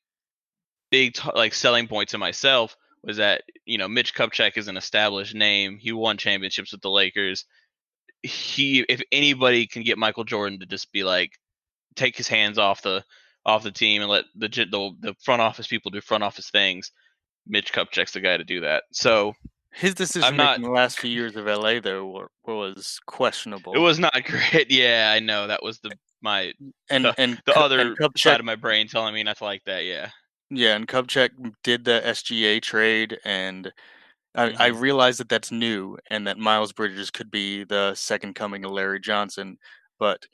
big 0.90 1.14
t- 1.14 1.30
like 1.34 1.54
selling 1.54 1.88
point 1.88 2.10
to 2.10 2.18
myself 2.18 2.76
was 3.02 3.18
that 3.18 3.42
you 3.64 3.78
know 3.78 3.88
Mitch 3.88 4.14
Kupchak 4.14 4.56
is 4.56 4.68
an 4.68 4.76
established 4.76 5.34
name. 5.34 5.78
He 5.78 5.92
won 5.92 6.16
championships 6.16 6.72
with 6.72 6.82
the 6.82 6.90
Lakers. 6.90 7.44
He, 8.22 8.80
if 8.88 9.00
anybody 9.12 9.66
can 9.66 9.82
get 9.82 9.98
Michael 9.98 10.24
Jordan 10.24 10.58
to 10.60 10.66
just 10.66 10.90
be 10.92 11.04
like, 11.04 11.32
take 11.96 12.16
his 12.16 12.28
hands 12.28 12.58
off 12.58 12.82
the 12.82 13.02
off 13.46 13.62
the 13.62 13.70
team 13.72 14.02
and 14.02 14.10
let 14.10 14.24
the 14.36 14.48
the, 14.48 14.90
the 15.00 15.14
front 15.24 15.40
office 15.42 15.66
people 15.66 15.90
do 15.90 16.00
front 16.00 16.24
office 16.24 16.50
things. 16.50 16.90
Mitch 17.46 17.72
Kupchak's 17.72 18.12
the 18.12 18.20
guy 18.20 18.36
to 18.36 18.44
do 18.44 18.60
that. 18.60 18.84
So 18.92 19.32
His 19.72 19.94
decision 19.94 20.36
not- 20.36 20.58
making 20.58 20.64
the 20.70 20.76
last 20.76 20.98
few 20.98 21.10
years 21.10 21.34
of 21.36 21.46
LA 21.46 21.80
though 21.80 22.06
were, 22.06 22.30
was 22.44 23.00
questionable. 23.06 23.72
it 23.74 23.78
was 23.78 23.98
not 23.98 24.12
great. 24.24 24.70
Yeah, 24.70 25.12
I 25.14 25.20
know 25.20 25.46
that 25.46 25.62
was 25.62 25.78
the 25.80 25.92
my 26.20 26.52
and 26.90 27.04
the, 27.04 27.14
and 27.16 27.40
the 27.46 27.58
other 27.58 27.78
and 27.80 27.98
Kupchak, 27.98 28.18
side 28.18 28.40
of 28.40 28.46
my 28.46 28.56
brain 28.56 28.88
telling 28.88 29.14
me 29.14 29.22
not 29.22 29.38
to 29.38 29.44
like 29.44 29.62
that. 29.64 29.84
Yeah. 29.84 30.10
yeah, 30.50 30.74
and 30.74 30.86
Kupchak 30.88 31.30
did 31.62 31.84
the 31.84 32.02
SGA 32.04 32.60
trade, 32.60 33.18
and 33.24 33.72
I, 34.38 34.54
I 34.58 34.68
Mm-hmm. 34.68 34.80
realized 34.80 35.20
that 35.20 35.28
that's 35.30 35.52
new, 35.52 35.98
and 36.10 36.26
that 36.28 36.38
Miles 36.38 36.72
Bridges 36.72 37.10
could 37.10 37.30
be 37.30 37.64
the 37.64 37.94
second 37.94 38.34
coming 38.36 38.64
of 38.64 38.72
Larry 38.72 39.00
Johnson, 39.00 39.58
but 39.98 40.26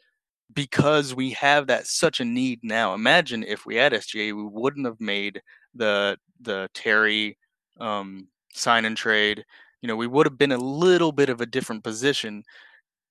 because 0.54 1.14
we 1.14 1.30
have 1.32 1.66
that 1.68 1.86
such 1.86 2.20
a 2.20 2.24
need 2.24 2.60
now, 2.64 2.94
imagine 2.94 3.44
if 3.44 3.66
we 3.66 3.76
had 3.76 3.92
SGA, 3.94 4.32
we 4.32 4.44
wouldn't 4.44 4.86
have 4.86 5.00
made 5.00 5.42
the 5.74 6.18
the 6.40 6.68
Terry 6.74 7.38
um, 7.80 8.28
sign 8.54 8.84
and 8.86 8.96
trade. 8.96 9.44
You 9.82 9.88
know, 9.88 9.96
we 9.96 10.06
would 10.08 10.26
have 10.26 10.38
been 10.38 10.52
a 10.52 10.58
little 10.58 11.12
bit 11.12 11.28
of 11.30 11.40
a 11.40 11.46
different 11.46 11.84
position, 11.84 12.44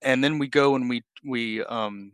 and 0.04 0.24
then 0.24 0.40
we 0.40 0.48
go 0.48 0.76
and 0.76 0.90
we 0.90 1.04
we 1.26 1.64
um, 1.66 2.14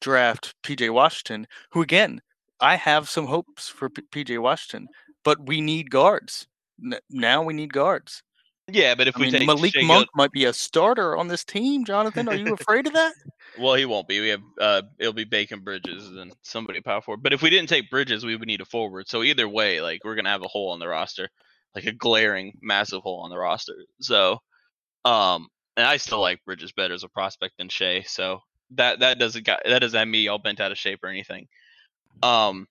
draft 0.00 0.54
PJ 0.64 0.90
Washington, 0.90 1.46
who 1.72 1.82
again, 1.82 2.20
I 2.60 2.76
have 2.76 3.08
some 3.08 3.26
hopes 3.26 3.68
for 3.68 3.90
P- 3.90 4.02
PJ 4.12 4.38
Washington, 4.40 4.88
but 5.24 5.46
we 5.46 5.60
need 5.60 5.90
guards. 5.90 6.46
N- 6.84 7.00
now 7.10 7.42
we 7.42 7.54
need 7.54 7.72
guards. 7.72 8.22
Yeah, 8.68 8.94
but 8.94 9.06
if 9.06 9.16
I 9.16 9.20
we 9.20 9.24
mean, 9.26 9.32
take 9.32 9.46
Malik 9.46 9.72
Shai 9.74 9.80
Gil- 9.80 9.88
Monk 9.88 10.08
might 10.14 10.32
be 10.32 10.44
a 10.44 10.52
starter 10.52 11.16
on 11.16 11.28
this 11.28 11.44
team, 11.44 11.84
Jonathan. 11.84 12.28
Are 12.28 12.36
you 12.36 12.52
afraid 12.60 12.86
of 12.86 12.94
that? 12.94 13.14
well, 13.58 13.74
he 13.74 13.84
won't 13.84 14.08
be. 14.08 14.20
We 14.20 14.28
have 14.28 14.42
uh, 14.60 14.82
it'll 14.98 15.12
be 15.12 15.24
Bacon 15.24 15.60
Bridges 15.60 16.10
and 16.10 16.34
somebody 16.42 16.80
power 16.80 17.00
forward. 17.00 17.22
But 17.22 17.32
if 17.32 17.42
we 17.42 17.50
didn't 17.50 17.68
take 17.68 17.90
Bridges, 17.90 18.24
we 18.24 18.36
would 18.36 18.46
need 18.48 18.60
a 18.60 18.64
forward. 18.64 19.08
So 19.08 19.22
either 19.22 19.48
way, 19.48 19.80
like 19.80 20.02
we're 20.04 20.16
gonna 20.16 20.30
have 20.30 20.42
a 20.42 20.48
hole 20.48 20.70
on 20.70 20.80
the 20.80 20.88
roster, 20.88 21.28
like 21.74 21.86
a 21.86 21.92
glaring, 21.92 22.58
massive 22.60 23.02
hole 23.02 23.20
on 23.20 23.30
the 23.30 23.38
roster. 23.38 23.74
So, 24.00 24.40
um, 25.04 25.46
and 25.76 25.86
I 25.86 25.96
still 25.98 26.20
like 26.20 26.44
Bridges 26.44 26.72
better 26.72 26.94
as 26.94 27.04
a 27.04 27.08
prospect 27.08 27.58
than 27.58 27.68
Shai. 27.68 28.02
So 28.02 28.40
that 28.72 28.98
that 29.00 29.18
doesn't 29.20 29.46
got 29.46 29.62
that 29.64 29.78
doesn't 29.78 29.98
have 29.98 30.08
me 30.08 30.26
all 30.26 30.38
bent 30.38 30.60
out 30.60 30.72
of 30.72 30.78
shape 30.78 31.04
or 31.04 31.08
anything. 31.08 31.46
Um, 32.22 32.66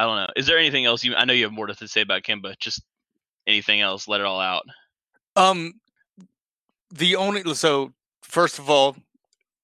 I 0.00 0.04
don't 0.04 0.16
know. 0.16 0.28
Is 0.34 0.46
there 0.46 0.56
anything 0.56 0.86
else 0.86 1.04
you? 1.04 1.14
I 1.14 1.26
know 1.26 1.34
you 1.34 1.44
have 1.44 1.52
more 1.52 1.66
to 1.66 1.86
say 1.86 2.00
about 2.00 2.22
Kemba. 2.22 2.58
Just 2.58 2.82
anything 3.46 3.82
else? 3.82 4.08
Let 4.08 4.22
it 4.22 4.26
all 4.26 4.40
out. 4.40 4.64
Um, 5.36 5.74
the 6.90 7.16
only 7.16 7.42
so 7.52 7.92
first 8.22 8.58
of 8.58 8.70
all, 8.70 8.96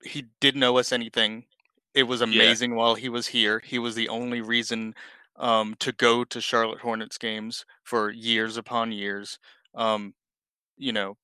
he 0.04 0.26
didn't 0.40 0.62
owe 0.62 0.76
us 0.76 0.92
anything. 0.92 1.46
It 1.94 2.02
was 2.02 2.20
amazing 2.20 2.74
while 2.74 2.94
he 2.94 3.08
was 3.08 3.26
here. 3.26 3.62
He 3.64 3.78
was 3.78 3.94
the 3.94 4.10
only 4.10 4.42
reason 4.42 4.94
um, 5.36 5.74
to 5.78 5.92
go 5.92 6.22
to 6.24 6.40
Charlotte 6.42 6.80
Hornets 6.80 7.16
games 7.16 7.64
for 7.82 8.10
years 8.10 8.58
upon 8.58 8.92
years. 8.92 9.38
Um, 9.74 10.12
you 10.76 10.92
know, 10.92 11.16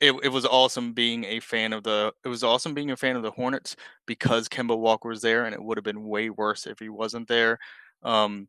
it, 0.00 0.14
it 0.22 0.30
was 0.30 0.46
awesome 0.46 0.94
being 0.94 1.24
a 1.24 1.40
fan 1.40 1.74
of 1.74 1.82
the 1.82 2.10
it 2.24 2.28
was 2.28 2.42
awesome 2.42 2.72
being 2.72 2.90
a 2.90 2.96
fan 2.96 3.16
of 3.16 3.22
the 3.22 3.32
Hornets 3.32 3.76
because 4.06 4.48
Kemba 4.48 4.78
Walker 4.78 5.10
was 5.10 5.20
there 5.20 5.44
and 5.44 5.54
it 5.54 5.62
would 5.62 5.76
have 5.76 5.84
been 5.84 6.08
way 6.08 6.30
worse 6.30 6.66
if 6.66 6.78
he 6.78 6.88
wasn't 6.88 7.28
there. 7.28 7.58
Um 8.02 8.48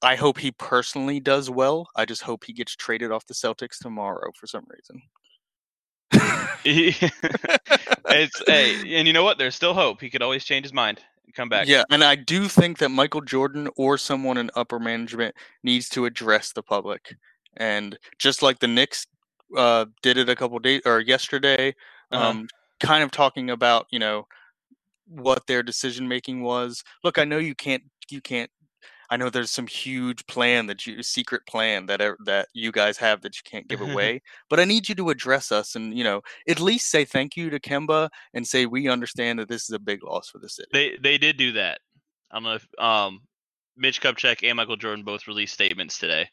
I 0.00 0.14
hope 0.14 0.38
he 0.38 0.52
personally 0.52 1.18
does 1.18 1.50
well. 1.50 1.88
I 1.96 2.04
just 2.04 2.22
hope 2.22 2.44
he 2.44 2.52
gets 2.52 2.76
traded 2.76 3.10
off 3.10 3.26
the 3.26 3.34
Celtics 3.34 3.78
tomorrow 3.80 4.30
for 4.38 4.46
some 4.46 4.64
reason. 4.68 5.02
it's 6.64 8.42
hey, 8.46 8.96
and 8.96 9.06
you 9.06 9.12
know 9.12 9.24
what? 9.24 9.38
There's 9.38 9.54
still 9.54 9.74
hope. 9.74 10.00
He 10.00 10.10
could 10.10 10.22
always 10.22 10.44
change 10.44 10.64
his 10.64 10.72
mind 10.72 11.00
and 11.24 11.34
come 11.34 11.48
back. 11.48 11.66
Yeah, 11.66 11.84
and 11.90 12.02
I 12.04 12.14
do 12.14 12.48
think 12.48 12.78
that 12.78 12.90
Michael 12.90 13.20
Jordan 13.20 13.68
or 13.76 13.98
someone 13.98 14.36
in 14.38 14.50
upper 14.54 14.78
management 14.78 15.34
needs 15.62 15.88
to 15.90 16.06
address 16.06 16.52
the 16.52 16.62
public. 16.62 17.14
And 17.56 17.98
just 18.18 18.42
like 18.42 18.58
the 18.60 18.68
Knicks 18.68 19.06
uh, 19.56 19.86
did 20.02 20.16
it 20.16 20.28
a 20.28 20.36
couple 20.36 20.58
days 20.58 20.82
or 20.84 21.00
yesterday, 21.00 21.74
Uh-huh. 22.10 22.28
um, 22.28 22.48
kind 22.80 23.02
of 23.02 23.10
talking 23.10 23.50
about 23.50 23.86
you 23.90 23.98
know 23.98 24.26
what 25.06 25.46
their 25.46 25.62
decision 25.62 26.06
making 26.08 26.42
was. 26.42 26.82
Look, 27.02 27.18
I 27.18 27.24
know 27.24 27.38
you 27.38 27.54
can't 27.54 27.82
you 28.10 28.20
can't. 28.20 28.50
I 29.10 29.16
know 29.16 29.30
there's 29.30 29.50
some 29.50 29.66
huge 29.66 30.26
plan 30.26 30.66
that 30.66 30.86
you 30.86 31.02
secret 31.02 31.46
plan 31.46 31.86
that 31.86 32.00
that 32.24 32.48
you 32.52 32.70
guys 32.72 32.98
have 32.98 33.22
that 33.22 33.36
you 33.36 33.42
can't 33.44 33.68
give 33.68 33.80
away, 33.90 34.22
but 34.50 34.60
I 34.60 34.64
need 34.64 34.88
you 34.88 34.94
to 34.96 35.10
address 35.10 35.50
us 35.50 35.74
and 35.76 35.96
you 35.96 36.04
know 36.04 36.22
at 36.48 36.60
least 36.60 36.90
say 36.90 37.04
thank 37.04 37.36
you 37.36 37.50
to 37.50 37.60
Kemba 37.60 38.10
and 38.34 38.46
say 38.46 38.66
we 38.66 38.88
understand 38.88 39.38
that 39.38 39.48
this 39.48 39.64
is 39.64 39.70
a 39.70 39.78
big 39.78 40.02
loss 40.04 40.28
for 40.28 40.38
the 40.38 40.48
city. 40.48 40.68
They 40.72 40.98
they 41.02 41.18
did 41.18 41.36
do 41.36 41.52
that. 41.52 41.80
I 42.30 42.36
don't 42.36 42.42
know 42.44 42.54
if 42.54 42.66
um 42.78 43.20
Mitch 43.76 44.02
Kupchak 44.02 44.46
and 44.46 44.56
Michael 44.56 44.76
Jordan 44.76 45.04
both 45.04 45.26
released 45.26 45.54
statements 45.54 45.98
today. 45.98 46.28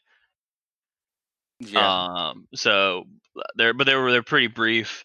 Yeah. 1.60 2.28
Um 2.30 2.46
so 2.54 3.04
they're 3.56 3.74
but 3.74 3.84
they 3.84 3.94
were 3.94 4.12
they're 4.12 4.22
pretty 4.22 4.48
brief. 4.48 5.04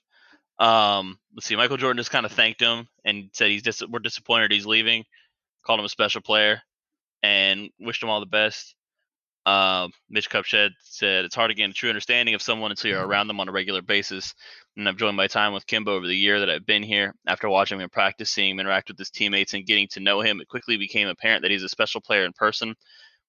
Um 0.60 1.18
let's 1.34 1.48
see, 1.48 1.56
Michael 1.56 1.78
Jordan 1.78 1.98
just 1.98 2.12
kind 2.12 2.26
of 2.26 2.34
thanked 2.34 2.62
him 2.62 2.88
and 3.06 3.30
said 3.32 3.50
he's 3.50 3.64
dis- 3.64 3.88
we're 3.88 4.00
disappointed 4.00 4.52
he's 4.52 4.66
leaving, 4.66 5.06
called 5.66 5.80
him 5.80 5.86
a 5.86 5.90
special 5.90 6.22
player, 6.22 6.62
and 7.24 7.70
wished 7.80 8.04
him 8.04 8.10
all 8.10 8.20
the 8.20 8.26
best. 8.26 8.76
Um, 9.46 9.92
Mitch 10.10 10.30
Kupchak 10.30 10.70
said 10.82 11.26
it's 11.26 11.36
hard 11.36 11.50
to 11.50 11.56
gain 11.56 11.72
a 11.72 11.74
true 11.74 11.90
understanding 11.90 12.36
of 12.36 12.44
someone 12.44 12.72
until 12.72 12.92
you're 12.92 13.06
around 13.06 13.28
them 13.28 13.40
on 13.40 13.50
a 13.50 13.52
regular 13.52 13.82
basis. 13.82 14.36
And 14.78 14.88
I've 14.88 14.98
joined 14.98 15.18
my 15.18 15.28
time 15.28 15.54
with 15.54 15.66
Kemba 15.66 15.88
over 15.88 16.06
the 16.06 16.16
year 16.16 16.40
that 16.40 16.50
I've 16.50 16.66
been 16.66 16.84
here. 16.84 17.16
After 17.28 17.50
watching 17.50 17.78
him 17.78 17.84
in 17.84 17.90
practice, 17.90 18.30
seeing 18.30 18.52
him 18.52 18.60
interact 18.60 18.90
with 18.90 19.00
his 19.00 19.10
teammates, 19.10 19.54
and 19.54 19.66
getting 19.66 19.88
to 19.90 20.00
know 20.00 20.22
him, 20.22 20.42
it 20.42 20.48
quickly 20.48 20.78
became 20.78 21.08
apparent 21.08 21.42
that 21.42 21.52
he's 21.52 21.64
a 21.64 21.70
special 21.70 22.02
player 22.02 22.24
in 22.26 22.34
person. 22.34 22.76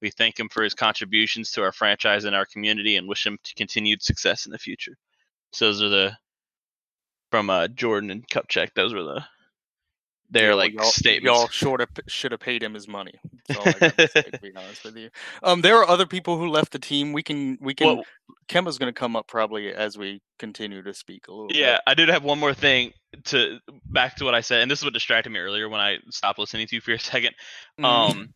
We 0.03 0.11
thank 0.11 0.39
him 0.39 0.49
for 0.51 0.63
his 0.63 0.75
contributions 0.75 1.51
to 1.53 1.63
our 1.63 1.73
franchise 1.73 2.25
and 2.25 2.37
our 2.37 2.47
community, 2.47 2.97
and 2.97 3.09
wish 3.09 3.27
him 3.27 3.39
to 3.43 3.55
continued 3.55 4.03
success 4.03 4.47
in 4.47 4.53
the 4.53 4.59
future. 4.59 4.97
So 5.53 5.67
those 5.67 5.83
are 5.83 5.89
the 5.89 6.19
from 7.31 7.49
uh, 7.51 7.69
Jordan 7.69 8.11
and 8.11 8.29
Kupchak. 8.29 8.75
Those 8.75 8.93
were 8.95 9.03
the 9.05 9.25
their 10.31 10.51
Yeah, 10.51 10.55
like 10.55 10.75
y'all, 10.75 10.85
statements. 10.85 11.25
Y'all 11.25 11.49
should 11.49 11.81
have 11.81 11.91
should 12.09 12.33
have 12.33 12.41
paid 12.41 12.63
him 12.63 12.75
his 12.75 12.89
money. 12.89 13.15
That's 13.49 13.61
all 13.61 13.69
I 13.69 13.73
gotta 13.73 14.09
say, 14.09 14.23
to 14.23 14.39
be 14.41 14.53
honest 14.57 14.85
with 14.85 14.97
you. 14.97 15.11
Um, 15.43 15.61
there 15.61 15.79
are 15.79 15.89
other 15.89 16.07
people 16.07 16.39
who 16.39 16.49
left 16.49 16.73
the 16.73 16.79
team. 16.79 17.13
We 17.13 17.23
can 17.23 17.59
we 17.61 17.75
can. 17.75 17.87
Well- 17.87 18.05
Kemba's 18.49 18.77
going 18.79 18.93
to 18.93 18.99
come 18.99 19.17
up 19.17 19.29
probably 19.29 19.73
as 19.73 19.97
we 19.97 20.21
continue 20.39 20.83
to 20.83 20.93
speak 20.93 21.29
a 21.29 21.33
little. 21.33 21.49
Yeah, 21.53 21.75
bit. 21.75 21.81
I 21.87 21.95
did 21.95 22.09
have 22.09 22.23
one 22.23 22.39
more 22.39 22.53
thing 22.53 22.93
to 23.27 23.59
back 23.87 24.17
to 24.17 24.25
what 24.25 24.35
I 24.35 24.41
said, 24.41 24.61
and 24.61 24.71
this 24.71 24.81
is 24.81 24.85
what 24.85 24.93
distracted 24.93 25.31
me 25.31 25.39
earlier 25.39 25.69
when 25.69 25.81
I 25.81 25.99
stopped 26.11 26.39
listening 26.39 26.67
to 26.67 26.75
you 26.75 26.81
for 26.81 26.93
a 26.93 26.99
second. 26.99 27.35
Mm. 27.81 27.85
Um, 27.85 28.35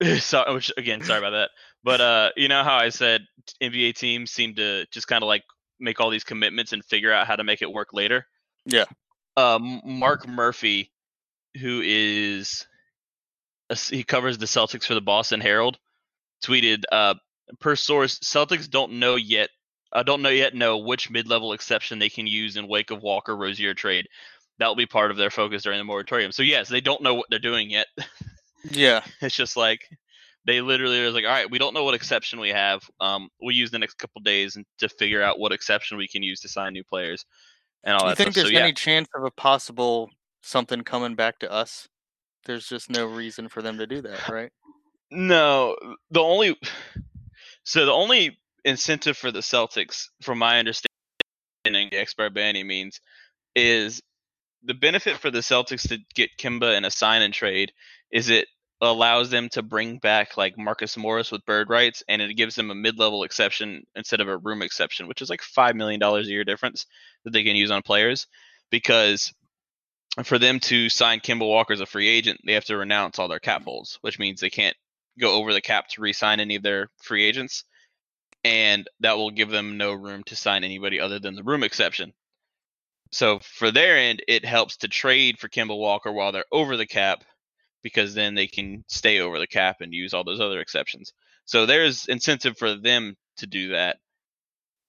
so 0.18 0.54
which 0.54 0.72
again, 0.76 1.02
sorry 1.02 1.20
about 1.20 1.30
that. 1.30 1.50
But 1.82 2.00
uh, 2.00 2.30
you 2.36 2.48
know 2.48 2.64
how 2.64 2.76
I 2.76 2.88
said 2.88 3.26
NBA 3.62 3.94
teams 3.96 4.30
seem 4.30 4.54
to 4.56 4.86
just 4.90 5.06
kind 5.06 5.22
of 5.22 5.28
like 5.28 5.44
make 5.80 6.00
all 6.00 6.10
these 6.10 6.24
commitments 6.24 6.72
and 6.72 6.84
figure 6.84 7.12
out 7.12 7.26
how 7.26 7.36
to 7.36 7.44
make 7.44 7.62
it 7.62 7.72
work 7.72 7.92
later. 7.92 8.26
Yeah. 8.66 8.84
Um, 9.36 9.80
Mark 9.84 10.26
Murphy, 10.28 10.92
who 11.60 11.82
is 11.84 12.66
he 13.90 14.04
covers 14.04 14.38
the 14.38 14.46
Celtics 14.46 14.84
for 14.84 14.94
the 14.94 15.00
Boston 15.00 15.40
Herald, 15.40 15.78
tweeted 16.42 16.82
uh, 16.92 17.14
per 17.60 17.76
source, 17.76 18.18
Celtics 18.20 18.68
don't 18.68 18.92
know 18.98 19.16
yet. 19.16 19.50
I 19.92 20.02
don't 20.02 20.22
know 20.22 20.30
yet 20.30 20.54
know 20.54 20.78
which 20.78 21.10
mid-level 21.10 21.52
exception 21.52 21.98
they 21.98 22.08
can 22.08 22.26
use 22.26 22.56
in 22.56 22.66
wake 22.66 22.90
of 22.90 23.02
Walker 23.02 23.36
Rozier 23.36 23.74
trade. 23.74 24.08
That 24.58 24.68
will 24.68 24.76
be 24.76 24.86
part 24.86 25.10
of 25.10 25.16
their 25.16 25.30
focus 25.30 25.62
during 25.62 25.78
the 25.78 25.84
moratorium. 25.84 26.32
So 26.32 26.42
yes, 26.42 26.68
they 26.68 26.80
don't 26.80 27.02
know 27.02 27.14
what 27.14 27.26
they're 27.30 27.38
doing 27.38 27.70
yet. 27.70 27.86
Yeah. 28.70 29.02
it's 29.20 29.36
just 29.36 29.56
like 29.56 29.88
they 30.46 30.60
literally 30.60 31.00
are 31.00 31.10
like, 31.10 31.24
all 31.24 31.30
right, 31.30 31.50
we 31.50 31.58
don't 31.58 31.74
know 31.74 31.84
what 31.84 31.94
exception 31.94 32.40
we 32.40 32.50
have. 32.50 32.82
Um, 33.00 33.28
we'll 33.40 33.54
use 33.54 33.70
the 33.70 33.78
next 33.78 33.94
couple 33.94 34.20
days 34.22 34.56
to 34.78 34.88
figure 34.88 35.22
out 35.22 35.38
what 35.38 35.52
exception 35.52 35.96
we 35.96 36.08
can 36.08 36.22
use 36.22 36.40
to 36.40 36.48
sign 36.48 36.72
new 36.72 36.84
players 36.84 37.24
and 37.84 37.96
all 37.96 38.08
you 38.08 38.10
that 38.10 38.16
think 38.16 38.32
stuff. 38.32 38.34
there's 38.34 38.48
So 38.48 38.52
yeah, 38.52 38.64
any 38.64 38.72
chance 38.72 39.08
of 39.14 39.24
a 39.24 39.30
possible 39.30 40.10
something 40.42 40.82
coming 40.82 41.14
back 41.14 41.38
to 41.40 41.50
us? 41.50 41.88
There's 42.46 42.68
just 42.68 42.90
no 42.90 43.06
reason 43.06 43.48
for 43.48 43.62
them 43.62 43.78
to 43.78 43.86
do 43.86 44.02
that, 44.02 44.28
right? 44.28 44.50
No, 45.10 45.76
the 46.10 46.20
only 46.20 46.56
so 47.64 47.86
the 47.86 47.92
only 47.92 48.38
incentive 48.64 49.16
for 49.16 49.30
the 49.30 49.40
Celtics, 49.40 50.08
from 50.22 50.38
my 50.38 50.58
understanding, 50.58 50.88
expert 51.92 52.34
by 52.34 52.42
any 52.42 52.64
means, 52.64 53.00
is 53.54 54.02
the 54.62 54.74
benefit 54.74 55.18
for 55.18 55.30
the 55.30 55.40
Celtics 55.40 55.88
to 55.88 55.98
get 56.14 56.30
Kemba 56.38 56.76
in 56.76 56.84
a 56.84 56.90
sign 56.90 57.22
and 57.22 57.32
trade 57.34 57.72
is 58.10 58.30
it 58.30 58.48
allows 58.80 59.30
them 59.30 59.48
to 59.50 59.62
bring 59.62 59.98
back 59.98 60.36
like 60.36 60.58
Marcus 60.58 60.96
Morris 60.96 61.30
with 61.30 61.44
bird 61.46 61.70
rights, 61.70 62.02
and 62.08 62.20
it 62.20 62.34
gives 62.34 62.54
them 62.54 62.70
a 62.70 62.74
mid-level 62.74 63.22
exception 63.22 63.84
instead 63.94 64.20
of 64.20 64.28
a 64.28 64.38
room 64.38 64.62
exception, 64.62 65.06
which 65.06 65.22
is 65.22 65.30
like 65.30 65.42
five 65.42 65.76
million 65.76 66.00
dollars 66.00 66.26
a 66.26 66.30
year 66.30 66.44
difference 66.44 66.86
that 67.24 67.32
they 67.32 67.44
can 67.44 67.56
use 67.56 67.70
on 67.70 67.82
players. 67.82 68.26
Because 68.70 69.32
for 70.22 70.38
them 70.38 70.60
to 70.60 70.88
sign 70.88 71.20
Kemba 71.20 71.46
Walker 71.46 71.72
as 71.72 71.80
a 71.80 71.86
free 71.86 72.08
agent, 72.08 72.40
they 72.44 72.52
have 72.52 72.64
to 72.66 72.76
renounce 72.76 73.18
all 73.18 73.28
their 73.28 73.40
cap 73.40 73.64
holds, 73.64 73.98
which 74.02 74.18
means 74.18 74.40
they 74.40 74.50
can't 74.50 74.76
go 75.18 75.34
over 75.34 75.52
the 75.52 75.60
cap 75.60 75.88
to 75.88 76.00
re-sign 76.00 76.40
any 76.40 76.56
of 76.56 76.62
their 76.62 76.88
free 77.02 77.24
agents, 77.24 77.64
and 78.44 78.86
that 79.00 79.16
will 79.16 79.30
give 79.30 79.50
them 79.50 79.76
no 79.76 79.92
room 79.92 80.22
to 80.24 80.36
sign 80.36 80.64
anybody 80.64 81.00
other 81.00 81.18
than 81.18 81.34
the 81.34 81.42
room 81.42 81.62
exception. 81.62 82.12
So 83.10 83.38
for 83.40 83.70
their 83.70 83.96
end, 83.96 84.22
it 84.26 84.44
helps 84.44 84.78
to 84.78 84.88
trade 84.88 85.38
for 85.38 85.48
Kemba 85.48 85.76
Walker 85.76 86.12
while 86.12 86.32
they're 86.32 86.44
over 86.52 86.76
the 86.76 86.86
cap, 86.86 87.24
because 87.82 88.14
then 88.14 88.34
they 88.34 88.46
can 88.46 88.84
stay 88.88 89.20
over 89.20 89.38
the 89.38 89.46
cap 89.46 89.76
and 89.80 89.92
use 89.92 90.14
all 90.14 90.24
those 90.24 90.40
other 90.40 90.60
exceptions. 90.60 91.12
So 91.44 91.66
there's 91.66 92.06
incentive 92.06 92.56
for 92.56 92.74
them 92.74 93.16
to 93.38 93.46
do 93.46 93.70
that. 93.70 93.98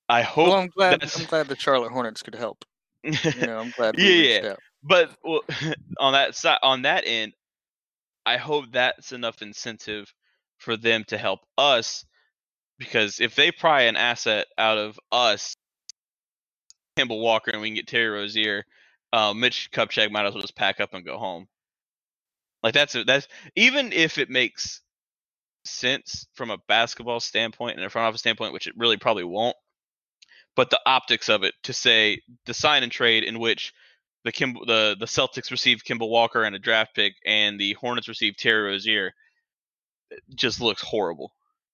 I 0.08 0.22
hope. 0.22 0.48
well, 0.48 0.58
I'm 0.58 0.70
glad. 0.70 1.04
I'm 1.16 1.26
glad 1.26 1.48
the 1.48 1.56
Charlotte 1.56 1.92
Hornets 1.92 2.22
could 2.22 2.36
help. 2.36 2.64
You 3.04 3.46
know, 3.46 3.60
I'm 3.60 3.72
glad. 3.72 4.00
Yeah, 4.00 4.10
yeah. 4.42 4.56
But 4.86 5.10
well, 5.24 5.42
on 6.00 6.14
that 6.14 6.36
side, 6.36 6.60
on 6.62 6.84
that 6.84 7.04
end, 7.08 7.34
I 8.26 8.38
hope 8.38 8.66
that's 8.72 9.12
enough 9.12 9.42
incentive 9.42 10.14
for 10.58 10.78
them 10.78 11.04
to 11.06 11.18
help 11.18 11.42
us, 11.58 12.06
because 12.78 13.20
if 13.20 13.36
they 13.36 13.52
pry 13.52 13.84
an 13.84 13.98
asset 13.98 14.48
out 14.58 14.78
of 14.78 15.00
us, 15.12 15.56
Kemba 16.98 17.20
Walker, 17.20 17.52
and 17.52 17.62
we 17.62 17.70
can 17.70 17.76
get 17.76 17.88
Terry 17.88 18.08
Rozier, 18.08 18.64
uh, 19.12 19.34
Mitch 19.34 19.70
Kupchak 19.72 20.12
might 20.12 20.26
as 20.26 20.34
well 20.34 20.42
just 20.42 20.56
pack 20.56 20.80
up 20.80 20.94
and 20.94 21.06
go 21.06 21.18
home. 21.18 21.48
Like 22.62 22.74
that's 22.74 22.96
a, 22.96 23.04
that's 23.04 23.28
even 23.56 23.92
if 23.92 24.18
it 24.18 24.30
makes 24.30 24.82
sense 25.66 26.28
from 26.34 26.52
a 26.52 26.58
basketball 26.68 27.20
standpoint 27.20 27.78
and 27.78 27.86
a 27.86 27.90
front 27.90 28.08
office 28.08 28.22
standpoint, 28.22 28.54
which 28.54 28.68
it 28.68 28.78
really 28.78 28.98
probably 28.98 29.24
won't. 29.24 29.58
But 30.56 30.70
the 30.70 30.80
optics 30.86 31.28
of 31.28 31.44
it 31.44 31.54
to 31.64 31.74
say 31.74 32.22
the 32.46 32.54
sign 32.54 32.84
and 32.84 32.92
trade 32.92 33.24
in 33.24 33.40
which 33.40 33.74
the 34.26 34.32
Kim, 34.32 34.58
the 34.66 34.98
the 35.00 35.06
Celtics 35.06 35.52
received 35.52 35.86
Kemba 35.86 36.10
Walker 36.10 36.44
and 36.44 36.56
a 36.56 36.60
draft 36.60 36.96
pick, 36.96 37.14
and 37.26 37.60
the 37.60 37.74
Hornets 37.74 38.10
received 38.10 38.40
Terry 38.40 38.64
Rozier, 38.64 39.14
it 40.10 40.20
just 40.34 40.60
looks 40.60 40.82
horrible. 40.82 41.32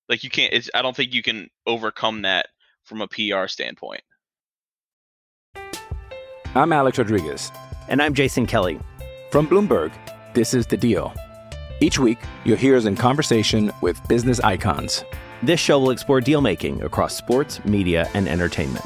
Like 0.09 0.23
you 0.23 0.29
can't. 0.29 0.53
It's, 0.53 0.69
I 0.75 0.81
don't 0.81 0.95
think 0.95 1.13
you 1.13 1.23
can 1.23 1.49
overcome 1.65 2.23
that 2.23 2.47
from 2.83 3.01
a 3.01 3.07
PR 3.07 3.47
standpoint. 3.47 4.01
I'm 6.53 6.73
Alex 6.73 6.97
Rodriguez. 6.97 7.51
And 7.87 8.01
I'm 8.01 8.13
Jason 8.13 8.45
Kelly. 8.45 8.79
From 9.31 9.47
Bloomberg, 9.47 9.93
this 10.33 10.53
is 10.53 10.67
The 10.67 10.75
Deal. 10.75 11.13
Each 11.79 11.97
week, 11.97 12.19
you'll 12.43 12.57
hear 12.57 12.75
us 12.75 12.85
in 12.85 12.95
conversation 12.97 13.71
with 13.81 14.05
business 14.09 14.41
icons. 14.41 15.05
This 15.41 15.59
show 15.59 15.79
will 15.79 15.91
explore 15.91 16.19
deal 16.19 16.41
making 16.41 16.83
across 16.83 17.15
sports, 17.15 17.63
media, 17.63 18.09
and 18.13 18.27
entertainment. 18.27 18.85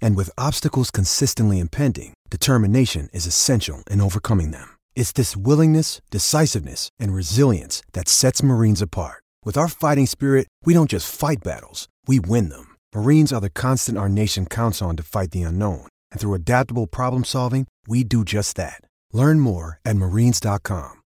And 0.00 0.16
with 0.16 0.38
obstacles 0.38 0.90
consistently 0.90 1.60
impending, 1.60 2.14
determination 2.30 3.10
is 3.12 3.26
essential 3.26 3.82
in 3.90 4.00
overcoming 4.00 4.50
them. 4.50 4.76
It's 4.96 5.12
this 5.12 5.36
willingness, 5.36 6.00
decisiveness, 6.10 6.88
and 6.98 7.14
resilience 7.14 7.82
that 7.92 8.08
sets 8.08 8.42
Marines 8.42 8.80
apart. 8.80 9.22
With 9.44 9.58
our 9.58 9.68
fighting 9.68 10.06
spirit, 10.06 10.48
we 10.64 10.72
don't 10.72 10.90
just 10.90 11.14
fight 11.14 11.44
battles, 11.44 11.88
we 12.06 12.18
win 12.18 12.48
them. 12.48 12.76
Marines 12.94 13.32
are 13.32 13.40
the 13.40 13.50
constant 13.50 13.98
our 13.98 14.08
nation 14.08 14.46
counts 14.46 14.80
on 14.80 14.96
to 14.96 15.02
fight 15.02 15.32
the 15.32 15.42
unknown. 15.42 15.86
And 16.10 16.20
through 16.20 16.34
adaptable 16.34 16.86
problem 16.86 17.24
solving, 17.24 17.66
we 17.86 18.04
do 18.04 18.24
just 18.24 18.56
that. 18.56 18.80
Learn 19.12 19.40
more 19.40 19.80
at 19.84 19.96
marines.com. 19.96 21.02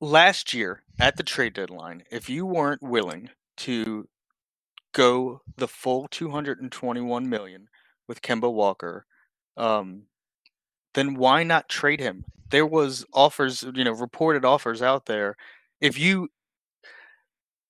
Last 0.00 0.54
year 0.54 0.82
at 0.98 1.16
the 1.16 1.22
trade 1.22 1.54
deadline, 1.54 2.04
if 2.10 2.30
you 2.30 2.46
weren't 2.46 2.82
willing 2.82 3.30
to 3.58 4.08
go 4.92 5.40
the 5.56 5.68
full 5.68 6.06
221 6.10 7.28
million 7.28 7.68
with 8.10 8.22
Kemba 8.22 8.52
Walker, 8.52 9.06
um, 9.56 10.02
then 10.94 11.14
why 11.14 11.44
not 11.44 11.68
trade 11.68 12.00
him? 12.00 12.24
There 12.50 12.66
was 12.66 13.06
offers, 13.14 13.62
you 13.62 13.84
know, 13.84 13.92
reported 13.92 14.44
offers 14.44 14.82
out 14.82 15.06
there. 15.06 15.36
If 15.80 15.96
you 15.96 16.28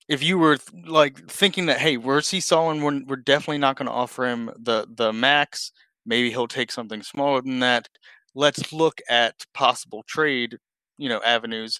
if 0.09 0.23
you 0.23 0.39
were 0.39 0.57
like 0.87 1.29
thinking 1.29 1.67
that, 1.67 1.77
hey, 1.77 1.95
we're 1.97 2.21
see 2.21 2.39
Solon, 2.39 2.81
we're, 2.81 3.03
we're 3.05 3.17
definitely 3.17 3.59
not 3.59 3.75
going 3.75 3.85
to 3.85 3.93
offer 3.93 4.25
him 4.25 4.49
the 4.57 4.87
the 4.91 5.13
max. 5.13 5.71
Maybe 6.07 6.31
he'll 6.31 6.47
take 6.47 6.71
something 6.71 7.03
smaller 7.03 7.43
than 7.43 7.59
that. 7.59 7.87
Let's 8.33 8.73
look 8.73 8.99
at 9.07 9.45
possible 9.53 10.03
trade, 10.07 10.57
you 10.97 11.07
know, 11.07 11.21
avenues. 11.23 11.77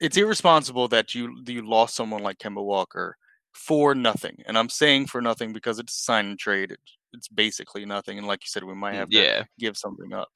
It's 0.00 0.16
irresponsible 0.16 0.86
that 0.88 1.12
you 1.12 1.42
you 1.44 1.68
lost 1.68 1.96
someone 1.96 2.22
like 2.22 2.38
Kemba 2.38 2.64
Walker 2.64 3.16
for 3.52 3.96
nothing, 3.96 4.36
and 4.46 4.56
I'm 4.56 4.68
saying 4.68 5.08
for 5.08 5.20
nothing 5.20 5.52
because 5.52 5.80
it's 5.80 5.98
a 5.98 6.04
sign 6.04 6.26
and 6.26 6.38
trade. 6.38 6.76
It, 7.12 7.16
it's 7.16 7.28
basically 7.28 7.84
nothing, 7.84 8.18
and 8.18 8.26
like 8.26 8.40
you 8.42 8.48
said, 8.48 8.64
we 8.64 8.74
might 8.74 8.94
have 8.94 9.10
to 9.10 9.16
Yeah. 9.16 9.44
give 9.58 9.76
something 9.76 10.12
up. 10.12 10.28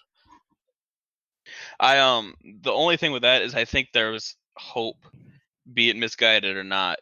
I 1.80 1.98
um 1.98 2.34
the 2.62 2.72
only 2.72 2.96
thing 2.96 3.12
with 3.12 3.22
that 3.22 3.42
is 3.42 3.54
I 3.54 3.64
think 3.64 3.88
there 3.92 4.10
was 4.10 4.36
hope, 4.56 5.04
be 5.72 5.90
it 5.90 5.96
misguided 5.96 6.56
or 6.56 6.64
not, 6.64 6.98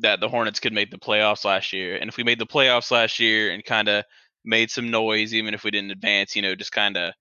that 0.00 0.20
the 0.20 0.28
Hornets 0.28 0.60
could 0.60 0.72
make 0.72 0.90
the 0.90 0.98
playoffs 0.98 1.44
last 1.44 1.72
year. 1.72 1.96
And 1.96 2.08
if 2.08 2.16
we 2.16 2.24
made 2.24 2.38
the 2.38 2.46
playoffs 2.46 2.90
last 2.90 3.18
year 3.20 3.50
and 3.52 3.64
kind 3.64 3.88
of 3.88 4.04
made 4.44 4.70
some 4.70 4.90
noise, 4.90 5.34
even 5.34 5.54
if 5.54 5.64
we 5.64 5.70
didn't 5.70 5.90
advance, 5.90 6.36
you 6.36 6.42
know, 6.42 6.54
just 6.54 6.72
kind 6.72 6.96
of 6.96 7.12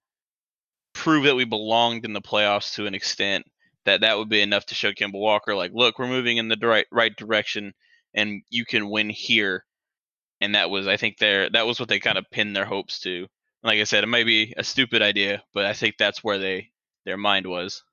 prove 0.94 1.26
that 1.26 1.36
we 1.36 1.46
belonged 1.46 2.06
in 2.06 2.14
the 2.14 2.22
playoffs 2.22 2.74
to 2.76 2.86
an 2.86 2.96
extent, 2.96 3.46
that 3.86 4.02
that 4.02 4.18
would 4.18 4.30
be 4.30 4.42
enough 4.42 4.66
to 4.68 4.76
show 4.76 4.92
Kemba 4.94 5.14
Walker, 5.20 5.56
like, 5.56 5.72
look, 5.74 6.00
we're 6.00 6.08
moving 6.08 6.38
in 6.38 6.48
the 6.48 6.58
right 6.62 6.88
right 6.92 7.16
direction, 7.16 7.74
and 8.14 8.42
you 8.50 8.66
can 8.66 8.90
win 8.90 9.10
here. 9.10 9.66
And 10.42 10.56
that 10.56 10.70
was, 10.70 10.88
I 10.88 10.98
think, 10.98 11.18
their 11.18 11.50
that 11.50 11.66
was 11.68 11.80
what 11.80 11.90
they 11.90 12.00
kind 12.00 12.18
of 12.18 12.26
pinned 12.32 12.56
their 12.56 12.66
hopes 12.66 13.00
to. 13.02 13.28
Like 13.64 13.80
I 13.80 13.84
said, 13.86 14.04
it 14.04 14.08
might 14.08 14.26
be 14.26 14.54
a 14.58 14.64
stupid 14.64 15.02
idea, 15.02 15.44
but 15.54 15.66
I 15.66 15.74
think 15.74 15.98
that's 15.98 16.24
where 16.24 16.38
they 16.38 16.72
their 17.06 17.18
mind 17.18 17.48
was. 17.48 17.84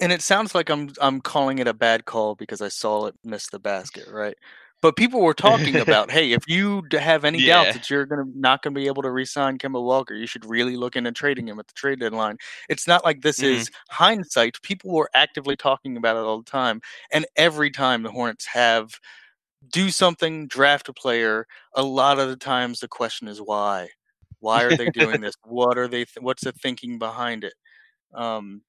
And 0.00 0.12
it 0.12 0.22
sounds 0.22 0.54
like 0.54 0.68
I'm 0.70 0.90
I'm 1.00 1.20
calling 1.20 1.58
it 1.58 1.68
a 1.68 1.74
bad 1.74 2.04
call 2.06 2.34
because 2.34 2.60
I 2.60 2.68
saw 2.68 3.06
it 3.06 3.14
miss 3.24 3.48
the 3.48 3.58
basket, 3.60 4.04
right? 4.08 4.36
But 4.80 4.96
people 4.96 5.20
were 5.20 5.34
talking 5.34 5.78
about, 5.78 6.10
hey, 6.10 6.32
if 6.32 6.42
you 6.48 6.82
have 6.92 7.24
any 7.24 7.40
Yeah. 7.40 7.42
doubts 7.42 7.72
that 7.74 7.88
you're 7.88 8.06
gonna 8.06 8.24
not 8.34 8.62
gonna 8.62 8.74
be 8.74 8.86
able 8.88 9.02
to 9.02 9.10
re-sign 9.12 9.58
Kemba 9.58 9.82
Walker, 9.82 10.14
you 10.14 10.26
should 10.26 10.44
really 10.44 10.76
look 10.76 10.96
into 10.96 11.12
trading 11.12 11.46
him 11.48 11.58
at 11.60 11.68
the 11.68 11.74
trade 11.74 12.00
deadline. 12.00 12.36
It's 12.68 12.88
not 12.88 13.04
like 13.04 13.20
this 13.22 13.42
Mhm. 13.42 13.44
is 13.44 13.70
hindsight. 13.90 14.60
People 14.62 14.92
were 14.92 15.10
actively 15.14 15.56
talking 15.56 15.96
about 15.96 16.16
it 16.16 16.20
all 16.24 16.38
the 16.38 16.50
time, 16.50 16.80
and 17.12 17.24
every 17.36 17.70
time 17.70 18.02
the 18.02 18.10
Hornets 18.10 18.46
have 18.46 18.98
do 19.70 19.90
something, 19.90 20.46
draft 20.46 20.88
a 20.88 20.92
player, 20.92 21.46
a 21.74 21.82
lot 21.82 22.18
of 22.18 22.28
the 22.28 22.36
times 22.36 22.80
the 22.80 22.88
question 22.88 23.28
is 23.28 23.38
why. 23.38 23.88
Why 24.40 24.64
are 24.64 24.76
they 24.76 24.90
doing 24.90 25.20
this? 25.20 25.34
What 25.44 25.78
are 25.78 25.88
they? 25.88 26.04
Th- 26.04 26.20
what's 26.20 26.44
the 26.44 26.52
thinking 26.52 26.98
behind 26.98 27.44
it? 27.44 27.54
Um, 28.14 28.62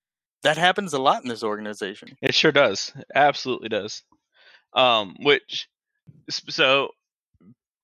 that 0.44 0.58
happens 0.58 0.94
a 0.94 1.00
lot 1.00 1.24
in 1.24 1.30
this 1.30 1.44
organization. 1.44 2.16
It 2.22 2.36
sure 2.36 2.52
does. 2.52 2.94
Absolutely 3.16 3.70
does. 3.70 4.04
Um, 4.74 5.16
which 5.22 5.68
so 6.30 6.90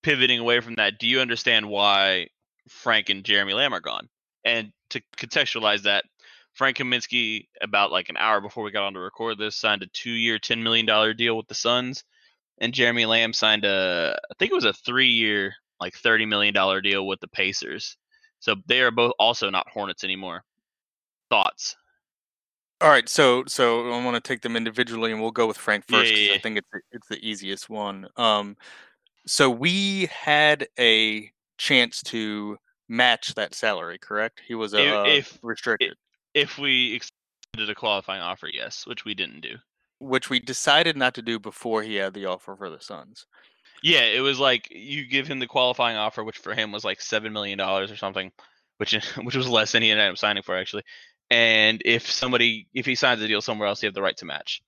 pivoting 0.04 0.40
away 0.40 0.60
from 0.60 0.76
that, 0.76 1.00
do 1.00 1.08
you 1.08 1.20
understand 1.20 1.68
why 1.68 2.28
Frank 2.68 3.10
and 3.10 3.24
Jeremy 3.24 3.54
Lamb 3.54 3.74
are 3.74 3.80
gone? 3.80 4.10
And 4.46 4.72
to 4.92 5.02
contextualize 5.18 5.84
that, 5.84 6.06
Frank 6.54 6.78
Kaminsky, 6.78 7.48
about 7.62 7.92
like 7.92 8.10
an 8.10 8.18
hour 8.18 8.42
before 8.42 8.64
we 8.64 8.72
got 8.72 8.84
on 8.84 8.94
to 8.94 9.00
record 9.00 9.38
this, 9.38 9.56
signed 9.56 9.84
a 9.84 9.88
two-year, 9.88 10.40
ten 10.40 10.62
million 10.64 10.86
dollar 10.86 11.14
deal 11.14 11.38
with 11.38 11.48
the 11.48 11.56
Suns, 11.56 12.04
and 12.60 12.74
Jeremy 12.74 13.06
Lamb 13.06 13.34
signed 13.34 13.66
a, 13.66 14.18
I 14.30 14.34
think 14.38 14.52
it 14.52 14.56
was 14.56 14.66
a 14.66 14.74
three-year, 14.74 15.54
like 15.80 15.96
thirty 15.96 16.26
million 16.26 16.54
dollar 16.54 16.82
deal 16.82 17.08
with 17.08 17.20
the 17.20 17.28
Pacers. 17.28 17.98
So 18.40 18.56
they 18.68 18.82
are 18.82 18.92
both 18.92 19.14
also 19.20 19.50
not 19.50 19.68
Hornets 19.70 20.04
anymore. 20.04 20.44
Thoughts? 21.30 21.76
All 22.82 22.90
right, 22.90 23.10
so 23.10 23.44
so 23.48 23.92
I 23.92 24.04
want 24.04 24.16
to 24.16 24.26
take 24.26 24.42
them 24.42 24.56
individually, 24.56 25.12
and 25.12 25.22
we'll 25.22 25.32
go 25.32 25.48
with 25.48 25.58
Frank 25.58 25.84
Yeah, 25.90 25.98
first. 26.00 26.12
'cause 26.12 26.20
yeah, 26.22 26.34
I 26.34 26.38
think 26.40 26.58
it's 26.58 26.68
the- 26.72 26.82
it's 26.92 27.08
the 27.10 27.28
easiest 27.28 27.70
one. 27.70 28.08
Um, 28.16 28.56
so 29.28 29.50
we 29.50 30.06
had 30.08 30.68
a 30.80 31.30
chance 31.58 32.02
to 32.04 32.58
match 32.88 33.34
that 33.36 33.54
salary, 33.54 33.98
correct? 34.00 34.42
He 34.48 34.56
was 34.56 34.74
If- 34.74 34.94
uh, 34.94 35.04
if- 35.08 35.38
restricted, 35.44 35.96
If 36.34 36.58
we 36.58 36.94
extended 36.94 37.70
a 37.70 37.76
qualifying 37.76 38.22
offer, 38.22 38.48
yes, 38.48 38.86
which 38.88 39.04
we 39.04 39.14
didn't 39.14 39.42
do. 39.42 39.58
Which 40.00 40.30
we 40.30 40.40
decided 40.40 40.98
not 40.98 41.14
to 41.16 41.22
do 41.22 41.40
before 41.40 41.84
he 41.84 41.96
had 41.96 42.14
the 42.14 42.26
offer 42.26 42.56
for 42.56 42.70
the 42.70 42.80
Suns. 42.80 43.26
Yeah, 43.82 44.02
it 44.02 44.22
was 44.22 44.40
like 44.40 44.68
you 44.72 45.08
give 45.08 45.28
him 45.28 45.40
the 45.40 45.48
qualifying 45.48 45.98
offer, 45.98 46.24
which 46.24 46.38
for 46.38 46.54
him 46.54 46.72
was 46.72 46.84
like 46.84 47.02
seven 47.02 47.32
million 47.32 47.58
dollars 47.58 47.92
or 47.92 47.96
something, 47.96 48.32
which 48.78 48.94
which 49.24 49.36
was 49.36 49.48
less 49.48 49.72
than 49.72 49.84
he 49.84 49.92
ended 49.92 50.10
up 50.10 50.18
signing 50.18 50.44
for 50.44 50.58
actually. 50.58 50.84
And 51.30 51.82
if 51.86 52.10
somebody 52.10 52.68
if 52.74 52.86
he 52.86 52.96
signs 52.96 53.22
a 53.22 53.28
deal 53.28 53.42
somewhere 53.42 53.68
else, 53.68 53.82
you 53.82 53.88
have 53.88 53.94
the 53.94 54.02
right 54.02 54.18
to 54.18 54.26
match. 54.26 54.62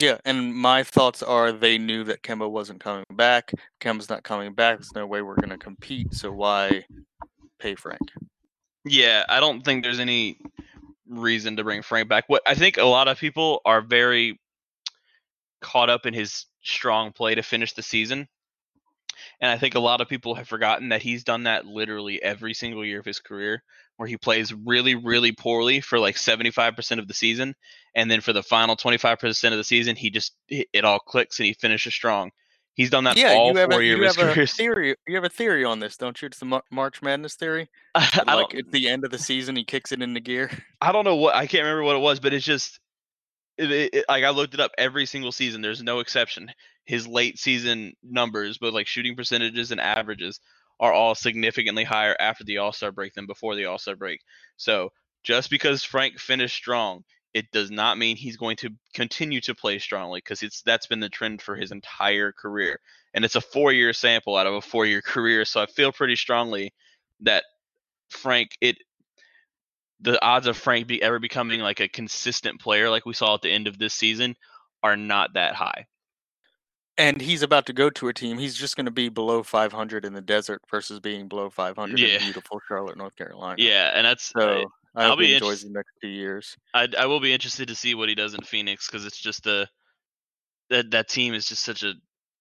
Yeah, 0.00 0.18
and 0.24 0.54
my 0.54 0.84
thoughts 0.84 1.24
are 1.24 1.50
they 1.50 1.76
knew 1.76 2.04
that 2.04 2.22
Kemba 2.22 2.48
wasn't 2.48 2.80
coming 2.80 3.04
back. 3.14 3.52
Kemba's 3.80 4.08
not 4.08 4.22
coming 4.22 4.54
back. 4.54 4.78
There's 4.78 4.94
no 4.94 5.06
way 5.06 5.22
we're 5.22 5.34
going 5.34 5.48
to 5.48 5.58
compete. 5.58 6.14
So 6.14 6.30
why 6.30 6.84
pay 7.58 7.74
Frank? 7.74 8.00
Yeah, 8.84 9.24
I 9.28 9.40
don't 9.40 9.64
think 9.64 9.82
there's 9.82 9.98
any 9.98 10.38
reason 11.08 11.56
to 11.56 11.64
bring 11.64 11.82
Frank 11.82 12.08
back. 12.08 12.24
What 12.28 12.42
I 12.46 12.54
think 12.54 12.76
a 12.76 12.84
lot 12.84 13.08
of 13.08 13.18
people 13.18 13.60
are 13.64 13.80
very 13.80 14.38
caught 15.60 15.90
up 15.90 16.06
in 16.06 16.14
his 16.14 16.46
strong 16.62 17.12
play 17.12 17.34
to 17.34 17.42
finish 17.42 17.72
the 17.72 17.82
season. 17.82 18.28
And 19.40 19.50
I 19.50 19.58
think 19.58 19.74
a 19.74 19.80
lot 19.80 20.00
of 20.00 20.08
people 20.08 20.34
have 20.34 20.48
forgotten 20.48 20.88
that 20.90 21.02
he's 21.02 21.24
done 21.24 21.44
that 21.44 21.66
literally 21.66 22.22
every 22.22 22.54
single 22.54 22.84
year 22.84 23.00
of 23.00 23.04
his 23.06 23.20
career, 23.20 23.62
where 23.96 24.08
he 24.08 24.16
plays 24.16 24.52
really, 24.52 24.94
really 24.94 25.32
poorly 25.32 25.80
for 25.80 25.98
like 25.98 26.16
75% 26.16 26.98
of 26.98 27.08
the 27.08 27.14
season. 27.14 27.54
And 27.94 28.10
then 28.10 28.20
for 28.20 28.32
the 28.32 28.42
final 28.42 28.76
25% 28.76 29.52
of 29.52 29.58
the 29.58 29.64
season, 29.64 29.96
he 29.96 30.10
just, 30.10 30.34
it 30.48 30.68
it 30.72 30.84
all 30.84 30.98
clicks 30.98 31.38
and 31.38 31.46
he 31.46 31.54
finishes 31.54 31.94
strong. 31.94 32.30
He's 32.78 32.90
done 32.90 33.02
that 33.04 33.16
yeah, 33.16 33.32
all 33.32 33.50
you 33.50 33.56
have, 33.56 33.72
four 33.72 33.80
a, 33.80 33.84
years 33.84 34.16
you 34.16 34.24
have 34.24 34.38
a 34.38 34.46
theory. 34.46 34.94
You 35.08 35.16
have 35.16 35.24
a 35.24 35.28
theory 35.28 35.64
on 35.64 35.80
this, 35.80 35.96
don't 35.96 36.22
you? 36.22 36.26
It's 36.26 36.38
the 36.38 36.62
March 36.70 37.02
Madness 37.02 37.34
theory. 37.34 37.68
Like 38.24 38.54
at 38.54 38.70
the 38.70 38.88
end 38.88 39.04
of 39.04 39.10
the 39.10 39.18
season, 39.18 39.56
he 39.56 39.64
kicks 39.64 39.90
it 39.90 40.00
into 40.00 40.20
gear. 40.20 40.48
I 40.80 40.92
don't 40.92 41.04
know 41.04 41.16
what 41.16 41.34
I 41.34 41.48
can't 41.48 41.64
remember 41.64 41.82
what 41.82 41.96
it 41.96 42.02
was, 42.02 42.20
but 42.20 42.32
it's 42.32 42.44
just 42.44 42.78
it, 43.56 43.72
it, 43.72 44.04
like 44.08 44.22
I 44.22 44.30
looked 44.30 44.54
it 44.54 44.60
up 44.60 44.70
every 44.78 45.06
single 45.06 45.32
season. 45.32 45.60
There's 45.60 45.82
no 45.82 45.98
exception. 45.98 46.52
His 46.84 47.08
late 47.08 47.36
season 47.36 47.94
numbers, 48.04 48.58
both 48.58 48.74
like 48.74 48.86
shooting 48.86 49.16
percentages 49.16 49.72
and 49.72 49.80
averages, 49.80 50.38
are 50.78 50.92
all 50.92 51.16
significantly 51.16 51.82
higher 51.82 52.16
after 52.20 52.44
the 52.44 52.58
All 52.58 52.72
Star 52.72 52.92
break 52.92 53.12
than 53.14 53.26
before 53.26 53.56
the 53.56 53.64
All 53.64 53.78
Star 53.78 53.96
break. 53.96 54.20
So 54.56 54.90
just 55.24 55.50
because 55.50 55.82
Frank 55.82 56.20
finished 56.20 56.54
strong, 56.54 57.02
it 57.34 57.50
does 57.52 57.70
not 57.70 57.98
mean 57.98 58.16
he's 58.16 58.36
going 58.36 58.56
to 58.56 58.70
continue 58.94 59.40
to 59.42 59.54
play 59.54 59.78
strongly 59.78 60.18
because 60.18 60.42
it's 60.42 60.62
that's 60.62 60.86
been 60.86 61.00
the 61.00 61.08
trend 61.08 61.42
for 61.42 61.56
his 61.56 61.70
entire 61.72 62.32
career, 62.32 62.80
and 63.14 63.24
it's 63.24 63.36
a 63.36 63.40
four 63.40 63.72
year 63.72 63.92
sample 63.92 64.36
out 64.36 64.46
of 64.46 64.54
a 64.54 64.60
four 64.60 64.86
year 64.86 65.02
career. 65.06 65.44
So 65.44 65.60
I 65.60 65.66
feel 65.66 65.92
pretty 65.92 66.16
strongly 66.16 66.72
that 67.20 67.44
Frank 68.10 68.50
it 68.60 68.78
the 70.00 70.22
odds 70.24 70.46
of 70.46 70.56
Frank 70.56 70.86
be 70.86 71.02
ever 71.02 71.18
becoming 71.18 71.60
like 71.60 71.80
a 71.80 71.88
consistent 71.88 72.60
player 72.60 72.88
like 72.88 73.04
we 73.04 73.12
saw 73.14 73.34
at 73.34 73.42
the 73.42 73.50
end 73.50 73.66
of 73.66 73.78
this 73.78 73.94
season 73.94 74.36
are 74.82 74.96
not 74.96 75.34
that 75.34 75.54
high. 75.54 75.86
And 76.96 77.20
he's 77.20 77.42
about 77.42 77.66
to 77.66 77.72
go 77.72 77.90
to 77.90 78.08
a 78.08 78.12
team. 78.14 78.38
He's 78.38 78.56
just 78.56 78.74
going 78.74 78.86
to 78.86 78.92
be 78.92 79.08
below 79.08 79.44
500 79.44 80.04
in 80.04 80.14
the 80.14 80.20
desert 80.20 80.62
versus 80.68 80.98
being 80.98 81.28
below 81.28 81.48
500 81.48 81.98
Yeah. 81.98 82.16
in 82.16 82.22
beautiful 82.22 82.60
Charlotte, 82.66 82.96
North 82.96 83.14
Carolina. 83.14 83.56
Yeah, 83.58 83.92
and 83.94 84.04
that's 84.04 84.24
So 84.24 84.64
I 84.94 85.04
I'll 85.04 85.10
hope 85.10 85.18
be 85.20 85.26
he 85.26 85.34
enjoys 85.34 85.62
the 85.62 85.70
next 85.70 85.92
two 86.00 86.08
years. 86.08 86.56
I 86.74 86.88
I 86.98 87.06
will 87.06 87.20
be 87.20 87.32
interested 87.32 87.68
to 87.68 87.74
see 87.74 87.94
what 87.94 88.08
he 88.08 88.14
does 88.14 88.34
in 88.34 88.42
Phoenix 88.42 88.86
because 88.86 89.04
it's 89.04 89.18
just 89.18 89.46
a 89.46 89.68
that 90.70 90.90
that 90.90 91.08
team 91.08 91.34
is 91.34 91.46
just 91.46 91.62
such 91.62 91.82
a 91.82 91.94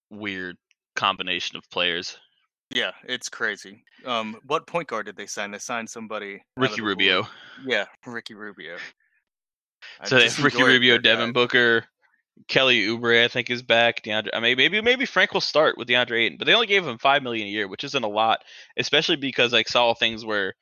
weird 0.10 0.57
combination 0.95 1.57
of 1.57 1.69
players. 1.69 2.17
Yeah, 2.69 2.91
it's 3.05 3.29
crazy. 3.29 3.83
Um, 4.05 4.38
what 4.45 4.67
point 4.67 4.88
guard 4.88 5.05
did 5.05 5.15
they 5.15 5.25
sign? 5.25 5.51
They 5.51 5.60
signed 5.60 5.89
somebody. 5.89 6.43
Ricky. 6.57 6.81
Rubio. 6.81 7.27
Yeah, 7.65 7.86
Ricky 8.05 8.33
Rubio. 8.33 8.77
I 10.01 10.07
So 10.07 10.17
they 10.17 10.25
have 10.25 10.43
Ricky 10.43 10.63
Rubio, 10.63 10.97
Devin 10.97 11.27
guy. 11.27 11.31
Booker, 11.31 11.86
Kelly 12.47 12.86
Oubre, 12.86 13.23
I 13.23 13.29
think 13.29 13.49
is 13.49 13.62
back. 13.62 14.03
DeAndre, 14.03 14.29
I 14.33 14.39
mean, 14.41 14.57
maybe 14.57 14.81
maybe 14.81 15.05
Frank 15.05 15.33
will 15.33 15.41
start 15.41 15.77
with 15.77 15.88
DeAndre 15.88 16.25
Ayton, 16.25 16.38
but 16.38 16.45
they 16.45 16.53
only 16.53 16.67
gave 16.67 16.86
him 16.86 16.97
five 16.97 17.23
million 17.23 17.47
a 17.47 17.51
year, 17.51 17.67
which 17.67 17.83
isn't 17.86 18.03
a 18.03 18.07
lot, 18.07 18.39
especially 18.77 19.15
because 19.15 19.53
I 19.53 19.63
saw 19.63 19.93
things 19.93 20.25
where 20.25 20.53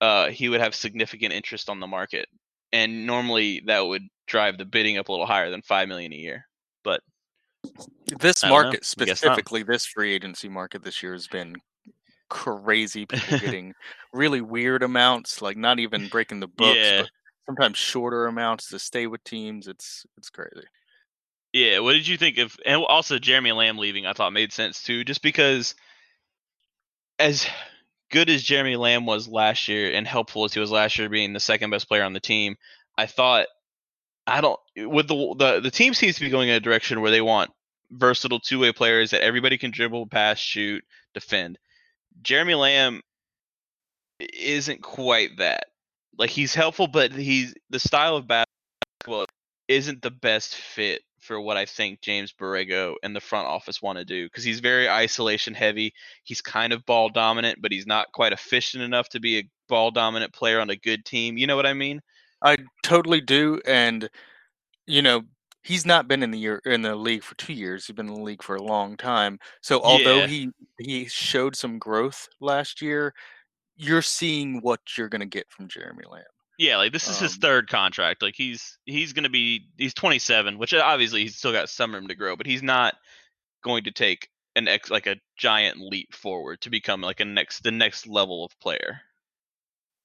uh, 0.00 0.28
he 0.30 0.48
would 0.48 0.60
have 0.60 0.74
significant 0.74 1.32
interest 1.32 1.68
on 1.68 1.80
the 1.80 1.86
market. 1.86 2.26
and 2.72 3.06
normally 3.06 3.60
that 3.66 3.80
would 3.80 4.02
drive 4.26 4.56
the 4.58 4.64
bidding 4.64 4.96
up 4.98 5.08
a 5.08 5.12
little 5.12 5.26
higher 5.26 5.50
than 5.50 5.60
five 5.62 5.88
million 5.88 6.12
a 6.12 6.16
year. 6.16 6.46
But 6.84 7.00
This 8.20 8.42
know. 8.42 8.50
market 8.50 8.68
I 8.68 8.72
guess 8.76 8.96
not. 8.96 9.06
specifically, 9.18 9.62
this 9.64 9.86
free 9.86 10.14
agency 10.14 10.48
market 10.48 10.82
this 10.84 11.02
year 11.02 11.12
has 11.12 11.26
been 11.26 11.56
crazy. 12.28 13.06
People 13.06 13.38
getting 13.40 13.74
really 14.12 14.40
weird 14.40 14.82
amounts, 14.82 15.42
like 15.42 15.56
not 15.56 15.78
even 15.80 16.08
breaking 16.08 16.40
the 16.40 16.46
books, 16.48 16.76
Yeah. 16.78 17.02
but 17.02 17.10
sometimes 17.46 17.76
shorter 17.78 18.26
amounts 18.26 18.68
to 18.68 18.78
stay 18.78 19.06
with 19.08 19.22
teams. 19.24 19.66
It's 19.66 20.06
it's 20.16 20.30
crazy. 20.30 20.66
Yeah, 21.52 21.80
what 21.80 21.94
did 21.94 22.06
you 22.06 22.16
think 22.16 22.38
of 22.38 22.56
and 22.64 22.84
also 22.84 23.18
Jeremy 23.18 23.50
Lamb 23.50 23.78
leaving 23.78 24.06
I 24.06 24.12
thought 24.12 24.32
made 24.32 24.52
sense 24.52 24.82
too, 24.84 25.02
just 25.02 25.20
because 25.22 25.74
as 27.18 27.46
good 28.10 28.28
as 28.28 28.42
Jeremy 28.42 28.76
Lamb 28.76 29.06
was 29.06 29.28
last 29.28 29.68
year 29.68 29.92
and 29.92 30.06
helpful 30.06 30.44
as 30.44 30.52
he 30.52 30.60
was 30.60 30.70
last 30.70 30.98
year 30.98 31.08
being 31.08 31.32
the 31.32 31.40
second 31.40 31.70
best 31.70 31.88
player 31.88 32.02
on 32.02 32.12
the 32.12 32.20
team, 32.20 32.56
I 32.98 33.06
thought 33.06 33.46
I 34.26 34.40
don't 34.40 34.60
with 34.76 35.08
the 35.08 35.34
the, 35.38 35.60
the 35.60 35.70
team 35.70 35.94
seems 35.94 36.16
to 36.16 36.20
be 36.20 36.30
going 36.30 36.48
in 36.48 36.54
a 36.54 36.60
direction 36.60 37.00
where 37.00 37.10
they 37.10 37.20
want 37.20 37.50
versatile 37.90 38.40
two 38.40 38.58
way 38.58 38.72
players 38.72 39.10
that 39.10 39.22
everybody 39.22 39.58
can 39.58 39.70
dribble, 39.70 40.06
pass, 40.06 40.38
shoot, 40.38 40.84
defend. 41.14 41.58
Jeremy 42.22 42.54
Lamb 42.54 43.00
isn't 44.20 44.82
quite 44.82 45.38
that. 45.38 45.66
Like 46.18 46.30
he's 46.30 46.54
helpful, 46.54 46.86
but 46.86 47.12
he's 47.12 47.54
the 47.70 47.80
style 47.80 48.16
of 48.16 48.28
basketball 48.28 49.26
isn't 49.68 50.02
the 50.02 50.10
best 50.10 50.54
fit 50.54 51.02
for 51.20 51.40
what 51.40 51.56
I 51.56 51.66
think 51.66 52.00
James 52.00 52.32
Borrego 52.32 52.94
and 53.02 53.14
the 53.14 53.20
front 53.20 53.46
office 53.46 53.82
want 53.82 53.98
to 53.98 54.04
do 54.04 54.26
because 54.26 54.44
he's 54.44 54.60
very 54.60 54.88
isolation 54.88 55.54
heavy. 55.54 55.92
He's 56.24 56.40
kind 56.40 56.72
of 56.72 56.84
ball 56.86 57.08
dominant, 57.08 57.60
but 57.60 57.72
he's 57.72 57.86
not 57.86 58.12
quite 58.12 58.32
efficient 58.32 58.82
enough 58.82 59.08
to 59.10 59.20
be 59.20 59.38
a 59.38 59.48
ball 59.68 59.90
dominant 59.90 60.32
player 60.32 60.60
on 60.60 60.70
a 60.70 60.76
good 60.76 61.04
team. 61.04 61.36
You 61.36 61.46
know 61.46 61.56
what 61.56 61.66
I 61.66 61.74
mean? 61.74 62.00
I 62.42 62.56
totally 62.82 63.20
do, 63.20 63.60
and 63.66 64.08
you 64.86 65.02
know 65.02 65.22
he's 65.62 65.84
not 65.84 66.08
been 66.08 66.22
in 66.22 66.30
the 66.30 66.38
year 66.38 66.62
in 66.64 66.82
the 66.82 66.96
league 66.96 67.22
for 67.22 67.34
two 67.36 67.52
years. 67.52 67.86
He's 67.86 67.94
been 67.96 68.08
in 68.08 68.14
the 68.14 68.22
league 68.22 68.42
for 68.42 68.56
a 68.56 68.62
long 68.62 68.96
time. 68.96 69.38
So 69.60 69.80
although 69.82 70.20
Yeah. 70.20 70.26
he 70.26 70.50
he 70.78 71.06
showed 71.06 71.54
some 71.54 71.78
growth 71.78 72.28
last 72.40 72.80
year, 72.80 73.14
you're 73.76 74.02
seeing 74.02 74.60
what 74.62 74.80
you're 74.96 75.08
gonna 75.10 75.26
get 75.26 75.50
from 75.50 75.68
Jeremy 75.68 76.04
Lamb. 76.10 76.24
Yeah, 76.60 76.76
like 76.76 76.92
this 76.92 77.08
is 77.08 77.18
his 77.18 77.36
Um, 77.36 77.40
third 77.40 77.68
contract. 77.70 78.20
Like 78.22 78.34
he's 78.36 78.78
he's 78.84 79.14
going 79.14 79.24
to 79.24 79.30
be 79.30 79.68
he's 79.78 79.94
27, 79.94 80.58
which 80.58 80.74
uh, 80.74 80.82
obviously 80.84 81.22
he's 81.22 81.36
still 81.36 81.52
got 81.52 81.70
some 81.70 81.94
room 81.94 82.08
to 82.08 82.14
grow, 82.14 82.36
but 82.36 82.46
he's 82.46 82.62
not 82.62 82.96
going 83.64 83.84
to 83.84 83.92
take 83.92 84.28
an 84.56 84.68
ex 84.68 84.90
like 84.90 85.06
a 85.06 85.16
giant 85.38 85.78
leap 85.80 86.14
forward 86.14 86.60
to 86.62 86.70
become 86.70 87.00
like 87.02 87.20
a 87.20 87.26
next 87.26 87.62
the 87.62 87.72
next 87.72 88.06
level 88.06 88.44
of 88.44 88.58
player. 88.60 89.02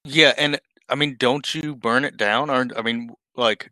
Yeah, 0.03 0.33
and 0.37 0.59
I 0.89 0.95
mean, 0.95 1.15
don't 1.17 1.53
you 1.55 1.75
burn 1.75 2.05
it 2.05 2.17
down? 2.17 2.49
Or 2.49 2.67
I 2.77 2.81
mean, 2.81 3.13
like 3.35 3.71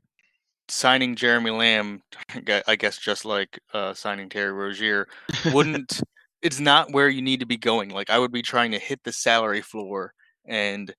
signing 0.69 1.15
Jeremy 1.15 1.51
Lamb, 1.51 2.03
I 2.47 2.63
I 2.67 2.75
guess 2.75 2.97
just 2.99 3.25
like 3.25 3.59
uh, 3.73 3.93
signing 3.93 4.29
Terry 4.29 4.51
Rozier, 4.53 5.07
wouldn't 5.45 6.01
it's 6.41 6.59
not 6.59 6.93
where 6.93 7.09
you 7.09 7.21
need 7.21 7.41
to 7.41 7.45
be 7.47 7.57
going. 7.57 7.89
Like 7.91 8.09
I 8.09 8.19
would 8.19 8.31
be 8.31 8.43
trying 8.43 8.71
to 8.71 8.79
hit 8.79 9.03
the 9.03 9.13
salary 9.13 9.61
floor 9.61 10.13
and 10.45 10.93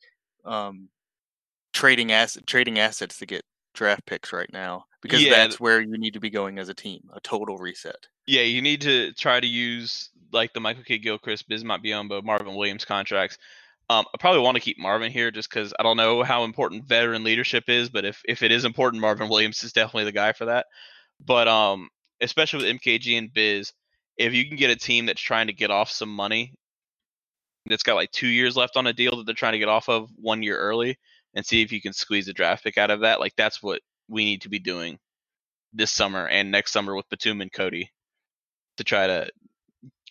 um, 0.44 0.88
trading 1.74 2.12
asset 2.12 2.46
trading 2.46 2.78
assets 2.78 3.18
to 3.18 3.26
get 3.26 3.44
draft 3.74 4.06
picks 4.06 4.32
right 4.32 4.50
now 4.52 4.86
because 5.02 5.22
Yeah, 5.22 5.30
that's 5.30 5.60
where 5.60 5.82
you 5.82 5.98
need 5.98 6.14
to 6.14 6.20
be 6.20 6.30
going 6.30 6.58
as 6.58 6.70
a 6.70 6.74
team. 6.74 7.10
A 7.12 7.20
total 7.20 7.58
reset. 7.58 8.08
Yeah, 8.26 8.42
you 8.42 8.62
need 8.62 8.80
to 8.82 9.12
try 9.12 9.40
to 9.40 9.46
use 9.46 10.08
like 10.32 10.54
the 10.54 10.60
Michael 10.60 10.82
Kidd-Gilchrist, 10.84 11.48
Bismack 11.48 11.84
Biyombo, 11.84 12.24
Marvin 12.24 12.54
Williams 12.54 12.84
contracts. 12.84 13.36
Um, 13.90 14.06
I 14.14 14.16
probably 14.18 14.40
want 14.40 14.56
to 14.56 14.62
keep 14.62 14.78
Marvin 14.78 15.12
here 15.12 15.30
just 15.30 15.50
because 15.50 15.74
I 15.78 15.82
don't 15.82 15.98
know 15.98 16.22
how 16.22 16.44
important 16.44 16.86
veteran 16.86 17.22
leadership 17.22 17.64
is, 17.68 17.90
but 17.90 18.06
if 18.06 18.22
if 18.26 18.42
it 18.42 18.50
is 18.50 18.64
important, 18.64 19.02
Marvin 19.02 19.28
Williams 19.28 19.62
is 19.62 19.74
definitely 19.74 20.04
the 20.04 20.12
guy 20.12 20.32
for 20.32 20.46
that. 20.46 20.66
But 21.20 21.48
um, 21.48 21.90
especially 22.22 22.64
with 22.64 22.80
MKG 22.80 23.18
and 23.18 23.32
Biz, 23.32 23.72
if 24.16 24.32
you 24.32 24.46
can 24.48 24.56
get 24.56 24.70
a 24.70 24.76
team 24.76 25.06
that's 25.06 25.20
trying 25.20 25.48
to 25.48 25.52
get 25.52 25.70
off 25.70 25.90
some 25.90 26.08
money, 26.08 26.54
that's 27.66 27.82
got 27.82 27.96
like 27.96 28.10
two 28.10 28.28
years 28.28 28.56
left 28.56 28.76
on 28.76 28.86
a 28.86 28.92
deal 28.92 29.16
that 29.16 29.26
they're 29.26 29.34
trying 29.34 29.52
to 29.52 29.58
get 29.58 29.68
off 29.68 29.88
of 29.88 30.10
one 30.16 30.42
year 30.42 30.56
early, 30.56 30.98
and 31.34 31.44
see 31.44 31.62
if 31.62 31.72
you 31.72 31.80
can 31.80 31.92
squeeze 31.92 32.28
a 32.28 32.32
draft 32.32 32.64
pick 32.64 32.78
out 32.78 32.90
of 32.90 33.00
that, 33.00 33.20
like 33.20 33.34
that's 33.36 33.62
what 33.62 33.80
we 34.08 34.24
need 34.24 34.42
to 34.42 34.48
be 34.48 34.58
doing 34.58 34.98
this 35.72 35.90
summer 35.90 36.28
and 36.28 36.50
next 36.50 36.72
summer 36.72 36.94
with 36.94 37.08
Batum 37.08 37.40
and 37.40 37.52
Cody 37.52 37.90
to 38.76 38.84
try 38.84 39.06
to 39.06 39.28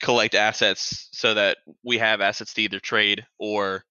collect 0.01 0.35
assets 0.35 1.09
so 1.13 1.33
that 1.33 1.57
we 1.83 1.97
have 1.97 2.19
assets 2.19 2.53
to 2.53 2.61
either 2.61 2.79
trade 2.79 3.25
or 3.39 3.85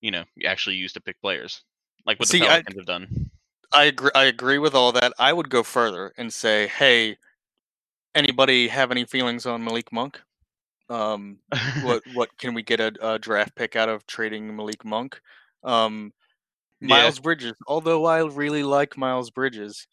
you 0.00 0.10
know 0.10 0.24
actually 0.46 0.76
use 0.76 0.92
to 0.92 1.00
pick 1.00 1.20
players 1.20 1.62
like 2.06 2.18
what 2.18 2.28
See, 2.28 2.38
the 2.38 2.46
I- 2.46 2.48
Pelicans 2.48 2.76
have 2.76 2.86
done. 2.86 3.30
I 3.72 3.84
agree. 3.84 4.10
I 4.16 4.24
agree 4.24 4.58
with 4.58 4.74
all 4.74 4.90
that. 4.92 5.12
I 5.16 5.32
would 5.32 5.48
go 5.48 5.62
further 5.62 6.12
and 6.16 6.32
say, 6.32 6.66
hey, 6.66 7.16
anybody 8.16 8.66
have 8.66 8.90
any 8.90 9.04
feelings 9.04 9.46
on 9.46 9.62
Malik 9.62 9.92
Monk? 9.92 10.20
Um, 10.88 11.38
what 11.82 12.02
what 12.14 12.36
can 12.36 12.52
we 12.52 12.62
get 12.62 12.80
a, 12.80 12.92
a 13.00 13.18
draft 13.18 13.54
pick 13.54 13.76
out 13.76 13.88
of 13.88 14.04
trading 14.08 14.56
Malik 14.56 14.84
Monk? 14.84 15.20
Um, 15.62 16.12
Yeah. 16.80 16.88
Miles 16.88 17.18
Bridges. 17.18 17.54
Although 17.66 18.06
I 18.06 18.24
really 18.24 18.62
like 18.62 18.96
Miles 18.96 19.30
Bridges, 19.30 19.86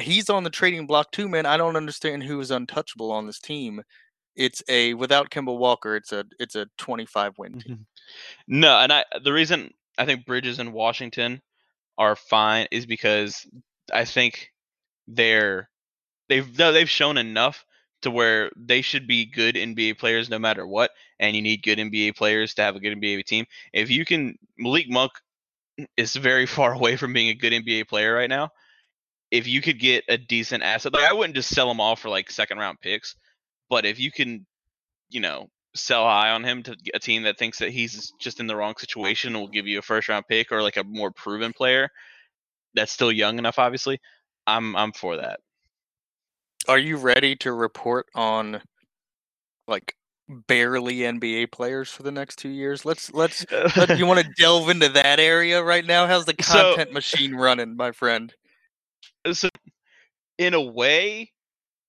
he's 0.00 0.28
on 0.28 0.44
the 0.44 0.50
trading 0.50 0.86
block 0.86 1.12
too, 1.12 1.28
man. 1.28 1.46
I 1.46 1.56
don't 1.56 1.76
understand 1.76 2.24
who 2.24 2.40
is 2.40 2.50
untouchable 2.50 3.12
on 3.12 3.26
this 3.26 3.40
team. 3.40 3.82
It's 4.36 4.62
a 4.68 4.94
without 4.94 5.30
Kemba 5.30 5.56
Walker, 5.56 5.94
it's 5.94 6.12
a 6.12 6.24
it's 6.40 6.56
a 6.56 6.66
25 6.78 7.38
win 7.38 7.52
team. 7.52 7.74
Mm-hmm. 7.74 8.60
No, 8.60 8.78
and 8.78 8.92
I 8.92 9.04
the 9.22 9.32
reason 9.32 9.72
I 9.96 10.04
think 10.06 10.26
Bridges 10.26 10.58
and 10.58 10.72
Washington 10.72 11.40
are 11.98 12.16
fine 12.16 12.66
is 12.72 12.86
because 12.86 13.46
I 13.92 14.04
think 14.04 14.50
they're 15.06 15.68
they've 16.28 16.58
no, 16.58 16.72
they've 16.72 16.90
shown 16.90 17.16
enough 17.16 17.64
to 18.02 18.10
where 18.10 18.50
they 18.56 18.82
should 18.82 19.06
be 19.06 19.24
good 19.24 19.54
NBA 19.54 19.98
players 19.98 20.28
no 20.28 20.38
matter 20.38 20.66
what, 20.66 20.90
and 21.20 21.34
you 21.34 21.42
need 21.42 21.62
good 21.62 21.78
NBA 21.78 22.16
players 22.16 22.54
to 22.54 22.62
have 22.62 22.76
a 22.76 22.80
good 22.80 22.98
NBA 22.98 23.24
team. 23.24 23.46
If 23.72 23.88
you 23.90 24.04
can, 24.04 24.36
Malik 24.58 24.90
Monk 24.90 25.12
is 25.96 26.14
very 26.14 26.46
far 26.58 26.72
away 26.72 26.96
from 26.96 27.12
being 27.12 27.28
a 27.28 27.34
good 27.34 27.52
NBA 27.52 27.88
player 27.88 28.14
right 28.14 28.30
now. 28.30 28.50
If 29.30 29.46
you 29.48 29.60
could 29.60 29.80
get 29.80 30.04
a 30.08 30.16
decent 30.16 30.62
asset, 30.62 30.92
like 30.92 31.10
I 31.10 31.12
wouldn't 31.12 31.34
just 31.34 31.54
sell 31.54 31.70
him 31.70 31.80
all 31.80 31.96
for 31.96 32.08
like 32.08 32.30
second 32.30 32.58
round 32.58 32.80
picks, 32.80 33.16
but 33.68 33.84
if 33.84 33.98
you 33.98 34.12
can, 34.12 34.46
you 35.10 35.20
know, 35.20 35.48
sell 35.74 36.04
high 36.04 36.30
on 36.30 36.44
him 36.44 36.62
to 36.62 36.76
a 36.94 37.00
team 37.00 37.24
that 37.24 37.36
thinks 37.36 37.58
that 37.58 37.70
he's 37.70 38.12
just 38.20 38.38
in 38.38 38.46
the 38.46 38.54
wrong 38.54 38.74
situation 38.78 39.32
and 39.34 39.40
will 39.40 39.48
give 39.48 39.66
you 39.66 39.78
a 39.78 39.82
first 39.82 40.08
round 40.08 40.24
pick 40.28 40.52
or 40.52 40.62
like 40.62 40.76
a 40.76 40.84
more 40.84 41.10
proven 41.10 41.52
player 41.52 41.88
that's 42.74 42.92
still 42.92 43.10
young 43.10 43.38
enough, 43.38 43.58
obviously, 43.58 44.00
I'm 44.46 44.76
I'm 44.76 44.92
for 44.92 45.16
that. 45.16 45.40
Are 46.68 46.78
you 46.78 46.96
ready 46.96 47.36
to 47.36 47.52
report 47.52 48.06
on 48.14 48.60
like 49.66 49.94
barely 50.28 50.96
NBA 50.98 51.50
players 51.52 51.90
for 51.90 52.02
the 52.02 52.10
next 52.12 52.36
two 52.36 52.48
years? 52.48 52.84
Let's 52.84 53.12
let's. 53.12 53.44
let- 53.76 53.98
you 53.98 54.06
want 54.06 54.20
to 54.20 54.32
delve 54.38 54.68
into 54.70 54.88
that 54.90 55.20
area 55.20 55.62
right 55.62 55.84
now? 55.84 56.06
How's 56.06 56.24
the 56.26 56.34
So- 56.40 56.74
content 56.74 56.92
machine 56.92 57.34
running, 57.34 57.76
my 57.76 57.92
friend? 57.92 58.32
so 59.32 59.48
in 60.38 60.54
a 60.54 60.60
way 60.60 61.30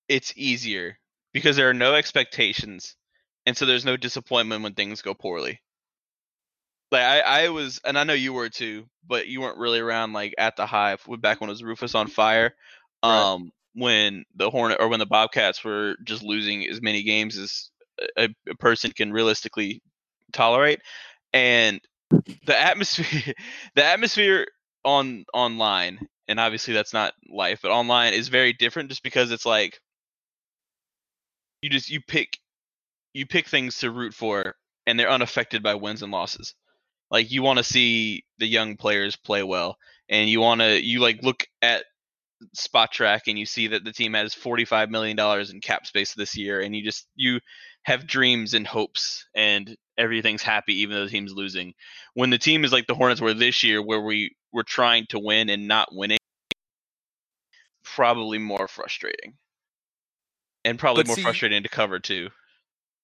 it's 0.08 0.34
easier 0.38 0.98
because 1.34 1.56
there 1.56 1.70
are 1.70 1.74
no 1.74 1.94
expectations 1.96 2.96
and 3.46 3.56
so 3.58 3.66
there's 3.66 3.86
no 3.86 3.98
disappointment 3.98 4.64
when 4.64 4.74
things 4.74 5.02
go 5.02 5.14
poorly 5.14 5.60
like 6.92 7.02
i, 7.02 7.20
I 7.46 7.50
was 7.50 7.80
and 7.86 7.98
i 7.98 8.04
know 8.04 8.14
you 8.14 8.34
were 8.34 8.50
too 8.50 8.86
but 9.08 9.28
you 9.28 9.42
weren't 9.42 9.58
really 9.58 9.80
around 9.80 10.14
like 10.14 10.34
at 10.38 10.56
the 10.56 10.66
hive 10.66 11.02
back 11.20 11.42
when 11.42 11.50
it 11.50 11.54
was 11.54 11.64
rufus 11.64 11.96
on 11.96 12.08
fire 12.08 12.54
Right. 13.04 13.34
um 13.34 13.52
when 13.74 14.24
the 14.36 14.50
hornet 14.50 14.78
or 14.80 14.88
when 14.88 15.00
the 15.00 15.06
bobcats 15.06 15.64
were 15.64 15.96
just 16.04 16.24
losing 16.24 16.66
as 16.68 16.82
many 16.82 17.04
games 17.04 17.38
as 17.38 17.70
a, 18.18 18.30
a 18.50 18.56
person 18.56 18.92
can 18.92 19.12
realistically 19.12 19.82
tolerate 20.34 20.80
and 21.34 21.80
the 22.46 22.60
atmosphere 22.60 23.34
the 23.76 23.84
atmosphere 23.84 24.48
on 24.84 25.26
online 25.34 26.00
and 26.28 26.40
obviously 26.40 26.74
that's 26.74 26.94
not 26.94 27.14
life 27.30 27.60
but 27.62 27.72
online 27.72 28.14
is 28.14 28.28
very 28.28 28.54
different 28.54 28.90
just 28.90 29.04
because 29.04 29.32
it's 29.32 29.46
like 29.46 29.80
you 31.62 31.70
just 31.70 31.90
you 31.90 32.00
pick 32.08 32.38
you 33.14 33.26
pick 33.26 33.48
things 33.48 33.80
to 33.80 33.90
root 33.90 34.14
for 34.14 34.56
and 34.86 35.00
they're 35.00 35.10
unaffected 35.10 35.64
by 35.64 35.76
wins 35.76 36.04
and 36.04 36.12
losses. 36.12 36.54
Like 37.10 37.32
you 37.32 37.42
want 37.42 37.58
to 37.58 37.64
see 37.64 38.26
the 38.40 38.46
young 38.46 38.76
players 38.76 39.16
play 39.16 39.42
well 39.42 39.78
and 40.10 40.30
you 40.30 40.42
want 40.42 40.62
to 40.62 40.84
you 40.84 41.00
like 41.00 41.24
look 41.24 41.46
at 41.62 41.86
Spotrac 42.56 43.22
and 43.28 43.40
you 43.40 43.46
see 43.46 43.68
that 43.68 43.86
the 43.86 43.94
team 43.94 44.14
has 44.14 44.34
45 44.34 44.90
million 44.92 45.16
dollars 45.16 45.50
in 45.52 45.62
cap 45.62 45.88
space 45.88 46.14
this 46.14 46.38
year 46.38 46.62
and 46.62 46.76
you 46.76 46.84
just 46.84 47.08
you 47.16 47.40
have 47.86 48.06
dreams 48.08 48.54
and 48.54 48.66
hopes 48.68 49.26
and 49.36 49.76
everything's 49.98 50.42
happy 50.42 50.82
even 50.82 50.96
though 50.96 51.06
the 51.06 51.10
team's 51.10 51.34
losing 51.34 51.74
when 52.16 52.30
the 52.32 52.38
team 52.38 52.66
is 52.66 52.72
like 52.74 52.88
the 52.88 52.96
hornets 52.96 53.22
were 53.22 53.34
this 53.34 53.64
year 53.64 53.82
where 53.82 54.02
we 54.02 54.36
were 54.52 54.64
trying 54.64 55.06
to 55.08 55.20
win 55.20 55.50
and 55.50 55.68
not 55.68 55.88
winning 55.94 56.18
probably 57.84 58.38
more 58.40 58.68
frustrating 58.68 59.34
and 60.66 60.80
probably 60.80 61.04
But 61.04 61.08
more 61.08 61.16
see- 61.16 61.22
frustrating 61.24 61.64
to 61.64 61.70
cover 61.70 62.00
too 62.00 62.30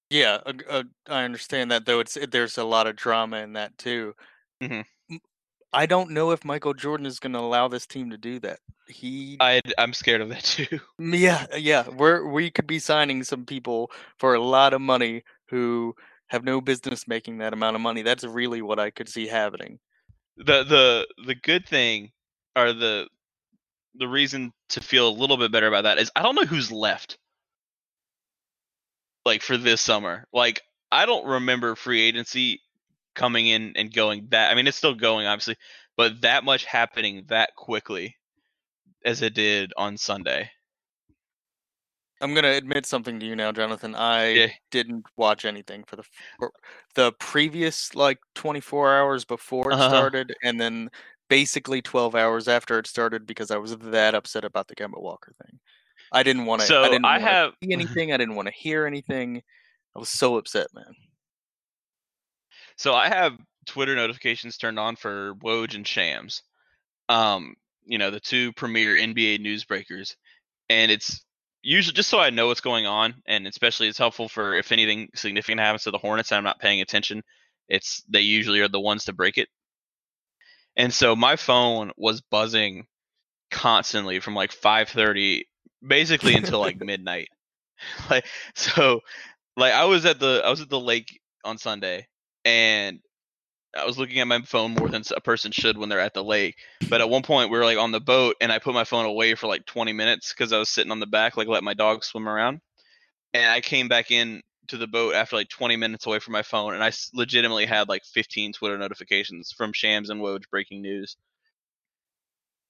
Yeah, 0.10 0.40
uh, 0.46 0.54
uh, 0.68 0.84
I 1.08 1.24
understand 1.24 1.72
that 1.72 1.86
though. 1.86 2.00
It's 2.02 2.18
there's 2.32 2.58
a 2.58 2.64
lot 2.66 2.88
of 2.88 2.96
drama 2.98 3.38
in 3.38 3.54
that 3.54 3.78
too. 3.78 4.14
Mhm. 4.62 4.84
I 5.74 5.86
don't 5.86 6.12
know 6.12 6.32
if 6.32 6.44
Michael 6.44 6.74
Jordan 6.74 7.06
is 7.06 7.20
going 7.20 7.34
to 7.34 7.40
allow 7.40 7.68
this 7.68 7.86
team 7.86 8.10
to 8.10 8.18
do 8.18 8.40
that. 8.40 8.60
He, 8.88 9.38
I 9.40 9.62
I'm 9.78 9.94
scared 9.94 10.22
of 10.22 10.30
that 10.30 10.44
too. 10.44 10.80
yeah, 11.00 11.46
yeah, 11.56 11.88
we're 11.88 12.26
we 12.28 12.52
could 12.52 12.68
be 12.68 12.80
signing 12.80 13.24
some 13.24 13.46
people 13.46 13.92
for 14.18 14.34
a 14.34 14.42
lot 14.42 14.74
of 14.74 14.82
money 14.82 15.24
who 15.50 15.96
have 16.28 16.44
no 16.44 16.62
business 16.62 17.08
making 17.08 17.38
that 17.38 17.54
amount 17.54 17.76
of 17.76 17.82
money. 17.82 18.02
That's 18.02 18.24
really 18.24 18.62
what 18.62 18.80
I 18.80 18.90
could 18.90 19.08
see 19.08 19.28
happening. 19.28 19.80
The 20.38 20.64
the 20.64 21.08
the 21.26 21.36
good 21.36 21.68
thing 21.68 22.12
or 22.56 22.74
the 22.74 23.08
the 23.96 24.08
reason 24.08 24.54
to 24.70 24.82
feel 24.82 25.08
a 25.08 25.12
little 25.12 25.38
bit 25.38 25.52
better 25.52 25.68
about 25.68 25.84
that 25.84 25.98
is 25.98 26.12
I 26.16 26.24
don't 26.24 26.36
know 26.36 26.46
who's 26.46 26.72
left. 26.72 27.18
Like 29.26 29.42
for 29.42 29.58
this 29.58 29.82
summer. 29.82 30.26
Like 30.34 30.62
I 30.92 31.06
don't 31.06 31.26
remember 31.26 31.76
free 31.76 32.02
agency 32.02 32.62
coming 33.16 33.48
in 33.48 33.74
and 33.76 33.94
going 33.94 34.28
that 34.30 34.52
I 34.52 34.56
mean 34.56 34.68
it's 34.68 34.78
still 34.78 34.96
going 34.96 35.28
obviously, 35.28 35.56
but 35.98 36.22
that 36.22 36.44
much 36.44 36.66
happening 36.66 37.26
that 37.28 37.56
quickly 37.56 38.16
as 39.06 39.22
it 39.22 39.34
did 39.34 39.74
on 39.78 39.98
Sunday. 39.98 40.50
I'm 42.22 42.36
gonna 42.36 42.52
admit 42.52 42.86
something 42.86 43.20
to 43.20 43.26
you 43.26 43.36
now, 43.36 43.52
Jonathan. 43.52 43.96
I 43.96 44.28
Yeah. 44.28 44.48
didn't 44.70 45.06
watch 45.18 45.44
anything 45.44 45.84
for 45.86 45.96
the 45.96 46.04
for 46.38 46.52
the 46.94 47.12
previous 47.14 47.96
like 47.96 48.20
24 48.36 48.96
hours 48.96 49.26
before 49.26 49.72
it 49.72 49.74
Uh-huh. 49.74 49.90
started, 49.90 50.36
and 50.44 50.62
then 50.62 50.90
basically 51.30 51.82
12 51.82 52.14
hours 52.14 52.48
after 52.48 52.78
it 52.78 52.86
started 52.86 53.26
because 53.26 53.50
I 53.50 53.58
was 53.58 53.76
that 53.78 54.14
upset 54.14 54.46
about 54.46 54.68
the 54.68 54.76
Kemba 54.76 55.02
Walker 55.02 55.34
thing. 55.44 55.60
I 56.12 56.22
didn't 56.24 56.46
want 56.46 56.62
to. 56.62 56.68
So 56.68 56.84
I 56.84 56.90
didn't 56.90 57.06
I 57.06 57.20
have 57.20 57.54
see 57.64 57.74
anything. 57.74 58.14
I 58.14 58.18
didn't 58.18 58.36
want 58.36 58.48
to 58.50 58.54
hear 58.54 58.86
anything. 58.86 59.42
I 59.96 60.00
was 60.00 60.10
so 60.10 60.38
upset, 60.38 60.68
man. 60.76 60.94
So 62.82 62.96
I 62.96 63.10
have 63.10 63.38
Twitter 63.68 63.96
notifications 63.96 64.58
turned 64.58 64.80
on 64.80 64.96
for 64.96 65.36
Woj 65.36 65.76
and 65.76 65.86
Shams. 65.86 66.42
Um, 67.10 67.54
you 67.86 68.00
know, 68.00 68.10
the 68.10 68.20
two 68.20 68.54
premier 68.54 68.96
NBA 68.96 69.38
newsbreakers. 69.40 70.16
And 70.68 70.90
it's 70.90 71.24
usually 71.62 71.94
just 71.94 72.10
so 72.10 72.20
I 72.20 72.32
know 72.32 72.48
what's 72.48 72.62
going 72.62 72.88
on, 72.88 73.22
and 73.28 73.46
especially 73.46 73.88
it's 73.88 74.00
helpful 74.00 74.28
for 74.28 74.56
if 74.56 74.72
anything 74.72 75.10
significant 75.14 75.60
happens 75.60 75.84
to 75.84 75.92
the 75.92 76.00
Hornets 76.00 76.32
and 76.32 76.40
I'm 76.40 76.44
not 76.44 76.60
paying 76.60 76.82
attention. 76.82 77.22
It's 77.70 78.02
they 78.10 78.22
usually 78.22 78.62
are 78.62 78.68
the 78.68 78.80
ones 78.80 79.06
to 79.06 79.14
break 79.14 79.38
it. 79.38 79.50
And 80.76 80.92
so 80.92 81.16
my 81.16 81.36
phone 81.36 81.92
was 81.98 82.22
buzzing 82.22 82.88
constantly 83.52 84.20
from 84.20 84.34
like 84.34 84.52
5:30 84.52 85.44
basically 85.88 86.34
until 86.34 86.60
like 86.60 86.82
midnight. 86.84 87.30
Like 88.10 88.26
so 88.56 89.02
like 89.56 89.74
I 89.74 89.86
was 89.86 90.04
at 90.06 90.20
the 90.20 90.42
I 90.44 90.50
was 90.50 90.62
at 90.62 90.70
the 90.70 90.80
lake 90.80 91.20
on 91.46 91.60
Sunday 91.60 92.08
and 92.46 93.00
I 93.76 93.86
was 93.86 93.98
looking 93.98 94.20
at 94.20 94.28
my 94.28 94.42
phone 94.42 94.74
more 94.74 94.90
than 94.90 95.04
a 95.16 95.22
person 95.22 95.52
should 95.52 95.78
when 95.78 95.88
they're 95.90 96.00
at 96.00 96.14
the 96.14 96.24
lake. 96.24 96.58
But 96.90 97.00
at 97.02 97.10
one 97.10 97.22
point 97.24 97.50
we 97.52 97.58
were 97.58 97.64
like 97.64 97.78
on 97.78 97.92
the 97.92 98.02
boat 98.02 98.36
and 98.42 98.52
I 98.52 98.60
put 98.60 98.74
my 98.74 98.84
phone 98.84 99.06
away 99.06 99.36
for 99.36 99.48
like 99.48 99.66
20 99.66 99.94
minutes 99.94 100.34
because 100.34 100.52
I 100.52 100.58
was 100.58 100.70
sitting 100.70 100.92
on 100.92 101.00
the 101.00 101.06
back 101.08 101.38
like 101.38 101.48
let 101.48 101.64
my 101.64 101.74
dog 101.74 102.04
swim 102.04 102.28
around. 102.28 102.60
And 103.34 103.50
I 103.50 103.62
came 103.62 103.88
back 103.88 104.12
in 104.12 104.42
to 104.68 104.78
the 104.78 104.88
boat 104.88 105.16
after 105.16 105.38
like 105.38 105.50
20 105.50 105.78
minutes 105.78 106.06
away 106.06 106.20
from 106.20 106.34
my 106.34 106.42
phone 106.42 106.74
and 106.74 106.84
I 106.84 106.92
legitimately 107.14 107.66
had 107.66 107.88
like 107.88 108.04
15 108.04 108.54
Twitter 108.54 108.78
notifications 108.78 109.54
from 109.54 109.72
Shams 109.74 110.10
and 110.10 110.22
Woj 110.22 110.44
breaking 110.50 110.82
news. 110.82 111.16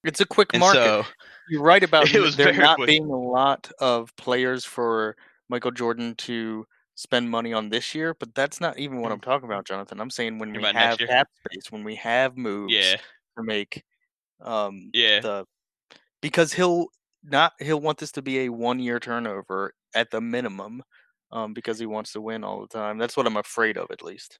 It's 0.04 0.20
a 0.20 0.26
quick 0.26 0.56
market. 0.56 0.78
so 0.84 1.04
You're 1.48 1.62
right 1.62 1.82
about 1.82 2.12
It 2.14 2.20
was 2.20 2.36
there 2.36 2.52
not 2.52 2.76
quick. 2.76 2.88
being 2.88 3.10
a 3.10 3.16
lot 3.16 3.70
of 3.80 4.14
players 4.16 4.64
for 4.64 5.16
Michael 5.48 5.70
Jordan 5.70 6.14
to 6.16 6.66
spend 7.02 7.28
money 7.28 7.52
on 7.52 7.68
this 7.68 7.94
year, 7.94 8.14
but 8.14 8.34
that's 8.34 8.60
not 8.60 8.78
even 8.78 9.00
what 9.00 9.12
I'm 9.12 9.20
talking 9.20 9.48
about, 9.48 9.66
Jonathan. 9.66 10.00
I'm 10.00 10.10
saying 10.10 10.38
when 10.38 10.52
we 10.52 10.62
have 10.62 10.98
cap 10.98 11.28
space, 11.46 11.70
when 11.70 11.84
we 11.84 11.96
have 11.96 12.36
moves 12.36 12.72
yeah, 12.72 12.96
to 13.36 13.42
make, 13.42 13.82
um, 14.40 14.90
yeah. 14.94 15.20
the 15.20 15.46
because 16.20 16.52
he'll 16.52 16.86
not 17.24 17.52
he'll 17.58 17.80
want 17.80 17.98
this 17.98 18.12
to 18.12 18.22
be 18.22 18.40
a 18.40 18.48
one 18.48 18.78
year 18.78 19.00
turnover 19.00 19.74
at 19.94 20.10
the 20.10 20.20
minimum, 20.20 20.82
um, 21.32 21.52
because 21.54 21.78
he 21.78 21.86
wants 21.86 22.12
to 22.12 22.20
win 22.20 22.44
all 22.44 22.60
the 22.60 22.68
time. 22.68 22.98
That's 22.98 23.16
what 23.16 23.26
I'm 23.26 23.36
afraid 23.36 23.76
of, 23.76 23.90
at 23.90 24.02
least. 24.02 24.38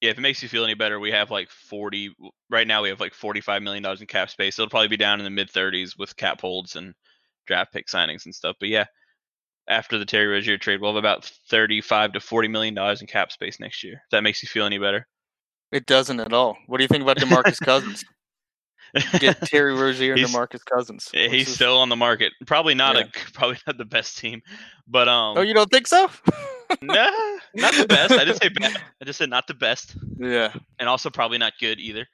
Yeah, 0.00 0.10
if 0.10 0.18
it 0.18 0.22
makes 0.22 0.42
you 0.42 0.48
feel 0.48 0.64
any 0.64 0.74
better, 0.74 0.98
we 0.98 1.10
have 1.10 1.30
like 1.30 1.50
40 1.50 2.14
right 2.50 2.66
now 2.66 2.82
we 2.82 2.88
have 2.88 3.00
like 3.00 3.14
45 3.14 3.62
million 3.62 3.82
dollars 3.82 4.00
in 4.00 4.06
cap 4.06 4.30
space. 4.30 4.58
It'll 4.58 4.70
probably 4.70 4.88
be 4.88 4.96
down 4.96 5.20
in 5.20 5.24
the 5.24 5.30
mid 5.30 5.50
30s 5.50 5.98
with 5.98 6.16
cap 6.16 6.40
holds 6.40 6.76
and 6.76 6.94
draft 7.46 7.72
pick 7.72 7.86
signings 7.86 8.24
and 8.24 8.34
stuff. 8.34 8.56
But 8.58 8.70
yeah, 8.70 8.84
after 9.70 9.96
the 9.98 10.04
Terry 10.04 10.26
Rozier 10.26 10.58
trade, 10.58 10.80
we'll 10.80 10.90
have 10.92 10.98
about 10.98 11.24
35 11.48 12.12
to 12.12 12.20
40 12.20 12.48
million 12.48 12.74
dollars 12.74 13.00
in 13.00 13.06
cap 13.06 13.32
space 13.32 13.58
next 13.60 13.82
year. 13.82 13.94
If 13.94 14.10
that 14.10 14.22
makes 14.22 14.42
you 14.42 14.48
feel 14.48 14.66
any 14.66 14.78
better. 14.78 15.06
It 15.72 15.86
doesn't 15.86 16.20
at 16.20 16.32
all. 16.32 16.56
What 16.66 16.78
do 16.78 16.84
you 16.84 16.88
think 16.88 17.02
about 17.02 17.16
Demarcus 17.18 17.58
Cousins? 17.64 18.04
Get 19.20 19.40
Terry 19.42 19.72
Rozier 19.72 20.14
and 20.14 20.22
Demarcus 20.22 20.64
Cousins. 20.64 21.08
He's 21.12 21.30
this- 21.46 21.54
still 21.54 21.78
on 21.78 21.88
the 21.88 21.96
market. 21.96 22.32
Probably 22.46 22.74
not 22.74 22.96
Yeah. 22.96 23.02
a 23.04 23.30
probably 23.32 23.56
not 23.66 23.78
the 23.78 23.84
best 23.84 24.18
team, 24.18 24.42
but 24.88 25.08
um, 25.08 25.38
Oh, 25.38 25.42
you 25.42 25.54
don't 25.54 25.70
think 25.70 25.86
so? 25.86 26.10
nah, 26.82 27.10
not 27.54 27.72
the 27.74 27.86
best. 27.88 28.12
I 28.12 28.24
didn't 28.24 28.42
say 28.42 28.48
bad. 28.48 28.76
I 29.00 29.04
just 29.04 29.18
said 29.18 29.30
not 29.30 29.46
the 29.46 29.54
best, 29.54 29.94
yeah. 30.18 30.52
and 30.80 30.88
also 30.88 31.08
probably 31.08 31.38
not 31.38 31.52
good 31.60 31.78
either. 31.78 32.04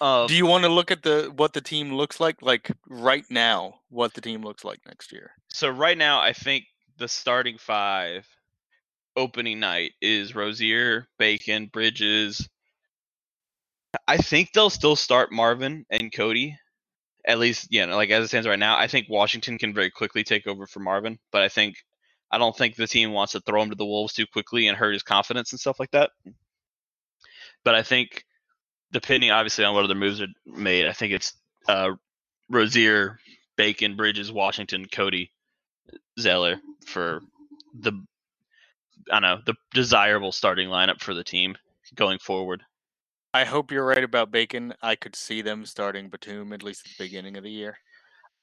Um, 0.00 0.26
Do 0.26 0.34
you 0.34 0.46
want 0.46 0.64
to 0.64 0.70
look 0.70 0.90
at 0.90 1.02
the 1.02 1.32
what 1.36 1.52
the 1.52 1.60
team 1.60 1.92
looks 1.92 2.20
like, 2.20 2.40
like 2.40 2.70
right 2.88 3.24
now? 3.28 3.80
What 3.90 4.14
the 4.14 4.20
team 4.20 4.42
looks 4.42 4.64
like 4.64 4.80
next 4.86 5.12
year? 5.12 5.32
So 5.48 5.68
right 5.68 5.98
now, 5.98 6.20
I 6.20 6.32
think 6.32 6.64
the 6.96 7.08
starting 7.08 7.58
five 7.58 8.26
opening 9.16 9.60
night 9.60 9.92
is 10.00 10.34
Rozier, 10.34 11.06
Bacon, 11.18 11.66
Bridges. 11.66 12.48
I 14.06 14.18
think 14.18 14.52
they'll 14.52 14.70
still 14.70 14.96
start 14.96 15.32
Marvin 15.32 15.84
and 15.90 16.12
Cody. 16.12 16.56
At 17.26 17.38
least, 17.38 17.68
you 17.70 17.86
know, 17.86 17.96
like 17.96 18.10
as 18.10 18.24
it 18.24 18.28
stands 18.28 18.48
right 18.48 18.58
now, 18.58 18.78
I 18.78 18.86
think 18.86 19.08
Washington 19.10 19.58
can 19.58 19.74
very 19.74 19.90
quickly 19.90 20.24
take 20.24 20.46
over 20.46 20.66
for 20.66 20.80
Marvin. 20.80 21.18
But 21.32 21.42
I 21.42 21.48
think 21.48 21.76
I 22.30 22.38
don't 22.38 22.56
think 22.56 22.76
the 22.76 22.86
team 22.86 23.12
wants 23.12 23.32
to 23.32 23.40
throw 23.40 23.60
him 23.62 23.70
to 23.70 23.76
the 23.76 23.84
wolves 23.84 24.14
too 24.14 24.26
quickly 24.26 24.68
and 24.68 24.78
hurt 24.78 24.92
his 24.92 25.02
confidence 25.02 25.52
and 25.52 25.60
stuff 25.60 25.80
like 25.80 25.90
that. 25.90 26.10
But 27.64 27.74
I 27.74 27.82
think, 27.82 28.24
depending 28.92 29.30
obviously 29.30 29.64
on 29.64 29.74
what 29.74 29.84
other 29.84 29.94
moves 29.94 30.20
are 30.20 30.28
made, 30.46 30.86
I 30.86 30.92
think 30.92 31.12
it's 31.12 31.34
uh, 31.68 31.90
Rozier, 32.48 33.18
Bacon, 33.56 33.96
Bridges, 33.96 34.32
Washington, 34.32 34.86
Cody, 34.90 35.32
Zeller 36.18 36.60
for 36.86 37.20
the 37.78 37.92
I 39.10 39.20
don't 39.20 39.22
know 39.22 39.40
the 39.44 39.54
desirable 39.74 40.32
starting 40.32 40.68
lineup 40.68 41.00
for 41.00 41.14
the 41.14 41.24
team 41.24 41.56
going 41.94 42.18
forward. 42.18 42.62
I 43.32 43.44
hope 43.44 43.70
you're 43.70 43.86
right 43.86 44.02
about 44.02 44.30
Bacon. 44.30 44.74
I 44.82 44.96
could 44.96 45.14
see 45.14 45.40
them 45.42 45.64
starting 45.64 46.08
Batum 46.08 46.52
at 46.52 46.62
least 46.62 46.86
at 46.86 46.92
the 46.96 47.04
beginning 47.04 47.36
of 47.36 47.44
the 47.44 47.50
year. 47.50 47.78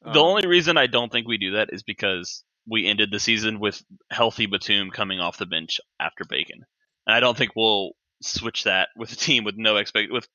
the 0.01 0.11
Um, 0.11 0.17
only 0.17 0.47
reason 0.47 0.77
I 0.77 0.87
don't 0.87 1.11
think 1.11 1.27
we 1.27 1.37
do 1.37 1.51
that 1.51 1.69
is 1.73 1.83
because 1.83 2.43
we 2.65 2.87
ended 2.87 3.11
the 3.11 3.19
season 3.19 3.59
with 3.59 3.81
healthy 4.11 4.45
Batum 4.45 4.91
coming 4.91 5.19
off 5.19 5.37
the 5.37 5.45
bench 5.45 5.79
after 5.99 6.23
Bacon, 6.25 6.65
and 7.05 7.15
I 7.15 7.19
don't 7.19 7.37
think 7.37 7.51
we'll 7.55 7.91
switch 8.21 8.63
that 8.63 8.89
with 8.95 9.11
a 9.11 9.15
team 9.15 9.43
with 9.43 9.55
no 9.57 9.77
expect 9.77 10.11
with 10.11 10.27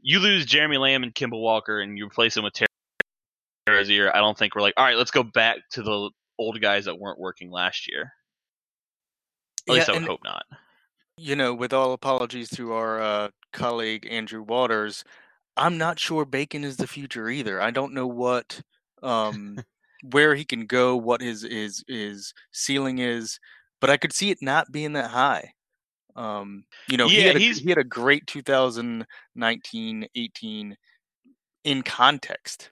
you 0.00 0.20
lose 0.20 0.46
Jeremy 0.46 0.78
Lamb 0.78 1.02
and 1.02 1.14
Kemba 1.14 1.40
Walker 1.40 1.80
and 1.80 1.98
you 1.98 2.06
replace 2.06 2.36
him 2.36 2.44
with 2.44 2.52
Terry 2.54 2.68
Rozier. 3.68 4.14
I 4.14 4.18
don't 4.18 4.36
think 4.38 4.54
we're 4.54 4.62
like 4.62 4.74
all 4.76 4.84
right, 4.84 4.96
let's 4.96 5.10
go 5.10 5.22
back 5.22 5.58
to 5.72 5.82
the 5.82 6.10
old 6.38 6.60
guys 6.60 6.84
that 6.84 6.98
weren't 6.98 7.18
working 7.18 7.50
last 7.50 7.88
year. 7.90 8.12
At 9.68 9.74
least 9.74 9.88
I 9.88 9.92
would 9.92 9.98
and- 9.98 10.06
hope 10.06 10.20
not. 10.24 10.44
you 11.16 11.34
know, 11.36 11.52
with 11.52 11.72
all 11.72 11.92
apologies 11.92 12.48
to 12.50 12.72
our 12.72 13.00
uh, 13.00 13.28
colleague 13.52 14.06
Andrew 14.08 14.42
Waters, 14.42 15.04
I'm 15.56 15.76
not 15.76 15.98
sure 15.98 16.24
Bacon 16.24 16.64
is 16.64 16.76
the 16.76 16.86
future 16.86 17.28
either. 17.28 17.60
I 17.60 17.70
don't 17.72 17.92
know 17.92 18.06
what, 18.06 18.62
um, 19.02 19.58
where 20.12 20.36
he 20.36 20.44
can 20.44 20.66
go, 20.66 20.96
what 20.96 21.20
his 21.20 21.42
his 21.42 21.84
his 21.88 22.32
ceiling 22.52 22.98
is, 22.98 23.40
but 23.80 23.90
I 23.90 23.96
could 23.96 24.12
see 24.12 24.30
it 24.30 24.38
not 24.40 24.70
being 24.70 24.92
that 24.92 25.10
high. 25.10 25.54
Um, 26.16 26.64
you 26.88 26.96
know, 26.96 27.08
he 27.08 27.20
had 27.20 27.36
a, 27.36 27.38
he 27.38 27.68
had 27.68 27.78
a 27.78 27.84
great 27.84 28.26
2019 28.26 30.06
18 30.14 30.76
in 31.64 31.82
context 31.82 32.70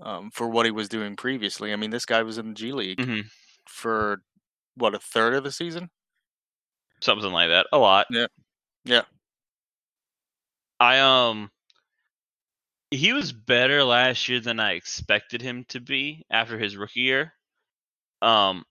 um, 0.00 0.30
for 0.30 0.48
what 0.48 0.66
he 0.66 0.72
was 0.72 0.88
doing 0.88 1.16
previously. 1.16 1.72
I 1.72 1.76
mean, 1.76 1.90
this 1.90 2.06
guy 2.06 2.22
was 2.22 2.38
in 2.38 2.48
the 2.48 2.54
G 2.54 2.72
League 2.72 3.02
hmm 3.02 3.20
for 3.68 4.22
what 4.76 4.94
a 4.94 4.98
third 4.98 5.34
of 5.34 5.44
the 5.44 5.52
season. 5.52 5.88
Something 7.00 7.32
like 7.32 7.48
that. 7.48 7.66
A 7.72 7.78
lot. 7.78 8.06
Yeah. 8.10 8.26
Yeah. 8.84 9.02
I 10.80 11.00
um 11.00 11.50
he 12.90 13.12
was 13.12 13.32
better 13.32 13.82
last 13.82 14.28
year 14.28 14.40
than 14.40 14.60
I 14.60 14.72
expected 14.72 15.42
him 15.42 15.64
to 15.68 15.80
be 15.80 16.24
after 16.30 16.58
his 16.58 16.76
rookie 16.76 17.00
year. 17.00 17.32
Um 18.22 18.64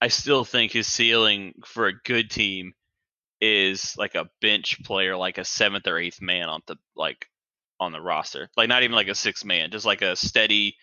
I 0.00 0.08
still 0.08 0.44
think 0.44 0.72
his 0.72 0.86
ceiling 0.86 1.54
for 1.64 1.86
a 1.86 2.00
good 2.04 2.30
team 2.30 2.72
is 3.40 3.94
like 3.96 4.14
a 4.14 4.28
bench 4.40 4.82
player, 4.84 5.16
like 5.16 5.38
a 5.38 5.44
seventh 5.44 5.86
or 5.86 5.98
eighth 5.98 6.20
man 6.20 6.48
on 6.48 6.60
the 6.66 6.76
like 6.96 7.28
on 7.80 7.92
the 7.92 8.00
roster. 8.00 8.48
Like 8.56 8.68
not 8.68 8.82
even 8.82 8.96
like 8.96 9.08
a 9.08 9.14
six 9.14 9.44
man, 9.44 9.70
just 9.70 9.86
like 9.86 10.02
a 10.02 10.16
steady 10.16 10.76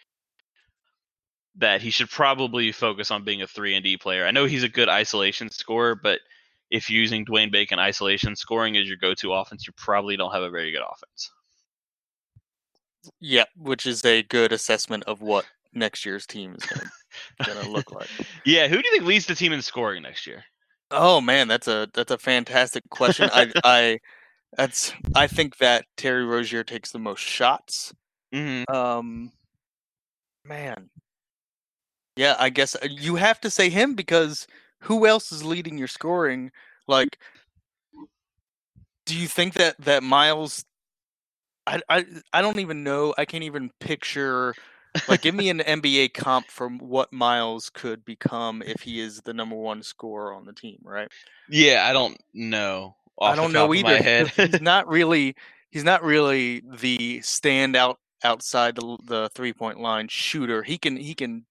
that 1.57 1.81
he 1.81 1.89
should 1.89 2.09
probably 2.09 2.71
focus 2.71 3.11
on 3.11 3.23
being 3.23 3.41
a 3.41 3.47
three 3.47 3.75
and 3.75 3.83
D 3.83 3.97
player. 3.97 4.25
I 4.25 4.31
know 4.31 4.45
he's 4.45 4.63
a 4.63 4.69
good 4.69 4.89
isolation 4.89 5.49
scorer, 5.49 5.95
but 5.95 6.19
if 6.69 6.89
you're 6.89 7.01
using 7.01 7.25
Dwayne 7.25 7.51
Bacon 7.51 7.79
isolation 7.79 8.35
scoring 8.35 8.77
as 8.77 8.87
your 8.87 8.97
go 8.97 9.13
to 9.15 9.33
offense, 9.33 9.67
you 9.67 9.73
probably 9.77 10.17
don't 10.17 10.33
have 10.33 10.43
a 10.43 10.49
very 10.49 10.71
good 10.71 10.81
offense. 10.81 11.31
Yeah, 13.19 13.45
which 13.55 13.85
is 13.85 14.03
a 14.03 14.23
good 14.23 14.51
assessment 14.51 15.03
of 15.03 15.21
what 15.21 15.45
next 15.73 16.05
year's 16.05 16.25
team 16.25 16.55
is 16.57 16.65
going 17.45 17.63
to 17.63 17.69
look 17.69 17.91
like. 17.91 18.09
Yeah, 18.45 18.67
who 18.67 18.75
do 18.75 18.83
you 18.83 18.91
think 18.91 19.03
leads 19.03 19.25
the 19.25 19.35
team 19.35 19.53
in 19.53 19.61
scoring 19.61 20.03
next 20.03 20.25
year? 20.25 20.43
Oh 20.95 21.19
man, 21.19 21.47
that's 21.47 21.67
a 21.67 21.89
that's 21.93 22.11
a 22.11 22.17
fantastic 22.17 22.89
question. 22.89 23.29
I 23.33 23.51
I 23.63 23.99
that's 24.55 24.93
I 25.13 25.27
think 25.27 25.57
that 25.57 25.85
Terry 25.97 26.25
Rozier 26.25 26.63
takes 26.63 26.91
the 26.91 26.99
most 26.99 27.19
shots. 27.21 27.93
Mm-hmm. 28.33 28.73
Um, 28.73 29.31
man, 30.45 30.89
yeah, 32.15 32.35
I 32.39 32.49
guess 32.49 32.75
uh, 32.75 32.87
you 32.89 33.15
have 33.15 33.41
to 33.41 33.49
say 33.49 33.69
him 33.69 33.93
because 33.93 34.47
who 34.79 35.05
else 35.05 35.31
is 35.31 35.43
leading 35.43 35.77
your 35.77 35.87
scoring? 35.87 36.51
Like, 36.87 37.19
do 39.05 39.17
you 39.17 39.27
think 39.27 39.55
that 39.55 39.75
that 39.79 40.01
Miles? 40.01 40.63
I 41.67 41.81
I 41.89 42.05
I 42.31 42.41
don't 42.41 42.59
even 42.59 42.83
know. 42.83 43.13
I 43.17 43.25
can't 43.25 43.43
even 43.43 43.69
picture. 43.81 44.55
Like, 45.07 45.21
give 45.21 45.35
me 45.35 45.49
an 45.49 45.59
NBA 45.59 46.13
comp 46.13 46.49
from 46.51 46.79
what 46.79 47.11
Miles 47.13 47.69
could 47.69 48.05
become 48.05 48.61
if 48.65 48.81
he 48.81 48.99
is 48.99 49.21
the 49.21 49.33
number 49.33 49.55
one 49.55 49.83
scorer 49.83 50.33
on 50.33 50.45
the 50.45 50.53
team, 50.53 50.79
right? 50.83 51.09
Yeah, 51.47 51.85
I 51.87 51.93
don't 51.93 52.17
know. 52.33 52.95
I 53.21 53.35
don't 53.35 53.53
know 53.53 53.73
either. 53.73 54.27
he's 54.35 54.59
not 54.61 54.87
really. 54.87 55.35
He's 55.71 55.83
not 55.83 56.03
really 56.03 56.61
the 56.79 57.19
standout 57.19 57.95
outside 58.23 58.75
the, 58.75 58.97
the 59.05 59.29
three 59.35 59.53
point 59.53 59.79
line 59.79 60.07
shooter. 60.07 60.63
He 60.63 60.77
can 60.77 60.95
he 60.97 61.13
can 61.13 61.45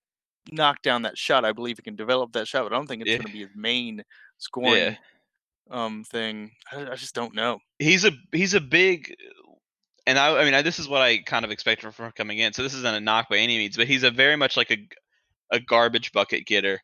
knock 0.50 0.82
down 0.82 1.02
that 1.02 1.18
shot. 1.18 1.44
I 1.44 1.52
believe 1.52 1.78
he 1.78 1.82
can 1.82 1.96
develop 1.96 2.32
that 2.32 2.48
shot, 2.48 2.64
but 2.64 2.72
I 2.72 2.76
don't 2.76 2.86
think 2.86 3.02
it's 3.02 3.10
Yeah. 3.10 3.18
going 3.18 3.26
to 3.26 3.32
be 3.32 3.40
his 3.40 3.54
main 3.54 4.02
scoring 4.38 4.96
um 5.70 6.04
thing. 6.04 6.52
I, 6.72 6.92
I 6.92 6.94
just 6.96 7.14
don't 7.14 7.34
know. 7.34 7.60
he's 7.78 8.04
a 8.04 8.12
he's 8.32 8.54
a 8.54 8.60
big 8.60 9.14
and 10.06 10.18
I, 10.18 10.36
I 10.36 10.44
mean 10.44 10.54
I, 10.54 10.62
this 10.62 10.78
is 10.78 10.88
what 10.88 11.02
I 11.02 11.18
kind 11.18 11.44
of 11.44 11.50
expected 11.50 11.94
from 11.94 12.12
coming 12.12 12.38
in. 12.38 12.52
So 12.52 12.62
this 12.62 12.74
isn't 12.74 12.94
a 12.94 13.00
knock 13.00 13.28
by 13.28 13.38
any 13.38 13.58
means, 13.58 13.76
but 13.76 13.86
he's 13.86 14.02
a 14.02 14.10
very 14.10 14.36
much 14.36 14.56
like 14.56 14.70
a 14.70 14.88
a 15.50 15.60
garbage 15.60 16.12
bucket 16.12 16.46
getter 16.46 16.80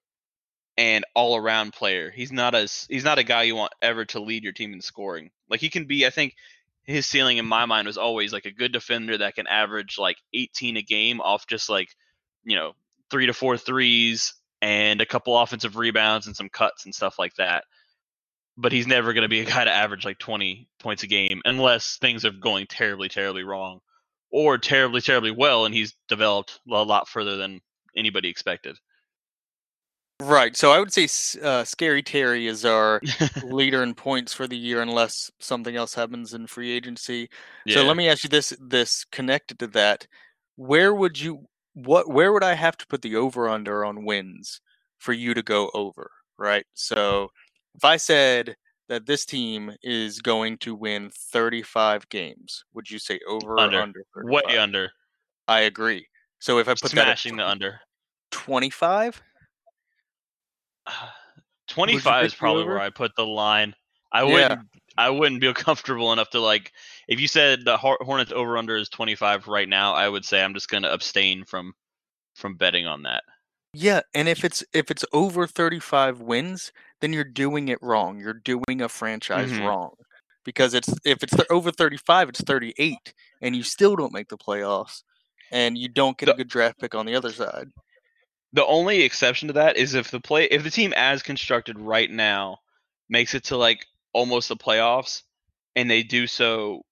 and 0.77 1.05
all 1.15 1.37
around 1.37 1.73
player. 1.73 2.11
He's 2.11 2.33
not 2.33 2.55
as 2.55 2.87
he's 2.89 3.05
not 3.05 3.19
a 3.19 3.25
guy 3.25 3.43
you 3.43 3.57
want 3.57 3.73
ever 3.83 4.05
to 4.07 4.21
lead 4.21 4.45
your 4.45 4.53
team 4.53 4.73
in 4.73 4.81
scoring. 4.81 5.31
Like 5.49 5.61
he 5.61 5.69
can 5.69 5.87
be, 5.87 6.07
I 6.07 6.11
think 6.11 6.35
his 6.85 7.07
ceiling 7.07 7.39
in 7.39 7.47
my 7.47 7.67
mind 7.67 7.87
was 7.87 7.99
always 7.99 8.33
like 8.33 8.47
a 8.47 8.51
good 8.51 8.73
defender 8.73 9.19
that 9.19 9.35
can 9.35 9.47
average 9.47 9.99
like 9.99 10.17
18 10.35 10.77
a 10.77 10.83
game 10.83 11.21
off 11.21 11.47
just 11.47 11.69
like 11.69 11.89
you 12.45 12.57
know 12.57 12.73
three 13.11 13.27
to 13.27 13.35
four 13.35 13.57
threes 13.57 14.35
and 14.63 15.01
a 15.01 15.07
couple 15.07 15.39
offensive 15.39 15.77
rebounds 15.77 16.27
and 16.27 16.37
some 16.37 16.49
cuts 16.49 16.85
and 16.85 16.95
stuff 16.95 17.19
like 17.19 17.35
that 17.35 17.65
but 18.61 18.73
he's 18.73 18.87
never 18.87 19.13
going 19.13 19.23
to 19.23 19.29
be 19.29 19.41
a 19.41 19.45
guy 19.45 19.65
to 19.65 19.71
average 19.71 20.05
like 20.05 20.19
20 20.19 20.69
points 20.79 21.03
a 21.03 21.07
game 21.07 21.41
unless 21.45 21.97
things 21.97 22.25
are 22.25 22.31
going 22.31 22.67
terribly, 22.67 23.09
terribly 23.09 23.43
wrong 23.43 23.81
or 24.31 24.59
terribly, 24.59 25.01
terribly 25.01 25.31
well, 25.31 25.65
and 25.65 25.75
he's 25.75 25.95
developed 26.09 26.61
a 26.71 26.83
lot 26.83 27.09
further 27.09 27.37
than 27.37 27.61
anybody 27.97 28.29
expected. 28.29 28.77
Right. 30.21 30.55
So 30.55 30.71
I 30.71 30.79
would 30.79 30.93
say 30.93 31.09
uh, 31.43 31.65
Scary 31.65 32.03
Terry 32.03 32.47
is 32.47 32.65
our 32.67 33.01
leader 33.43 33.83
in 33.83 33.95
points 33.95 34.35
for 34.35 34.47
the 34.47 34.57
year, 34.57 34.83
unless 34.83 35.31
something 35.39 35.75
else 35.75 35.95
happens 35.95 36.35
in 36.35 36.47
free 36.47 36.71
agency. 36.71 37.31
Yeah. 37.65 37.77
So 37.77 37.85
let 37.85 37.97
me 37.97 38.09
ask 38.09 38.23
you 38.23 38.29
this: 38.29 38.53
this 38.61 39.05
connected 39.11 39.59
to 39.61 39.67
that, 39.69 40.07
where 40.57 40.95
would 40.95 41.19
you 41.19 41.47
what 41.73 42.11
where 42.11 42.35
would 42.35 42.45
I 42.45 42.55
have 42.55 42.77
to 42.79 42.87
put 42.87 43.01
the 43.01 43.17
over 43.17 43.49
under 43.49 43.83
on 43.83 44.05
wins 44.05 44.61
for 44.99 45.15
you 45.15 45.33
to 45.33 45.43
go 45.43 45.71
over? 45.73 46.11
Right. 46.39 46.67
So 46.75 47.31
if 47.75 47.85
I 47.85 47.97
said 47.97 48.57
that 48.89 49.07
this 49.07 49.25
team 49.25 49.73
is 49.83 50.21
going 50.21 50.59
to 50.59 50.75
win 50.75 51.11
35 51.11 52.09
games, 52.09 52.65
would 52.75 52.91
you 52.91 52.99
say 52.99 53.21
over 53.29 53.59
Under. 53.59 53.79
or 53.79 53.83
under? 53.83 54.05
Way 54.17 54.43
35? 54.43 54.59
under. 54.59 54.91
I 55.49 55.61
agree. 55.61 56.07
So 56.41 56.59
if 56.59 56.69
I 56.69 56.73
put 56.73 56.91
Smashing 56.91 57.37
that 57.37 57.45
the 57.45 57.49
under. 57.49 57.81
25, 58.31 59.23
25 61.69 62.25
is 62.25 62.35
probably 62.35 62.65
where 62.65 62.81
I 62.81 62.91
put 62.91 63.15
the 63.17 63.27
line. 63.27 63.75
I 64.13 64.23
Yeah. 64.23 64.33
wouldn't 64.33 64.69
I 64.99 65.11
wouldn't 65.11 65.41
feel 65.41 65.55
comfortable 65.67 66.13
enough 66.13 66.31
to 66.31 66.41
like 66.41 66.73
if 67.09 67.21
you 67.21 67.29
said 67.29 67.65
the 67.65 67.77
Hornets 67.77 68.33
over 68.33 68.59
under 68.59 68.77
is 68.77 68.89
25 68.89 69.47
right 69.49 69.69
now, 69.69 69.95
I 69.95 70.09
would 70.09 70.25
say 70.25 70.43
I'm 70.43 70.55
just 70.55 70.69
going 70.69 70.83
to 70.83 70.93
abstain 70.93 71.45
from 71.45 71.73
from 72.35 72.57
betting 72.57 72.87
on 72.87 73.03
that. 73.03 73.23
Yeah, 73.73 74.01
and 74.15 74.29
if 74.29 74.45
it's 74.45 74.65
if 74.73 74.91
it's 74.91 75.05
over 75.13 75.47
35 75.47 76.21
wins, 76.21 76.73
then 77.01 77.13
you're 77.13 77.25
doing 77.25 77.69
it 77.69 77.79
wrong. 77.83 78.19
You're 78.19 78.35
doing 78.35 78.83
a 78.83 78.89
franchise 78.89 79.51
Mhm. 79.51 79.67
wrong. 79.67 79.95
Because 80.45 80.75
it's 80.75 80.89
if 81.05 81.23
it's 81.23 81.35
th- 81.37 81.47
over 81.51 81.71
35, 81.71 82.29
it's 82.31 82.41
38 82.41 83.15
and 83.43 83.55
you 83.55 83.63
still 83.63 83.95
don't 83.95 84.13
make 84.13 84.29
the 84.29 84.39
playoffs 84.39 85.03
and 85.53 85.77
you 85.79 85.89
don't 85.89 86.19
get 86.19 86.29
a 86.29 86.35
good 86.35 86.49
draft 86.49 86.79
pick 86.81 86.95
on 86.95 87.07
the 87.07 87.15
other 87.15 87.33
side. 87.33 87.69
The 88.53 88.67
only 88.67 89.03
exception 89.03 89.49
to 89.49 89.55
that 89.55 89.77
is 89.77 89.95
if 89.95 90.11
the 90.11 90.21
play 90.21 90.45
if 90.47 90.65
the 90.65 90.71
team 90.71 90.93
as 90.97 91.23
constructed 91.23 91.79
right 91.79 92.11
now 92.11 92.59
makes 93.09 93.35
it 93.35 93.45
to 93.45 93.57
like 93.57 93.87
almost 94.13 94.49
the 94.49 94.57
playoffs 94.57 95.23
and 95.77 95.89
they 95.89 96.03
do 96.03 96.27
so 96.27 96.83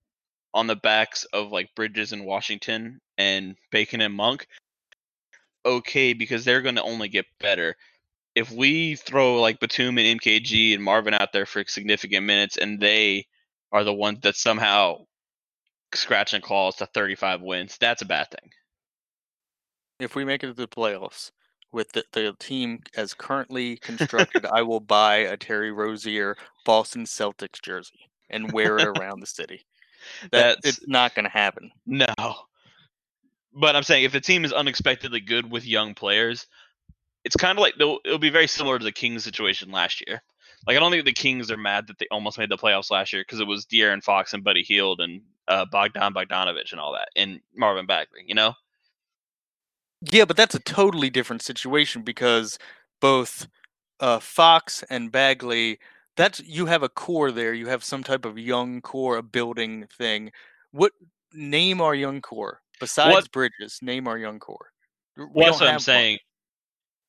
on 0.54 0.66
the 0.68 0.76
backs 0.76 1.24
of 1.32 1.50
like 1.50 1.74
Bridges 1.74 2.12
and 2.12 2.24
Washington 2.24 3.00
and 3.16 3.56
Bacon 3.72 4.00
and 4.00 4.14
Monk, 4.14 4.46
okay, 5.76 6.12
because 6.12 6.44
they're 6.44 6.62
going 6.62 6.76
to 6.76 6.82
only 6.82 7.08
get 7.08 7.26
better. 7.40 7.76
If 8.34 8.50
we 8.50 8.94
throw 8.94 9.40
like 9.40 9.60
Batum 9.60 9.98
and 9.98 10.20
MKG 10.20 10.74
and 10.74 10.82
Marvin 10.82 11.14
out 11.14 11.32
there 11.32 11.46
for 11.46 11.64
significant 11.66 12.24
minutes 12.24 12.56
and 12.56 12.80
they 12.80 13.26
are 13.72 13.84
the 13.84 13.92
ones 13.92 14.20
that 14.22 14.36
somehow 14.36 15.06
scratch 15.94 16.34
and 16.34 16.42
claws 16.42 16.76
to 16.76 16.86
35 16.86 17.42
wins, 17.42 17.76
that's 17.78 18.02
a 18.02 18.06
bad 18.06 18.28
thing. 18.30 18.50
If 20.00 20.14
we 20.14 20.24
make 20.24 20.44
it 20.44 20.48
to 20.48 20.52
the 20.52 20.68
playoffs 20.68 21.32
with 21.72 21.90
the, 21.92 22.04
the 22.12 22.34
team 22.38 22.80
as 22.96 23.12
currently 23.14 23.76
constructed, 23.78 24.46
I 24.46 24.62
will 24.62 24.80
buy 24.80 25.16
a 25.16 25.36
Terry 25.36 25.72
Rozier 25.72 26.36
Boston 26.64 27.04
Celtics 27.04 27.60
jersey 27.60 28.08
and 28.30 28.52
wear 28.52 28.78
it 28.78 28.86
around 28.98 29.20
the 29.20 29.26
city. 29.26 29.66
That 30.30 30.30
That's- 30.30 30.56
it's 30.64 30.88
not 30.88 31.14
going 31.14 31.24
to 31.24 31.30
happen. 31.30 31.72
No. 31.84 32.06
But 33.52 33.76
I'm 33.76 33.82
saying 33.82 34.04
if 34.04 34.12
the 34.12 34.20
team 34.20 34.44
is 34.44 34.52
unexpectedly 34.52 35.20
good 35.20 35.50
with 35.50 35.66
young 35.66 35.94
players, 35.94 36.46
it's 37.24 37.36
kind 37.36 37.58
of 37.58 37.62
like 37.62 37.74
it'll 37.78 38.18
be 38.18 38.30
very 38.30 38.46
similar 38.46 38.78
to 38.78 38.84
the 38.84 38.92
Kings 38.92 39.24
situation 39.24 39.70
last 39.70 40.02
year. 40.06 40.22
Like 40.66 40.76
I 40.76 40.80
don't 40.80 40.90
think 40.90 41.04
the 41.04 41.12
Kings 41.12 41.50
are 41.50 41.56
mad 41.56 41.86
that 41.86 41.98
they 41.98 42.06
almost 42.10 42.38
made 42.38 42.50
the 42.50 42.56
playoffs 42.56 42.90
last 42.90 43.12
year 43.12 43.22
because 43.22 43.40
it 43.40 43.46
was 43.46 43.66
De'Aaron 43.66 44.02
Fox 44.02 44.32
and 44.32 44.44
Buddy 44.44 44.62
Hield 44.62 45.00
and 45.00 45.22
uh, 45.46 45.64
Bogdan 45.70 46.14
Bogdanovich 46.14 46.72
and 46.72 46.80
all 46.80 46.92
that 46.92 47.08
and 47.16 47.40
Marvin 47.56 47.86
Bagley. 47.86 48.24
You 48.26 48.34
know, 48.34 48.54
Yeah, 50.02 50.24
but 50.24 50.36
that's 50.36 50.54
a 50.54 50.60
totally 50.60 51.10
different 51.10 51.42
situation 51.42 52.02
because 52.02 52.58
both 53.00 53.48
uh, 54.00 54.20
Fox 54.20 54.84
and 54.90 55.10
Bagley, 55.10 55.78
that's 56.16 56.40
you 56.40 56.66
have 56.66 56.82
a 56.82 56.88
core 56.88 57.30
there. 57.30 57.54
You 57.54 57.68
have 57.68 57.84
some 57.84 58.02
type 58.02 58.24
of 58.24 58.38
young 58.38 58.80
core, 58.80 59.16
a 59.16 59.22
building 59.22 59.86
thing. 59.96 60.32
What 60.70 60.92
name 61.32 61.80
our 61.80 61.94
young 61.94 62.20
core 62.20 62.60
besides 62.80 63.14
What- 63.14 63.32
Bridges? 63.32 63.78
Name 63.82 64.08
our 64.08 64.18
young 64.18 64.38
core. 64.38 64.70
We 65.16 65.24
what 65.24 65.54
I'm 65.62 65.66
have 65.66 65.72
one. 65.74 65.80
saying. 65.80 66.18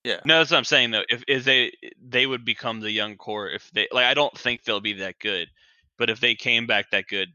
Yeah. 0.03 0.19
No, 0.25 0.37
that's 0.39 0.51
what 0.51 0.57
I'm 0.57 0.63
saying 0.63 0.91
though. 0.91 1.03
If 1.09 1.23
is 1.27 1.45
they 1.45 1.71
they 2.01 2.25
would 2.25 2.45
become 2.45 2.79
the 2.79 2.91
young 2.91 3.17
core 3.17 3.49
if 3.49 3.69
they 3.71 3.87
like 3.91 4.05
I 4.05 4.13
don't 4.13 4.35
think 4.37 4.63
they'll 4.63 4.79
be 4.79 4.93
that 4.93 5.19
good, 5.19 5.49
but 5.97 6.09
if 6.09 6.19
they 6.19 6.35
came 6.35 6.65
back 6.67 6.89
that 6.91 7.07
good 7.07 7.29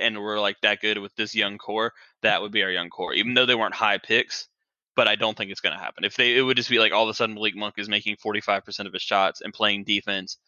and 0.00 0.18
were 0.18 0.38
like 0.38 0.60
that 0.62 0.80
good 0.80 0.98
with 0.98 1.14
this 1.16 1.34
young 1.34 1.58
core, 1.58 1.92
that 2.22 2.42
would 2.42 2.52
be 2.52 2.62
our 2.62 2.70
young 2.70 2.90
core. 2.90 3.14
Even 3.14 3.34
though 3.34 3.46
they 3.46 3.54
weren't 3.54 3.74
high 3.74 3.98
picks, 3.98 4.48
but 4.94 5.08
I 5.08 5.16
don't 5.16 5.36
think 5.36 5.50
it's 5.50 5.60
going 5.60 5.76
to 5.76 5.82
happen. 5.82 6.04
If 6.04 6.16
they 6.16 6.36
it 6.36 6.42
would 6.42 6.56
just 6.56 6.70
be 6.70 6.78
like 6.78 6.92
all 6.92 7.04
of 7.04 7.08
a 7.08 7.14
sudden 7.14 7.34
Malik 7.34 7.56
Monk 7.56 7.74
is 7.78 7.88
making 7.88 8.16
45% 8.16 8.86
of 8.86 8.92
his 8.92 9.02
shots 9.02 9.40
and 9.40 9.52
playing 9.52 9.84
defense 9.84 10.38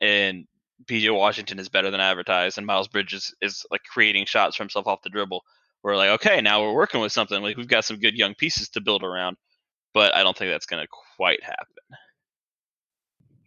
and 0.00 0.46
PJ 0.86 1.14
Washington 1.14 1.58
is 1.58 1.68
better 1.68 1.90
than 1.90 2.00
advertised 2.00 2.58
and 2.58 2.66
Miles 2.66 2.88
Bridges 2.88 3.34
is 3.40 3.64
like 3.70 3.82
creating 3.84 4.26
shots 4.26 4.56
for 4.56 4.62
himself 4.64 4.86
off 4.86 5.02
the 5.02 5.10
dribble. 5.10 5.42
We're 5.82 5.96
like, 5.96 6.10
okay, 6.10 6.40
now 6.40 6.62
we're 6.62 6.74
working 6.74 7.00
with 7.00 7.12
something. 7.12 7.42
Like 7.42 7.56
we've 7.56 7.68
got 7.68 7.84
some 7.84 7.98
good 7.98 8.14
young 8.14 8.34
pieces 8.34 8.68
to 8.70 8.80
build 8.80 9.02
around 9.02 9.36
but 9.92 10.14
I 10.14 10.22
don't 10.22 10.36
think 10.36 10.50
that's 10.50 10.66
going 10.66 10.82
to 10.82 10.88
quite 11.16 11.42
happen. 11.42 11.66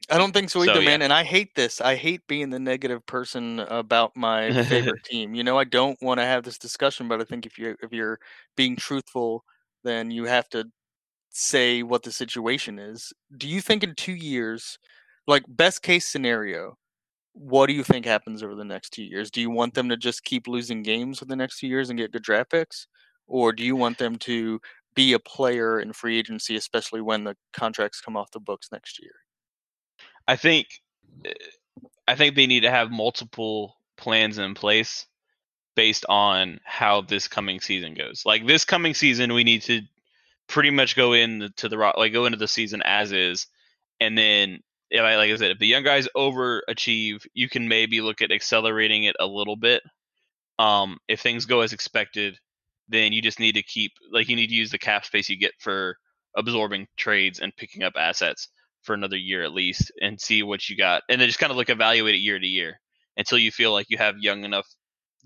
I 0.10 0.18
don't 0.18 0.34
think 0.34 0.50
so 0.50 0.64
So, 0.64 0.72
either, 0.72 0.82
yeah. 0.82 0.90
man. 0.90 1.02
And 1.02 1.14
I 1.14 1.24
hate 1.24 1.56
this. 1.56 1.80
I 1.80 1.96
hate 1.96 2.22
being 2.28 2.50
the 2.50 2.60
negative 2.60 3.06
person 3.06 3.60
about 3.62 4.12
my 4.16 4.52
favorite 4.66 5.04
team. 5.06 5.34
You 5.34 5.44
know, 5.44 5.58
I 5.58 5.64
don't 5.64 5.98
want 6.02 6.20
to 6.20 6.26
have 6.26 6.44
this 6.44 6.58
discussion, 6.58 7.08
but 7.08 7.22
I 7.22 7.24
think 7.24 7.46
if 7.46 7.58
you 7.58 7.76
if 7.82 7.94
you're 7.94 8.20
being 8.58 8.76
truthful, 8.76 9.44
then 9.84 10.12
you 10.12 10.26
have 10.26 10.50
to 10.50 10.66
say 11.30 11.84
what 11.84 12.04
the 12.04 12.12
situation 12.12 12.80
is. 12.80 13.14
Do 13.38 13.48
you 13.48 13.62
think 13.62 13.84
in 13.84 13.96
two 13.96 14.14
years, 14.14 14.78
like 15.26 15.44
best 15.48 15.82
case 15.82 16.08
scenario, 16.08 16.78
what 17.34 17.68
do 17.68 17.74
you 17.74 17.84
think 17.84 18.06
happens 18.06 18.44
over 18.44 18.56
the 18.56 18.64
next 18.64 18.92
two 18.92 19.04
years? 19.04 19.32
Do 19.32 19.42
you 19.42 19.50
want 19.50 19.74
them 19.74 19.90
to 19.90 19.98
just 19.98 20.24
keep 20.24 20.48
losing 20.48 20.84
games 20.84 21.20
for 21.20 21.26
the 21.26 21.36
next 21.36 21.60
two 21.60 21.68
years 21.68 21.90
and 21.90 22.00
get 22.00 22.12
good 22.12 22.24
draft 22.24 22.52
picks, 22.52 22.88
or 23.28 23.52
do 23.52 23.64
you 23.64 23.76
want 23.76 23.98
them 23.98 24.18
to 24.18 24.62
be 24.96 25.14
a 25.14 25.20
player 25.20 25.80
in 25.80 25.94
free 25.94 26.20
agency, 26.20 26.56
especially 26.56 27.02
when 27.02 27.24
the 27.24 27.36
contracts 27.52 28.02
come 28.02 28.16
off 28.16 28.32
the 28.32 28.40
books 28.40 28.70
next 28.72 29.00
year? 29.02 29.16
I 30.28 30.36
think, 30.36 30.68
uh, 31.26 31.32
I 32.08 32.16
think 32.16 32.36
they 32.36 32.48
need 32.48 32.62
to 32.62 32.72
have 32.72 32.92
multiple 32.92 33.78
plans 33.98 34.38
in 34.38 34.54
place. 34.54 35.08
based 35.76 36.06
on 36.08 36.60
how 36.64 37.02
this 37.02 37.28
coming 37.28 37.60
season 37.60 37.96
goes. 37.96 38.24
Like 38.26 38.46
this 38.46 38.66
coming 38.66 38.94
season, 38.94 39.34
we 39.34 39.44
need 39.44 39.64
to 39.64 39.82
pretty 40.48 40.70
much 40.70 40.96
go 40.96 41.14
in 41.14 41.52
to 41.58 41.70
the 41.70 41.78
ro- 41.78 41.94
like 41.98 42.14
go 42.14 42.26
into 42.26 42.38
the 42.38 42.48
season 42.48 42.82
as 42.86 43.12
is, 43.12 43.48
and 44.00 44.18
then 44.18 44.62
if 44.94 45.02
I 45.02 45.18
like 45.18 45.32
I 45.32 45.36
said, 45.36 45.52
if 45.52 45.60
the 45.60 45.68
young 45.68 45.84
guys 45.84 46.08
overachieve, 46.16 47.26
you 47.34 47.50
can 47.50 47.68
maybe 47.68 48.00
look 48.00 48.22
at 48.22 48.32
accelerating 48.32 49.06
it 49.06 49.16
a 49.20 49.26
little 49.26 49.56
bit. 49.56 49.82
Um, 50.60 51.00
if 51.08 51.20
things 51.20 51.46
go 51.46 51.62
as 51.62 51.74
expected, 51.74 52.38
then 52.90 53.12
you 53.12 53.22
just 53.22 53.40
need 53.40 53.56
to 53.56 53.64
keep 53.64 53.92
like 54.12 54.30
you 54.30 54.36
need 54.36 54.48
to 54.48 54.56
use 54.56 54.70
the 54.70 54.78
cap 54.78 55.04
space 55.04 55.30
you 55.30 55.38
get 55.38 55.54
for 55.60 55.98
absorbing 56.38 56.88
trades 56.96 57.40
and 57.40 57.56
picking 57.58 57.82
up 57.82 57.94
assets 57.98 58.50
for 58.84 58.94
another 58.94 59.18
year 59.18 59.44
at 59.44 59.54
least 59.54 59.92
and 60.02 60.22
see 60.22 60.44
what 60.44 60.70
you 60.70 60.78
got 60.78 61.02
and 61.10 61.20
then 61.20 61.28
just 61.28 61.40
kind 61.40 61.52
of 61.52 61.58
like 61.58 61.70
evaluate 61.70 62.16
it 62.16 62.20
year 62.20 62.38
to 62.38 62.48
year 62.48 62.80
until 63.18 63.38
you 63.38 63.52
feel 63.52 63.72
like 63.72 63.90
you 63.90 63.98
have 63.98 64.18
young 64.20 64.44
enough 64.44 64.68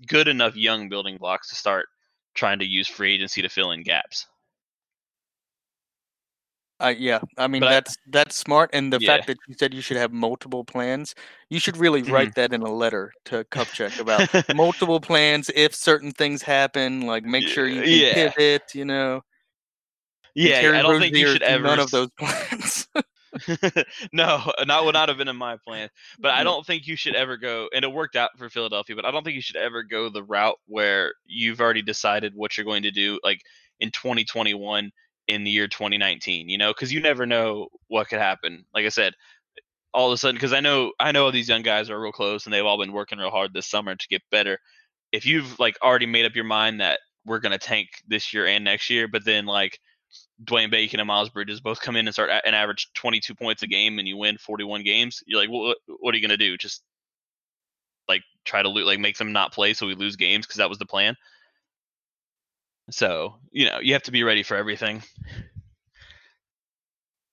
good 0.06 0.28
enough 0.28 0.54
young 0.54 0.88
building 0.88 1.16
blocks 1.18 1.48
to 1.48 1.56
start 1.56 1.86
trying 2.34 2.60
to 2.60 2.64
use 2.64 2.86
free 2.86 3.14
agency 3.14 3.42
to 3.42 3.48
fill 3.48 3.72
in 3.72 3.82
gaps 3.82 4.26
Uh, 6.80 6.94
yeah, 6.96 7.18
I 7.36 7.48
mean 7.48 7.60
But 7.60 7.68
I- 7.68 7.72
that's 7.74 7.96
that's 8.10 8.36
smart, 8.36 8.70
and 8.72 8.92
the 8.92 9.00
Yeah. 9.00 9.06
fact 9.16 9.26
that 9.26 9.36
you 9.48 9.54
said 9.58 9.74
you 9.74 9.80
should 9.80 9.96
have 9.96 10.12
multiple 10.12 10.64
plans, 10.64 11.14
you 11.50 11.58
should 11.58 11.76
really 11.76 12.02
write 12.02 12.34
that 12.36 12.52
in 12.52 12.62
a 12.62 12.72
letter 12.72 13.12
to 13.26 13.42
Kupchak 13.44 13.98
about 13.98 14.28
multiple 14.56 15.00
plans 15.00 15.50
if 15.56 15.74
certain 15.74 16.12
things 16.12 16.40
happen. 16.42 17.00
Like 17.02 17.24
make 17.24 17.48
sure 17.48 17.66
you 17.66 17.82
Yeah. 17.82 18.30
pivot. 18.30 18.74
You 18.74 18.84
know. 18.84 19.22
And 20.36 20.44
yeah 20.46 20.78
i 20.78 20.82
don't 20.82 21.00
think 21.00 21.16
you 21.16 21.26
should 21.26 21.42
ever 21.42 21.64
none 21.64 21.80
of 21.80 21.90
those 21.90 22.10
plans. 22.18 22.86
no, 24.12 24.52
not 24.66 24.84
would 24.84 24.94
not 24.94 25.08
have 25.08 25.18
been 25.18 25.28
in 25.28 25.36
my 25.36 25.56
plan. 25.66 25.88
But 26.20 26.30
I 26.32 26.44
don't 26.44 26.64
think 26.64 26.86
you 26.86 26.96
should 26.96 27.14
ever 27.16 27.36
go, 27.36 27.68
and 27.74 27.84
it 27.84 27.92
worked 27.92 28.14
out 28.16 28.30
for 28.38 28.48
Philadelphia. 28.48 28.94
But 28.96 29.04
I 29.04 29.10
don't 29.10 29.24
think 29.24 29.34
you 29.34 29.42
should 29.42 29.56
ever 29.56 29.82
go 29.82 30.08
the 30.08 30.22
route 30.22 30.58
where 30.66 31.12
you've 31.26 31.60
already 31.60 31.82
decided 31.82 32.34
what 32.36 32.56
you're 32.56 32.64
going 32.64 32.84
to 32.84 32.90
do, 32.90 33.18
like 33.24 33.40
in 33.80 33.90
2021, 33.90 34.90
in 35.28 35.44
the 35.44 35.50
year 35.50 35.68
2019. 35.68 36.48
You 36.48 36.58
know, 36.58 36.70
because 36.70 36.92
you 36.92 37.00
never 37.00 37.26
know 37.26 37.68
what 37.88 38.08
could 38.08 38.18
happen. 38.18 38.64
Like 38.74 38.86
I 38.86 38.90
said, 38.90 39.14
all 39.94 40.08
of 40.08 40.14
a 40.14 40.18
sudden, 40.18 40.36
because 40.36 40.52
I 40.52 40.60
know 40.60 40.92
I 41.00 41.12
know 41.12 41.30
these 41.30 41.48
young 41.48 41.62
guys 41.62 41.90
are 41.90 42.00
real 42.00 42.12
close, 42.12 42.44
and 42.46 42.52
they've 42.52 42.64
all 42.64 42.78
been 42.78 42.92
working 42.92 43.18
real 43.18 43.30
hard 43.30 43.52
this 43.52 43.66
summer 43.66 43.94
to 43.94 44.08
get 44.08 44.22
better. 44.30 44.58
If 45.12 45.26
you've 45.26 45.58
like 45.58 45.76
already 45.82 46.06
made 46.06 46.26
up 46.26 46.34
your 46.34 46.44
mind 46.44 46.80
that 46.80 47.00
we're 47.24 47.40
gonna 47.40 47.58
tank 47.58 47.88
this 48.06 48.32
year 48.32 48.46
and 48.46 48.64
next 48.64 48.90
year, 48.90 49.08
but 49.08 49.24
then 49.24 49.46
like 49.46 49.78
Dwayne 50.44 50.70
Bacon 50.70 51.00
and 51.00 51.06
Miles 51.06 51.30
Bridges 51.30 51.60
both 51.60 51.80
come 51.80 51.96
in 51.96 52.06
and 52.06 52.14
start 52.14 52.30
and 52.44 52.54
average 52.54 52.88
22 52.94 53.34
points 53.34 53.62
a 53.62 53.66
game, 53.66 53.98
and 53.98 54.08
you 54.08 54.16
win 54.16 54.38
41 54.38 54.82
games. 54.82 55.22
You're 55.26 55.40
like, 55.40 55.50
what? 55.50 55.78
What 56.00 56.14
are 56.14 56.18
you 56.18 56.26
gonna 56.26 56.36
do? 56.36 56.56
Just 56.56 56.82
like 58.08 58.22
try 58.44 58.62
to 58.62 58.68
lo- 58.68 58.84
like 58.84 58.98
make 58.98 59.16
them 59.18 59.32
not 59.32 59.52
play 59.52 59.74
so 59.74 59.86
we 59.86 59.94
lose 59.94 60.16
games 60.16 60.46
because 60.46 60.58
that 60.58 60.68
was 60.68 60.78
the 60.78 60.86
plan. 60.86 61.16
So 62.90 63.36
you 63.50 63.66
know 63.66 63.78
you 63.80 63.92
have 63.92 64.02
to 64.04 64.12
be 64.12 64.22
ready 64.22 64.42
for 64.42 64.56
everything. 64.56 65.02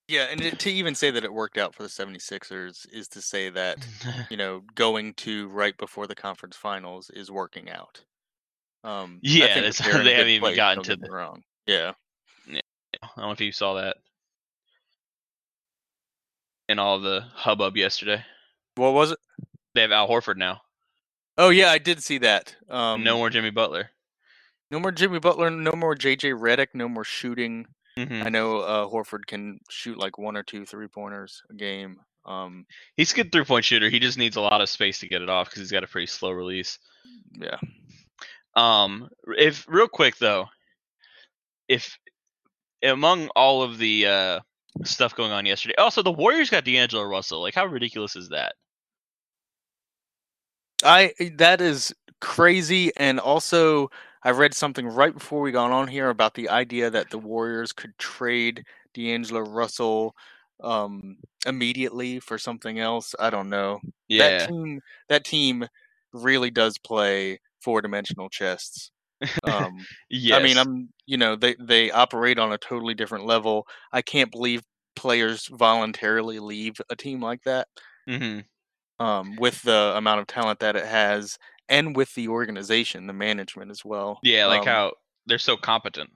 yeah, 0.07 0.27
and 0.31 0.59
to 0.59 0.69
even 0.71 0.93
say 0.95 1.09
that 1.11 1.23
it 1.23 1.33
worked 1.33 1.57
out 1.57 1.73
for 1.73 1.83
the 1.83 1.89
76ers 1.89 2.85
is 2.91 3.07
to 3.09 3.21
say 3.21 3.49
that 3.49 3.77
you 4.29 4.37
know 4.37 4.61
going 4.75 5.13
to 5.15 5.47
right 5.49 5.75
before 5.77 6.07
the 6.07 6.15
conference 6.15 6.55
finals 6.55 7.09
is 7.09 7.31
working 7.31 7.69
out. 7.69 8.03
Um, 8.83 9.19
Yeah, 9.23 9.47
that's- 9.55 9.79
they're 9.83 9.95
in 9.95 10.01
a 10.01 10.03
they 10.03 10.13
haven't 10.13 10.27
even 10.29 10.41
place, 10.41 10.55
gotten 10.55 10.83
to 10.83 10.95
the- 10.95 11.09
wrong. 11.09 11.41
Yeah. 11.65 11.93
I 13.03 13.07
don't 13.17 13.25
know 13.25 13.31
if 13.31 13.41
you 13.41 13.51
saw 13.51 13.73
that 13.75 13.97
in 16.69 16.79
all 16.79 16.99
the 16.99 17.21
hubbub 17.33 17.75
yesterday. 17.75 18.23
What 18.75 18.93
was 18.93 19.11
it? 19.11 19.19
They 19.73 19.81
have 19.81 19.91
Al 19.91 20.07
Horford 20.07 20.37
now. 20.37 20.61
Oh 21.37 21.49
yeah, 21.49 21.71
I 21.71 21.77
did 21.77 22.01
see 22.01 22.19
that. 22.19 22.55
Um, 22.69 23.03
no 23.03 23.17
more 23.17 23.29
Jimmy 23.29 23.49
Butler. 23.49 23.89
No 24.75 24.81
more 24.81 24.91
Jimmy 24.91 25.19
Butler, 25.19 25.49
no 25.49 25.71
more 25.71 25.95
JJ 25.95 26.37
Redick, 26.37 26.67
no 26.73 26.89
more 26.89 27.05
shooting. 27.05 27.65
Mhm. 27.97 28.25
I 28.25 28.29
know 28.29 28.57
uh, 28.59 28.85
Horford 28.87 29.25
can 29.25 29.57
shoot 29.69 29.97
like 29.97 30.17
one 30.17 30.35
or 30.35 30.43
two 30.43 30.65
three 30.65 30.89
pointers 30.89 31.41
a 31.49 31.53
game. 31.53 32.01
Um, 32.25 32.65
He's 32.97 33.13
a 33.13 33.15
good 33.15 33.31
three 33.31 33.45
point 33.45 33.63
shooter. 33.63 33.89
He 33.89 33.99
just 34.01 34.17
needs 34.17 34.35
a 34.35 34.41
lot 34.41 34.59
of 34.59 34.67
space 34.67 34.99
to 34.99 35.07
get 35.07 35.21
it 35.21 35.29
off 35.29 35.47
because 35.47 35.61
he's 35.61 35.71
got 35.71 35.85
a 35.85 35.87
pretty 35.87 36.07
slow 36.07 36.31
release. 36.31 36.77
yeah. 37.39 37.57
Um, 38.57 39.07
if 39.37 39.65
real 39.69 39.87
quick 39.87 40.17
though, 40.17 40.47
if 41.69 41.97
among 42.83 43.29
all 43.29 43.63
of 43.63 43.77
the 43.77 44.05
uh, 44.07 44.39
stuff 44.83 45.15
going 45.15 45.31
on 45.31 45.45
yesterday, 45.45 45.75
also 45.77 46.03
the 46.03 46.11
Warriors 46.11 46.49
got 46.49 46.65
D'Angelo 46.65 47.03
Russell. 47.03 47.41
Like, 47.41 47.55
how 47.55 47.65
ridiculous 47.65 48.17
is 48.17 48.27
that? 48.29 48.55
I 50.83 51.13
that 51.37 51.61
is 51.61 51.93
crazy, 52.19 52.91
and 52.97 53.21
also 53.21 53.89
I 54.25 54.31
read 54.31 54.53
something 54.53 54.87
right 54.87 55.13
before 55.13 55.41
we 55.41 55.51
got 55.53 55.71
on 55.71 55.87
here 55.87 56.09
about 56.09 56.33
the 56.33 56.49
idea 56.49 56.89
that 56.89 57.11
the 57.11 57.19
Warriors 57.19 57.73
could 57.73 57.97
trade 57.97 58.65
D'Angelo 58.93 59.41
Russell 59.41 60.15
um, 60.61 61.19
immediately 61.45 62.19
for 62.19 62.37
something 62.39 62.79
else. 62.79 63.15
I 63.19 63.29
don't 63.29 63.49
know. 63.49 63.81
Yeah, 64.07 64.15
That 64.17 64.39
team, 64.39 64.81
that 65.09 65.25
team 65.25 65.67
really 66.13 66.51
does 66.51 66.77
play 66.79 67.39
four 67.61 67.81
dimensional 67.81 68.29
chests. 68.29 68.91
Um, 69.43 69.87
yes. 70.09 70.19
I 70.31 70.39
mean, 70.39 70.57
I'm 70.57 70.89
you 71.05 71.17
know 71.17 71.35
they 71.35 71.55
they 71.59 71.91
operate 71.91 72.39
on 72.39 72.51
a 72.53 72.57
totally 72.57 72.95
different 72.95 73.25
level. 73.25 73.67
I 73.91 74.01
can't 74.03 74.31
believe 74.31 74.63
players 74.95 75.47
voluntarily 75.47 76.39
leave 76.39 76.81
a 76.89 76.95
team 76.95 77.21
like 77.21 77.43
that 77.43 77.67
hmm 78.07 78.39
um, 78.99 79.35
with 79.35 79.61
the 79.63 79.93
amount 79.95 80.21
of 80.21 80.27
talent 80.27 80.59
that 80.59 80.75
it 80.75 80.85
has 80.85 81.37
and 81.69 81.95
with 81.95 82.13
the 82.15 82.27
organization, 82.27 83.07
the 83.07 83.13
management 83.13 83.71
as 83.71 83.83
well. 83.85 84.19
Yeah, 84.23 84.45
like 84.47 84.61
Um, 84.61 84.67
how 84.67 84.93
they're 85.25 85.39
so 85.39 85.57
competent. 85.57 86.11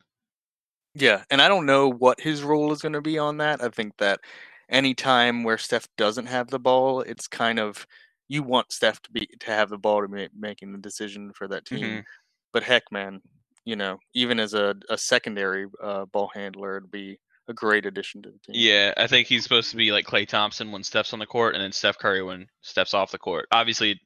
Yeah, 0.95 1.23
and 1.29 1.41
I 1.41 1.47
don't 1.47 1.65
know 1.65 1.87
what 1.89 2.19
his 2.19 2.43
role 2.43 2.71
is 2.71 2.81
going 2.81 2.93
to 2.93 3.01
be 3.01 3.17
on 3.17 3.37
that. 3.37 3.63
I 3.63 3.69
think 3.69 3.97
that 3.97 4.19
any 4.69 4.93
time 4.93 5.43
where 5.43 5.57
Steph 5.57 5.87
doesn't 5.97 6.25
have 6.27 6.47
the 6.49 6.59
ball, 6.59 7.01
it's 7.01 7.27
kind 7.27 7.59
of 7.59 7.85
you 8.27 8.43
want 8.43 8.71
Steph 8.71 9.01
to 9.03 9.11
be 9.11 9.27
to 9.39 9.47
have 9.47 9.69
the 9.69 9.77
ball 9.77 10.01
to 10.01 10.07
be 10.07 10.27
making 10.37 10.71
the 10.71 10.77
decision 10.79 11.31
for 11.33 11.47
that 11.47 11.65
team. 11.65 11.79
Mhm. 11.85 12.03
But 12.53 12.63
heck, 12.63 12.83
man, 12.91 13.21
you 13.65 13.75
know, 13.75 13.99
even 14.13 14.39
as 14.39 14.53
a, 14.53 14.75
a 14.89 14.97
secondary 14.97 15.67
uh, 15.81 16.05
ball 16.05 16.31
handler, 16.33 16.77
it'd 16.77 16.91
be 16.91 17.19
a 17.47 17.53
great 17.53 17.85
addition 17.85 18.21
to 18.23 18.29
the 18.31 18.39
team. 18.39 18.55
Yeah, 18.55 18.93
I 18.97 19.07
think 19.07 19.27
he's 19.27 19.43
supposed 19.43 19.71
to 19.71 19.77
be 19.77 19.91
like 19.91 20.05
Klay 20.05 20.27
Thompson 20.27 20.71
when 20.71 20.83
Steph's 20.83 21.13
on 21.13 21.19
the 21.19 21.25
court, 21.25 21.55
and 21.55 21.63
then 21.63 21.71
Steph 21.71 21.97
Curry 21.97 22.21
when 22.23 22.47
Steph's 22.61 22.93
off 22.93 23.11
the 23.11 23.17
court. 23.19 23.47
Obviously, 23.51 23.99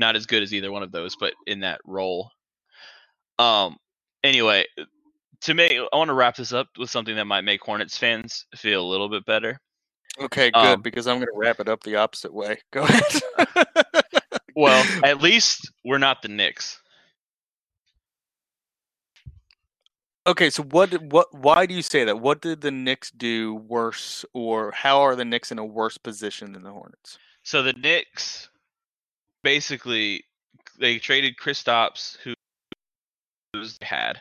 not 0.00 0.16
as 0.16 0.26
good 0.26 0.42
as 0.42 0.52
either 0.52 0.72
one 0.72 0.82
of 0.82 0.90
those, 0.90 1.14
but 1.14 1.34
in 1.46 1.60
that 1.60 1.80
role. 1.84 2.30
Um. 3.38 3.76
Anyway, 4.24 4.66
to 5.42 5.54
me, 5.54 5.78
I 5.78 5.96
want 5.96 6.08
to 6.08 6.14
wrap 6.14 6.36
this 6.36 6.52
up 6.52 6.68
with 6.76 6.90
something 6.90 7.16
that 7.16 7.24
might 7.24 7.42
make 7.42 7.62
Hornets 7.62 7.96
fans 7.96 8.46
feel 8.54 8.84
a 8.84 8.90
little 8.90 9.08
bit 9.08 9.24
better. 9.24 9.58
Okay, 10.20 10.50
good 10.50 10.58
Um, 10.58 10.82
because 10.82 11.06
I'm 11.06 11.16
going 11.16 11.28
to 11.32 11.38
wrap 11.38 11.60
it 11.60 11.68
up 11.68 11.82
the 11.82 11.96
opposite 11.96 12.34
way. 12.34 12.58
Go 12.72 12.82
ahead. 12.82 13.22
Well, 14.56 14.84
at 15.04 15.22
least 15.22 15.72
we're 15.84 15.98
not 15.98 16.22
the 16.22 16.28
Knicks. 16.28 16.80
Okay, 20.26 20.50
so 20.50 20.62
what 20.64 20.92
what 21.04 21.34
why 21.34 21.64
do 21.64 21.74
you 21.74 21.82
say 21.82 22.04
that? 22.04 22.20
What 22.20 22.42
did 22.42 22.60
the 22.60 22.70
Knicks 22.70 23.10
do 23.10 23.54
worse 23.54 24.24
or 24.34 24.70
how 24.70 25.00
are 25.00 25.16
the 25.16 25.24
Knicks 25.24 25.50
in 25.50 25.58
a 25.58 25.64
worse 25.64 25.96
position 25.96 26.52
than 26.52 26.62
the 26.62 26.70
Hornets? 26.70 27.18
So 27.42 27.62
the 27.62 27.72
Knicks 27.72 28.49
basically 29.42 30.24
they 30.78 30.98
traded 30.98 31.36
Kristaps, 31.36 32.16
who 32.18 32.34
they 33.54 33.86
had, 33.86 34.20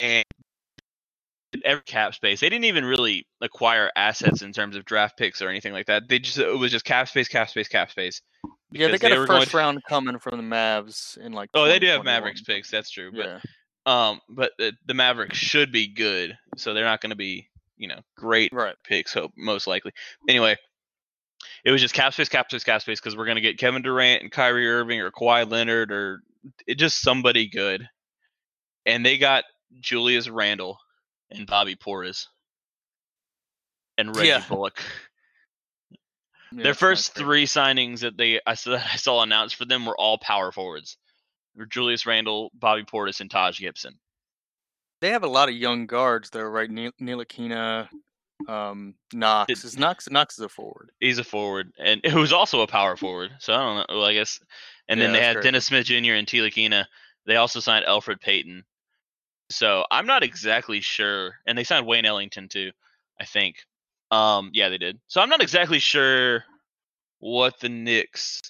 and 0.00 0.24
every 1.64 1.82
cap 1.84 2.14
space. 2.14 2.40
They 2.40 2.48
didn't 2.48 2.66
even 2.66 2.84
really 2.84 3.26
acquire 3.40 3.90
assets 3.96 4.42
in 4.42 4.52
terms 4.52 4.76
of 4.76 4.84
draft 4.84 5.16
picks 5.16 5.40
or 5.40 5.48
anything 5.48 5.72
like 5.72 5.86
that. 5.86 6.08
They 6.08 6.18
just 6.18 6.38
it 6.38 6.58
was 6.58 6.70
just 6.70 6.84
cap 6.84 7.08
space, 7.08 7.28
cap 7.28 7.48
space, 7.48 7.68
cap 7.68 7.90
space. 7.90 8.20
Yeah, 8.72 8.88
they 8.88 8.98
got 8.98 9.12
a 9.12 9.18
were 9.18 9.26
going 9.26 9.40
first 9.40 9.52
to- 9.52 9.56
round 9.56 9.82
coming 9.88 10.18
from 10.18 10.36
the 10.38 10.56
Mavs 10.56 11.16
in 11.18 11.32
like 11.32 11.50
Oh, 11.54 11.66
they 11.66 11.78
do 11.78 11.86
have 11.86 12.04
Mavericks 12.04 12.42
picks. 12.42 12.70
That's 12.70 12.90
true. 12.90 13.10
But 13.12 13.26
Yeah. 13.26 13.40
um, 14.10 14.20
but 14.28 14.52
the, 14.58 14.72
the 14.86 14.94
Mavericks 14.94 15.38
should 15.38 15.72
be 15.72 15.86
good, 15.88 16.36
so 16.56 16.74
they're 16.74 16.84
not 16.84 17.00
going 17.00 17.10
to 17.10 17.16
be 17.16 17.48
you 17.78 17.88
know 17.88 18.00
great 18.16 18.52
Right. 18.52 18.74
picks, 18.84 19.12
hope 19.14 19.32
most 19.36 19.66
likely. 19.66 19.92
Anyway, 20.28 20.56
it 21.64 21.70
was 21.70 21.80
just 21.80 21.94
cap 21.94 22.12
space, 22.12 22.28
cap 22.28 22.50
space, 22.50 22.64
cap 22.64 22.82
space 22.82 23.00
because 23.00 23.16
we're 23.16 23.26
gonna 23.26 23.40
get 23.40 23.58
Kevin 23.58 23.82
Durant 23.82 24.22
and 24.22 24.30
Kyrie 24.30 24.68
Irving 24.68 25.00
or 25.00 25.10
Kawhi 25.10 25.50
Leonard 25.50 25.92
or 25.92 26.22
it, 26.66 26.76
just 26.76 27.00
somebody 27.00 27.48
good, 27.48 27.88
and 28.84 29.04
they 29.04 29.18
got 29.18 29.44
Julius 29.80 30.28
Randle 30.28 30.78
and 31.30 31.46
Bobby 31.46 31.76
Portis 31.76 32.26
and 33.98 34.14
Reggie 34.14 34.28
Yeah. 34.28 34.44
Bullock. 34.48 34.80
Yeah, 36.52 36.62
Their 36.62 36.74
first 36.74 37.14
three 37.14 37.44
signings 37.46 38.00
that 38.00 38.16
they 38.16 38.40
I 38.46 38.54
saw, 38.54 38.76
I 38.92 38.96
saw 38.96 39.22
announced 39.22 39.56
for 39.56 39.64
them 39.64 39.84
were 39.84 39.96
all 39.98 40.18
power 40.18 40.52
forwards. 40.52 40.96
Were 41.56 41.66
Julius 41.66 42.06
Randle, 42.06 42.50
Bobby 42.54 42.84
Portis, 42.84 43.20
and 43.20 43.30
Taj 43.30 43.58
Gibson. 43.58 43.98
They 45.00 45.10
have 45.10 45.24
a 45.24 45.28
lot 45.28 45.48
of 45.48 45.54
young 45.54 45.86
guards 45.86 46.30
though, 46.30 46.42
right? 46.42 46.70
Neil 46.70 46.92
Ntilikina, 47.00 47.88
Um, 48.48 48.94
Knox 49.12 49.50
It- 49.50 49.64
is 49.64 49.78
Knox. 49.78 50.08
Knox 50.10 50.34
is 50.38 50.44
a 50.44 50.48
forward. 50.48 50.90
He's 51.00 51.18
a 51.18 51.24
forward, 51.24 51.72
and 51.78 52.00
was 52.14 52.32
also 52.32 52.60
a 52.60 52.66
power 52.66 52.96
forward. 52.96 53.30
So 53.40 53.54
I 53.54 53.58
don't 53.58 53.76
know. 53.76 53.98
Well, 53.98 54.04
I 54.06 54.14
guess. 54.14 54.38
And 54.88 55.00
then 55.00 55.12
they 55.12 55.20
had 55.20 55.36
crazy. 55.36 55.46
Dennis 55.48 55.66
Smith 55.66 55.86
Jr. 55.86 56.12
and 56.12 56.26
Ntilikina. 56.26 56.84
They 57.26 57.36
also 57.36 57.58
signed 57.60 57.86
Elfrid 57.86 58.20
Payton. 58.20 58.64
So 59.50 59.84
I'm 59.90 60.06
not 60.06 60.22
exactly 60.22 60.80
sure, 60.80 61.34
and 61.46 61.56
they 61.56 61.64
signed 61.64 61.86
Wayne 61.86 62.04
Ellington 62.04 62.48
too. 62.48 62.70
I 63.20 63.24
think. 63.24 63.56
Um, 64.10 64.50
yeah, 64.52 64.68
they 64.68 64.78
did. 64.78 65.00
So 65.08 65.20
I'm 65.20 65.28
not 65.28 65.42
exactly 65.42 65.78
sure 65.80 66.44
what 67.18 67.58
the 67.60 67.68
Knicks 67.68 68.42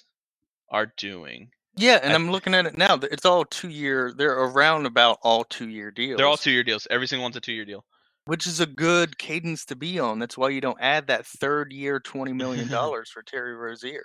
are 0.69 0.91
doing. 0.97 1.49
Yeah, 1.77 1.99
and 2.03 2.11
I- 2.11 2.15
I'm 2.15 2.29
looking 2.31 2.53
at 2.53 2.65
it 2.65 2.77
now. 2.77 2.95
It's 3.01 3.25
all 3.25 3.45
two 3.45 3.69
year. 3.69 4.13
They're 4.15 4.37
around 4.37 4.85
about 4.85 5.19
all 5.23 5.43
two 5.45 5.69
year 5.69 5.89
deals. 5.91 6.17
They're 6.17 6.27
all 6.27 6.37
two 6.37 6.51
year 6.51 6.63
deals. 6.63 6.87
Every 6.91 7.07
single 7.07 7.23
one's 7.23 7.37
a 7.37 7.41
two 7.41 7.53
year 7.53 7.65
deal. 7.65 7.85
Which 8.27 8.45
is 8.45 8.59
a 8.59 8.65
good 8.65 9.17
cadence 9.17 9.65
to 9.65 9.75
be 9.75 9.99
on. 9.99 10.19
That's 10.19 10.37
why 10.37 10.49
you 10.49 10.61
don't 10.61 10.77
add 10.81 11.07
that 11.07 11.25
third 11.25 11.71
year, 11.71 11.99
twenty 11.99 12.33
million 12.33 12.67
dollars 12.69 13.09
for 13.09 13.23
Terry 13.23 13.55
Rozier. 13.55 14.03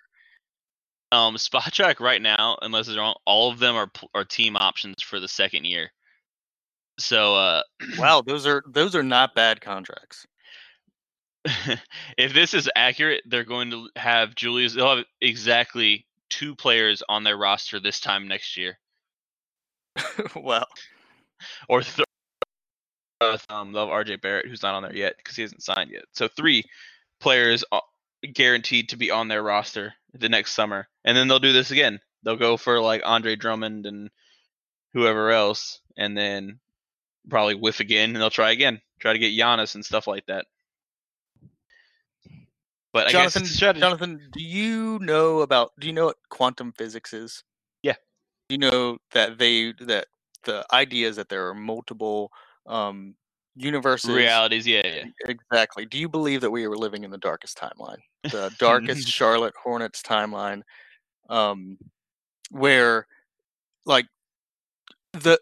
Um, 1.10 1.36
Spotrac 1.36 2.00
right 2.00 2.22
now, 2.22 2.56
unless 2.62 2.88
it's 2.88 2.96
wrong, 2.96 3.16
all 3.26 3.50
of 3.50 3.58
them 3.58 3.74
are 3.74 3.90
are 4.14 4.24
team 4.24 4.56
options 4.56 5.02
for 5.02 5.20
the 5.20 5.28
second 5.28 5.66
year. 5.66 5.90
So 6.98 7.34
uh, 7.34 7.62
Wow, 7.98 8.22
those 8.26 8.46
are 8.46 8.62
those 8.66 8.94
are 8.94 9.02
not 9.02 9.34
bad 9.34 9.60
contracts. 9.60 10.24
if 12.16 12.32
this 12.32 12.54
is 12.54 12.70
accurate, 12.76 13.22
they're 13.26 13.44
going 13.44 13.70
to 13.70 13.88
have 13.96 14.34
Julius. 14.36 14.74
They'll 14.74 14.96
have 14.96 15.04
exactly 15.20 16.06
two 16.30 16.54
players 16.54 17.02
on 17.08 17.24
their 17.24 17.36
roster 17.36 17.80
this 17.80 17.98
time 18.00 18.28
next 18.28 18.56
year, 18.56 18.78
well, 20.36 20.66
or 21.68 21.82
th- 21.82 22.06
um, 23.48 23.72
they'll 23.72 23.88
RJ 23.88 24.20
Barrett, 24.20 24.46
who's 24.46 24.62
not 24.62 24.74
on 24.74 24.82
there 24.82 24.94
yet 24.94 25.16
because 25.16 25.36
he 25.36 25.42
hasn't 25.42 25.62
signed 25.62 25.90
yet. 25.90 26.04
So 26.12 26.28
three 26.28 26.64
players 27.20 27.64
uh, 27.72 27.80
guaranteed 28.34 28.90
to 28.90 28.96
be 28.96 29.10
on 29.10 29.28
their 29.28 29.42
roster 29.42 29.94
the 30.14 30.28
next 30.28 30.52
summer, 30.52 30.88
and 31.04 31.16
then 31.16 31.28
they'll 31.28 31.38
do 31.38 31.52
this 31.52 31.70
again. 31.70 32.00
They'll 32.22 32.36
go 32.36 32.56
for 32.56 32.80
like 32.80 33.02
Andre 33.04 33.36
Drummond 33.36 33.86
and 33.86 34.10
whoever 34.92 35.30
else, 35.30 35.80
and 35.96 36.16
then 36.16 36.60
probably 37.28 37.54
whiff 37.54 37.80
again, 37.80 38.10
and 38.10 38.16
they'll 38.16 38.30
try 38.30 38.50
again, 38.52 38.80
try 39.00 39.12
to 39.12 39.18
get 39.18 39.36
Giannis 39.36 39.74
and 39.74 39.84
stuff 39.84 40.06
like 40.06 40.26
that. 40.26 40.46
But 42.92 43.06
I 43.06 43.12
Jonathan, 43.12 43.42
guess 43.42 43.52
it's 43.52 43.62
a. 43.62 43.72
Jonathan, 43.72 44.20
do 44.32 44.42
you 44.42 44.98
know 45.00 45.40
about? 45.40 45.72
Do 45.80 45.86
you 45.86 45.92
know 45.94 46.06
what 46.06 46.18
quantum 46.28 46.72
physics 46.72 47.12
is? 47.14 47.42
Yeah. 47.82 47.94
Do 48.48 48.54
you 48.54 48.58
know 48.58 48.98
that 49.12 49.38
they 49.38 49.72
that 49.80 50.06
the 50.44 50.66
idea 50.72 51.08
is 51.08 51.16
that 51.16 51.28
there 51.30 51.48
are 51.48 51.54
multiple 51.54 52.30
um, 52.66 53.14
universes? 53.56 54.10
realities, 54.10 54.66
yeah, 54.66 54.82
yeah. 54.86 55.04
Exactly. 55.26 55.86
Do 55.86 55.98
you 55.98 56.08
believe 56.08 56.40
that 56.40 56.50
we 56.50 56.64
are 56.64 56.76
living 56.76 57.04
in 57.04 57.10
the 57.10 57.18
darkest 57.18 57.58
timeline, 57.58 57.98
the 58.24 58.50
darkest 58.58 59.08
Charlotte 59.08 59.54
Hornets 59.62 60.02
timeline, 60.02 60.62
um, 61.28 61.78
where, 62.50 63.06
like, 63.84 64.06
the 65.12 65.38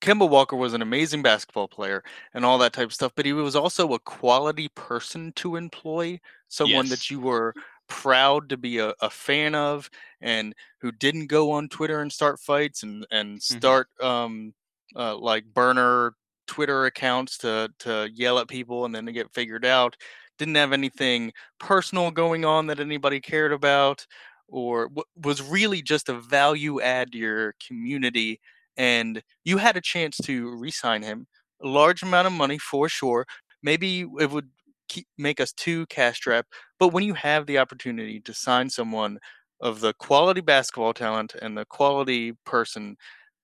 Kemba 0.00 0.28
Walker 0.28 0.56
was 0.56 0.72
an 0.72 0.80
amazing 0.82 1.22
basketball 1.22 1.68
player 1.68 2.02
and 2.32 2.44
all 2.44 2.56
that 2.58 2.72
type 2.72 2.86
of 2.86 2.94
stuff, 2.94 3.12
but 3.14 3.26
he 3.26 3.32
was 3.32 3.54
also 3.54 3.92
a 3.92 3.98
quality 3.98 4.68
person 4.68 5.32
to 5.32 5.56
employ, 5.56 6.18
someone 6.48 6.86
Yes. 6.86 6.90
that 6.90 7.10
you 7.10 7.20
were 7.20 7.54
proud 7.86 8.48
to 8.48 8.56
be 8.56 8.78
a, 8.78 8.94
a 9.00 9.10
fan 9.10 9.54
of 9.54 9.90
and 10.20 10.54
who 10.80 10.90
didn't 10.92 11.26
go 11.26 11.50
on 11.50 11.68
Twitter 11.68 12.00
and 12.00 12.12
start 12.12 12.38
fights 12.40 12.82
and 12.82 13.04
and 13.10 13.42
start 13.42 13.88
um 14.00 14.54
uh, 14.96 15.16
like 15.16 15.44
burner 15.46 16.14
Twitter 16.46 16.86
accounts 16.86 17.38
to 17.38 17.70
to 17.80 18.08
yell 18.14 18.38
at 18.38 18.48
people 18.48 18.84
and 18.84 18.94
then 18.94 19.06
to 19.06 19.12
get 19.12 19.32
figured 19.32 19.64
out. 19.64 19.96
Didn't 20.38 20.56
have 20.56 20.72
anything 20.72 21.32
personal 21.58 22.10
going 22.10 22.44
on 22.44 22.66
that 22.68 22.80
anybody 22.80 23.20
cared 23.20 23.52
about, 23.52 24.06
or 24.48 24.88
w- 24.88 25.04
was 25.16 25.42
really 25.42 25.82
just 25.82 26.08
a 26.08 26.14
value 26.14 26.80
add 26.80 27.12
to 27.12 27.18
your 27.18 27.54
community. 27.66 28.40
And 28.76 29.22
you 29.44 29.58
had 29.58 29.76
a 29.76 29.80
chance 29.82 30.16
to 30.24 30.50
re-sign 30.56 31.02
him, 31.02 31.26
a 31.62 31.68
large 31.68 32.02
amount 32.02 32.26
of 32.26 32.32
money 32.32 32.58
for 32.58 32.88
sure. 32.88 33.26
Maybe 33.62 34.06
it 34.18 34.30
would 34.30 34.48
keep, 34.88 35.06
make 35.18 35.40
us 35.40 35.52
too 35.52 35.86
cash 35.86 36.16
strapped, 36.16 36.52
but 36.78 36.88
when 36.88 37.04
you 37.04 37.14
have 37.14 37.46
the 37.46 37.58
opportunity 37.58 38.20
to 38.20 38.34
sign 38.34 38.70
someone 38.70 39.18
of 39.60 39.80
the 39.80 39.92
quality 39.94 40.40
basketball 40.40 40.94
talent 40.94 41.34
and 41.42 41.56
the 41.56 41.66
quality 41.66 42.32
person, 42.46 42.96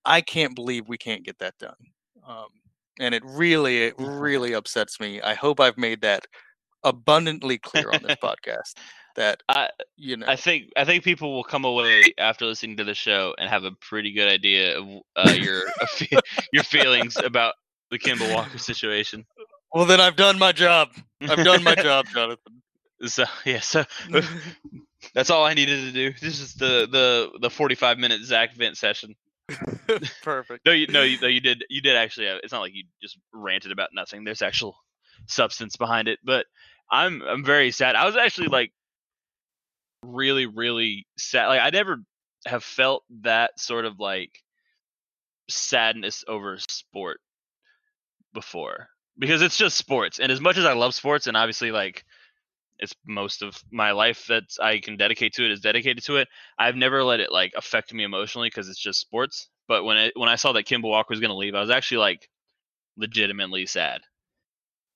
I 0.07 0.21
can't 0.21 0.55
believe 0.55 0.87
we 0.87 0.97
can't 0.97 1.23
get 1.23 1.37
that 1.39 1.57
done. 1.59 1.75
Um, 2.25 2.47
and 2.99 3.13
it 3.13 3.23
really, 3.25 3.83
it 3.83 3.95
really 3.99 4.53
upsets 4.53 4.99
me. 4.99 5.21
I 5.21 5.35
hope 5.35 5.59
I've 5.59 5.77
made 5.77 6.01
that 6.01 6.25
abundantly 6.83 7.57
clear 7.57 7.91
on 7.91 8.01
this 8.01 8.15
podcast. 8.23 8.73
That 9.15 9.41
I 9.49 9.69
you 9.95 10.15
know, 10.15 10.27
I 10.27 10.35
think 10.35 10.69
I 10.77 10.85
think 10.85 11.03
people 11.03 11.33
will 11.33 11.43
come 11.43 11.65
away 11.65 12.03
after 12.19 12.45
listening 12.45 12.77
to 12.77 12.83
the 12.83 12.93
show 12.93 13.33
and 13.39 13.49
have 13.49 13.63
a 13.63 13.71
pretty 13.71 14.11
good 14.13 14.31
idea 14.31 14.79
of 14.79 14.87
uh, 15.15 15.31
your 15.31 15.63
your 16.53 16.63
feelings 16.63 17.17
about 17.17 17.55
the 17.89 17.97
Kemba 17.97 18.31
Walker 18.33 18.59
situation. 18.59 19.25
well, 19.73 19.85
then 19.85 19.99
I've 19.99 20.17
done 20.17 20.37
my 20.37 20.51
job. 20.51 20.89
I've 21.21 21.43
done 21.43 21.63
my 21.63 21.73
job, 21.89 22.05
Jonathan. 22.13 22.61
So 23.07 23.25
yeah, 23.43 23.61
so 23.61 23.85
that's 25.15 25.31
all 25.31 25.45
I 25.45 25.55
needed 25.55 25.81
to 25.85 25.91
do. 25.91 26.13
This 26.21 26.39
is 26.39 26.53
the 26.53 26.87
the 26.91 27.39
the 27.41 27.49
forty 27.49 27.75
five 27.75 27.97
minute 27.97 28.21
Zach 28.21 28.53
vent 28.53 28.77
session. 28.77 29.15
Perfect. 30.23 30.65
No, 30.65 30.71
you 30.71 30.87
no, 30.87 31.03
you, 31.03 31.19
no, 31.21 31.27
you 31.27 31.39
did 31.39 31.63
you 31.69 31.81
did 31.81 31.95
actually. 31.95 32.27
Have, 32.27 32.39
it's 32.43 32.51
not 32.51 32.61
like 32.61 32.73
you 32.73 32.83
just 33.01 33.17
ranted 33.33 33.71
about 33.71 33.89
nothing. 33.93 34.23
There's 34.23 34.41
actual 34.41 34.77
substance 35.27 35.77
behind 35.77 36.07
it. 36.07 36.19
But 36.23 36.45
I'm 36.91 37.21
I'm 37.21 37.43
very 37.43 37.71
sad. 37.71 37.95
I 37.95 38.05
was 38.05 38.17
actually 38.17 38.47
like 38.47 38.71
really 40.03 40.45
really 40.45 41.07
sad. 41.17 41.47
Like 41.47 41.61
I 41.61 41.69
never 41.69 41.97
have 42.45 42.63
felt 42.63 43.03
that 43.21 43.59
sort 43.59 43.85
of 43.85 43.99
like 43.99 44.31
sadness 45.49 46.23
over 46.27 46.57
sport 46.67 47.19
before 48.33 48.89
because 49.17 49.41
it's 49.41 49.57
just 49.57 49.77
sports. 49.77 50.19
And 50.19 50.31
as 50.31 50.41
much 50.41 50.57
as 50.57 50.65
I 50.65 50.73
love 50.73 50.93
sports, 50.93 51.27
and 51.27 51.37
obviously 51.37 51.71
like 51.71 52.03
it's 52.79 52.93
most 53.05 53.41
of 53.41 53.61
my 53.71 53.91
life 53.91 54.27
that 54.27 54.43
I 54.61 54.79
can 54.79 54.97
dedicate 54.97 55.33
to 55.33 55.45
it 55.45 55.51
is 55.51 55.61
dedicated 55.61 56.03
to 56.05 56.17
it. 56.17 56.27
I've 56.59 56.75
never 56.75 57.03
let 57.03 57.19
it 57.19 57.31
like 57.31 57.53
affect 57.55 57.93
me 57.93 58.03
emotionally 58.03 58.47
because 58.49 58.69
it's 58.69 58.79
just 58.79 58.99
sports. 58.99 59.49
But 59.67 59.83
when 59.83 59.97
I 59.97 60.11
when 60.15 60.29
I 60.29 60.35
saw 60.35 60.53
that 60.53 60.65
Kemba 60.65 60.83
Walker 60.83 61.11
was 61.11 61.19
going 61.19 61.29
to 61.31 61.35
leave, 61.35 61.55
I 61.55 61.61
was 61.61 61.69
actually 61.69 61.97
like 61.99 62.29
legitimately 62.97 63.65
sad. 63.65 64.01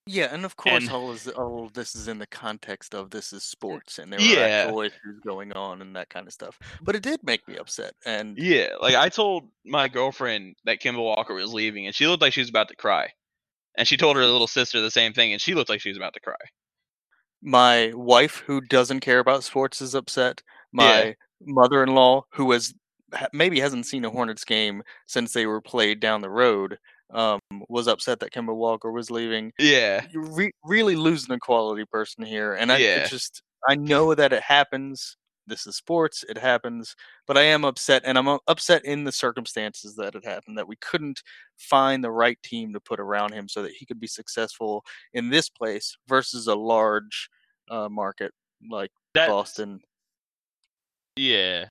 Yeah, 0.07 0.34
and 0.34 0.45
of 0.45 0.55
course, 0.55 0.86
And- 0.86 0.89
all 0.89 1.11
is 1.11 1.27
all 1.27 1.65
of 1.65 1.73
this 1.73 1.95
is 1.95 2.07
in 2.07 2.17
the 2.17 2.25
context 2.25 2.95
of 2.95 3.11
this 3.11 3.32
is 3.32 3.43
sports, 3.43 3.99
and 3.99 4.11
there 4.11 4.19
Yeah. 4.19 4.39
are 4.63 4.65
actual 4.67 4.82
issues 4.82 5.19
going 5.23 5.53
on 5.53 5.82
and 5.82 5.95
that 5.95 6.09
kind 6.09 6.25
of 6.25 6.34
stuff. 6.34 6.57
But 6.82 6.95
it 6.95 7.03
did 7.03 7.21
make 7.23 7.47
me 7.47 7.57
upset, 7.57 7.93
and 8.05 8.36
Yeah, 8.38 8.75
like 8.82 8.95
I 8.95 9.09
told 9.09 9.51
my 9.63 9.88
girlfriend 9.88 10.55
that 10.65 10.82
Kemba 10.82 10.97
Walker 11.03 11.36
was 11.36 11.53
leaving, 11.53 11.86
and 11.86 11.95
she 11.95 12.07
looked 12.07 12.21
like 12.21 12.34
she 12.34 12.41
was 12.41 12.49
about 12.49 12.69
to 12.69 12.75
cry. 12.75 13.13
And 13.75 13.88
she 13.88 13.95
told 13.95 14.17
her 14.17 14.25
little 14.25 14.47
sister 14.47 14.82
the 14.82 14.91
same 14.91 15.13
thing, 15.13 15.34
and 15.34 15.41
she 15.41 15.53
looked 15.53 15.69
like 15.69 15.82
she 15.82 15.89
was 15.89 15.97
about 15.97 16.13
to 16.15 16.19
cry. 16.19 16.36
My 17.42 17.92
wife, 17.96 18.38
who 18.46 18.62
doesn't 18.62 19.00
care 19.02 19.20
about 19.20 19.44
sports, 19.44 19.82
is 19.82 19.96
upset. 19.96 20.42
My 20.72 21.08
Yeah. 21.08 21.14
mother-in-law, 21.42 22.24
who 22.34 22.52
has 22.52 22.74
maybe 23.34 23.60
hasn't 23.60 23.86
seen 23.88 24.06
a 24.06 24.10
Hornets 24.10 24.46
game 24.46 24.84
since 25.08 25.34
they 25.34 25.46
were 25.46 25.62
played 25.62 26.00
down 26.00 26.22
the 26.22 26.30
road, 26.30 26.78
um, 27.14 27.39
was 27.70 27.88
upset 27.88 28.20
that 28.22 28.32
Kemba 28.32 28.56
Walker 28.56 28.92
was 28.92 29.12
leaving. 29.12 29.52
Yeah, 29.60 30.06
You're 30.12 30.32
re- 30.32 30.54
really 30.64 30.96
losing 30.96 31.34
a 31.36 31.39
quality 31.39 31.86
person 31.92 32.24
here, 32.26 32.54
and 32.54 32.72
I 32.72 32.78
Yeah. 32.78 33.08
just 33.08 33.42
I 33.70 33.76
know 33.76 34.16
that 34.16 34.34
it 34.34 34.42
happens. 34.44 35.18
This 35.48 35.68
is 35.68 35.76
sports; 35.76 36.24
it 36.30 36.38
happens. 36.38 36.96
But 37.28 37.38
I 37.38 37.44
am 37.44 37.66
upset, 37.66 38.04
and 38.06 38.18
I'm 38.18 38.39
upset 38.48 38.86
in 38.86 39.04
the 39.04 39.12
circumstances 39.12 39.96
that 39.96 40.16
it 40.16 40.26
happened. 40.26 40.58
That 40.58 40.68
we 40.68 40.76
couldn't 40.78 41.22
find 41.58 42.04
the 42.04 42.12
right 42.12 42.38
team 42.44 42.74
to 42.74 42.80
put 42.80 43.00
around 43.00 43.34
him 43.34 43.48
so 43.48 43.62
that 43.64 43.74
he 43.74 43.86
could 43.86 44.00
be 44.00 44.08
successful 44.08 44.84
in 45.14 45.30
this 45.30 45.50
place 45.50 45.98
versus 46.08 46.48
a 46.48 46.56
large 46.56 47.30
uh, 47.70 47.89
market 47.89 48.34
like 48.70 48.92
that 49.14 49.28
Boston. 49.30 49.80
Yeah, 51.16 51.66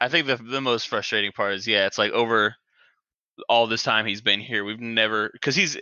I 0.00 0.08
think 0.08 0.26
the 0.26 0.36
the 0.36 0.60
most 0.60 0.88
frustrating 0.88 1.32
part 1.32 1.54
is 1.54 1.66
yeah, 1.66 1.86
it's 1.86 1.98
like 1.98 2.12
over 2.12 2.54
all 3.48 3.66
this 3.66 3.82
time 3.82 4.06
he's 4.06 4.20
been 4.20 4.40
here, 4.40 4.64
we've 4.64 4.80
never 4.80 5.30
because 5.32 5.54
he's 5.54 5.76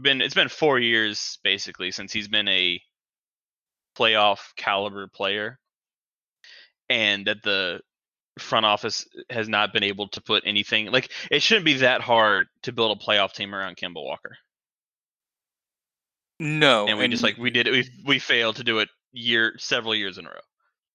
been 0.00 0.20
it's 0.20 0.34
been 0.34 0.48
four 0.48 0.78
years 0.78 1.38
basically 1.44 1.90
since 1.90 2.12
he's 2.12 2.28
been 2.28 2.48
a 2.48 2.80
playoff 3.96 4.38
caliber 4.56 5.06
player, 5.08 5.58
and 6.92 7.26
that 7.26 7.42
the 7.42 7.80
front 8.38 8.66
office 8.66 9.06
has 9.30 9.48
not 9.48 9.72
been 9.72 9.82
able 9.84 10.08
to 10.08 10.20
put 10.22 10.44
anything 10.46 10.86
like 10.92 11.10
it 11.30 11.42
shouldn't 11.42 11.66
be 11.66 11.74
that 11.74 12.00
hard 12.02 12.48
to 12.62 12.72
build 12.72 12.96
a 12.96 13.04
playoff 13.04 13.32
team 13.34 13.54
around 13.54 13.76
Kemba 13.76 14.02
Walker, 14.02 14.38
No, 16.38 16.88
and 16.88 16.98
we 16.98 17.08
just 17.08 17.22
like 17.22 17.36
we 17.38 17.50
did 17.50 17.66
it, 17.66 17.72
we 17.72 17.88
we 18.04 18.18
failed 18.18 18.56
to 18.56 18.64
do 18.64 18.78
it 18.80 18.88
year 19.12 19.54
several 19.58 19.94
years 19.94 20.18
in 20.18 20.26
a 20.26 20.30
row. 20.30 20.40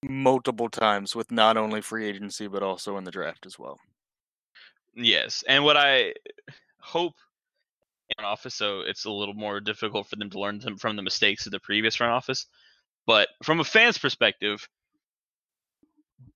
multiple 0.01 0.69
times 0.69 1.15
with 1.15 1.31
not 1.31 1.55
only 1.55 1.81
free 1.81 2.07
agency 2.07 2.47
but 2.47 2.63
also 2.63 2.97
in 2.97 3.03
the 3.03 3.11
draft 3.11 3.45
as 3.45 3.59
well. 3.59 3.79
Yes, 4.95 5.43
and 5.47 5.63
what 5.63 5.77
I 5.77 6.13
hope 6.79 7.15
in 8.17 8.25
office, 8.25 8.55
so 8.55 8.81
it's 8.81 9.05
a 9.05 9.11
little 9.11 9.33
more 9.33 9.59
difficult 9.59 10.07
for 10.07 10.15
them 10.17 10.29
to 10.31 10.39
learn 10.39 10.59
them 10.59 10.77
from 10.77 10.95
the 10.95 11.01
mistakes 11.01 11.45
of 11.45 11.51
the 11.51 11.59
previous 11.59 11.95
front 11.95 12.13
office. 12.13 12.45
But 13.07 13.29
from 13.43 13.59
a 13.59 13.65
fan's 13.65 13.97
perspective, 13.97 14.67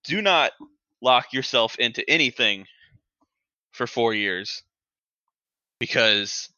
do 0.04 0.22
not 0.22 0.52
lock 1.02 1.34
yourself 1.34 1.78
into 1.78 2.08
anything 2.10 2.66
for 3.72 3.88
four 3.88 4.14
years 4.14 4.64
because 5.80 6.50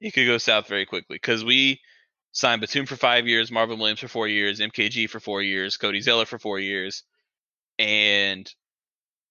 it 0.00 0.12
could 0.12 0.26
go 0.26 0.38
south 0.38 0.66
very 0.66 0.86
quickly. 0.86 1.14
Because 1.14 1.44
we 1.44 1.80
signed 2.32 2.60
Batum 2.60 2.86
for 2.86 2.96
five 2.96 3.26
years, 3.28 3.50
Marvin 3.50 3.78
Williams 3.78 4.00
for 4.00 4.08
four 4.08 4.26
years, 4.26 4.60
MKG 4.60 5.08
for 5.08 5.20
four 5.20 5.42
years, 5.42 5.76
Cody 5.76 6.00
Zeller 6.00 6.26
for 6.26 6.38
four 6.38 6.58
years, 6.58 7.04
and 7.78 8.52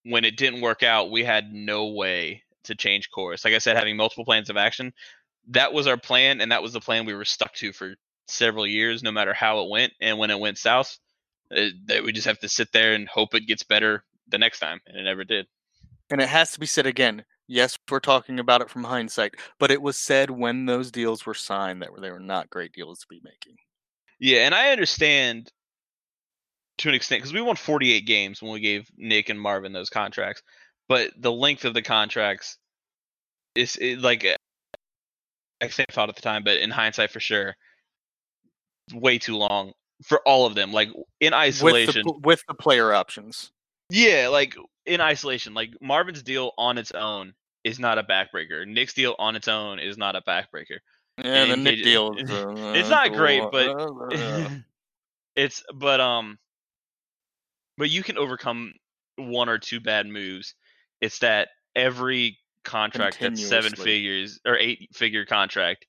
when 0.04 0.24
it 0.24 0.36
didn't 0.36 0.62
work 0.62 0.82
out, 0.82 1.10
we 1.10 1.24
had 1.24 1.52
no 1.52 1.88
way 1.88 2.42
to 2.64 2.74
change 2.74 3.10
course. 3.10 3.44
Like 3.44 3.54
I 3.54 3.58
said, 3.58 3.76
having 3.76 3.96
multiple 3.96 4.24
plans 4.24 4.50
of 4.50 4.56
action, 4.56 4.92
that 5.48 5.72
was 5.72 5.86
our 5.86 5.96
plan, 5.96 6.40
and 6.40 6.52
that 6.52 6.62
was 6.62 6.72
the 6.72 6.80
plan 6.80 7.04
we 7.04 7.14
were 7.14 7.24
stuck 7.24 7.54
to 7.54 7.72
for 7.72 7.94
several 8.28 8.66
years, 8.66 9.02
no 9.02 9.12
matter 9.12 9.32
how 9.32 9.62
it 9.62 9.70
went. 9.70 9.92
And 10.00 10.18
when 10.18 10.30
it 10.30 10.38
went 10.38 10.58
south, 10.58 10.98
it, 11.52 11.74
that 11.86 12.04
we 12.04 12.12
just 12.12 12.26
have 12.26 12.38
to 12.40 12.48
sit 12.48 12.72
there 12.72 12.94
and 12.94 13.08
hope 13.08 13.34
it 13.34 13.46
gets 13.46 13.62
better 13.62 14.04
the 14.28 14.38
next 14.38 14.60
time, 14.60 14.80
and 14.86 14.96
it 14.96 15.02
never 15.02 15.24
did. 15.24 15.46
And 16.10 16.20
it 16.20 16.28
has 16.28 16.52
to 16.52 16.60
be 16.60 16.66
said 16.66 16.86
again. 16.86 17.24
Yes, 17.48 17.78
we're 17.90 18.00
talking 18.00 18.38
about 18.38 18.62
it 18.62 18.70
from 18.70 18.84
hindsight, 18.84 19.34
but 19.58 19.70
it 19.70 19.82
was 19.82 19.96
said 19.96 20.30
when 20.30 20.66
those 20.66 20.90
deals 20.90 21.26
were 21.26 21.34
signed 21.34 21.82
that 21.82 21.90
they 22.00 22.10
were 22.10 22.20
not 22.20 22.50
great 22.50 22.72
deals 22.72 23.00
to 23.00 23.06
be 23.10 23.20
making. 23.22 23.56
Yeah, 24.18 24.46
and 24.46 24.54
I 24.54 24.70
understand 24.70 25.50
to 26.78 26.88
an 26.88 26.94
extent 26.94 27.20
because 27.22 27.34
we 27.34 27.42
won 27.42 27.56
48 27.56 28.06
games 28.06 28.40
when 28.40 28.52
we 28.52 28.60
gave 28.60 28.90
Nick 28.96 29.28
and 29.28 29.40
Marvin 29.40 29.72
those 29.72 29.90
contracts, 29.90 30.42
but 30.88 31.10
the 31.18 31.32
length 31.32 31.64
of 31.64 31.74
the 31.74 31.82
contracts 31.82 32.56
is 33.54 33.76
it, 33.76 34.00
like 34.00 34.24
uh, 34.24 34.36
I 35.60 35.68
thought 35.68 36.08
at 36.08 36.16
the 36.16 36.22
time, 36.22 36.44
but 36.44 36.58
in 36.58 36.70
hindsight, 36.70 37.10
for 37.10 37.20
sure, 37.20 37.54
way 38.94 39.18
too 39.18 39.36
long 39.36 39.72
for 40.02 40.20
all 40.26 40.46
of 40.46 40.54
them. 40.54 40.72
Like 40.72 40.90
in 41.20 41.34
isolation, 41.34 42.02
with 42.04 42.22
the, 42.22 42.26
with 42.26 42.42
the 42.48 42.54
player 42.54 42.92
options. 42.92 43.52
Yeah, 43.90 44.28
like 44.28 44.54
in 44.86 45.00
isolation, 45.00 45.54
like 45.54 45.70
Marvin's 45.80 46.22
deal 46.22 46.52
on 46.56 46.78
its 46.78 46.92
own 46.92 47.34
is 47.64 47.78
not 47.78 47.98
a 47.98 48.02
backbreaker. 48.02 48.66
Nick's 48.66 48.94
deal 48.94 49.14
on 49.18 49.36
its 49.36 49.48
own 49.48 49.78
is 49.78 49.96
not 49.96 50.16
a 50.16 50.22
backbreaker. 50.22 50.78
Yeah, 51.22 51.46
the 51.46 51.56
Nick 51.56 51.82
deal. 51.82 52.14
Uh, 52.18 52.72
it's 52.74 52.88
not 52.88 53.12
great, 53.12 53.42
but 53.52 53.76
it's 55.36 55.62
but 55.74 56.00
um, 56.00 56.38
but 57.76 57.90
you 57.90 58.02
can 58.02 58.18
overcome 58.18 58.72
one 59.16 59.48
or 59.48 59.58
two 59.58 59.80
bad 59.80 60.06
moves. 60.06 60.54
It's 61.00 61.18
that 61.20 61.48
every 61.76 62.38
contract 62.64 63.18
that's 63.20 63.44
seven 63.46 63.72
figures 63.74 64.40
or 64.46 64.56
eight 64.56 64.88
figure 64.92 65.26
contract 65.26 65.86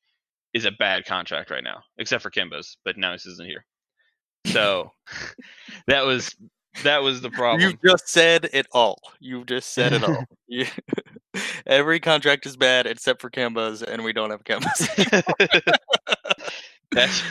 is 0.54 0.66
a 0.66 0.72
bad 0.72 1.06
contract 1.06 1.50
right 1.50 1.64
now, 1.64 1.84
except 1.98 2.24
for 2.24 2.32
Kemba's, 2.32 2.78
but 2.84 2.98
now 2.98 3.12
this 3.12 3.26
isn't 3.26 3.48
here. 3.48 3.66
So 4.46 4.92
that 5.88 6.06
was 6.06 6.36
that 6.84 7.04
was 7.04 7.22
the 7.22 7.30
problem. 7.32 7.62
You 7.62 7.78
just 7.90 8.10
said 8.10 8.50
it 8.54 8.68
all. 8.72 9.00
You 9.20 9.46
just 9.46 9.74
said 9.74 9.94
it 9.94 10.04
all. 10.04 10.26
Every 11.66 12.00
contract 12.00 12.46
is 12.46 12.56
bad 12.56 12.86
except 12.86 13.22
for 13.22 13.30
Kemba's, 13.30 13.82
and 13.82 14.04
we 14.04 14.14
don't 14.14 14.30
have 14.30 14.44
Kemba's. 14.44 14.88
that's 16.92 17.24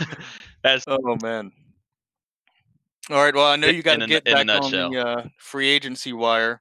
that's 0.63 0.85
oh 0.89 1.17
man. 1.23 1.53
All 3.11 3.23
right. 3.23 3.35
Well, 3.35 3.47
I 3.47 3.57
know 3.57 3.67
you 3.67 3.83
got 3.83 4.01
to 4.01 4.07
get 4.07 4.25
back 4.25 4.49
on 4.49 4.71
the 4.71 5.05
uh, 5.07 5.27
free 5.39 5.69
agency 5.69 6.13
wire. 6.13 6.59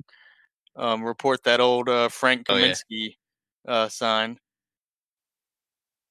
Um, 0.76 1.04
report 1.04 1.44
that 1.44 1.60
old 1.60 1.90
uh, 1.90 2.10
Frank 2.10 2.48
Kaminsky 2.48 3.16
oh, 3.68 3.72
yeah. 3.72 3.74
uh, 3.74 3.90
sign. 3.90 4.38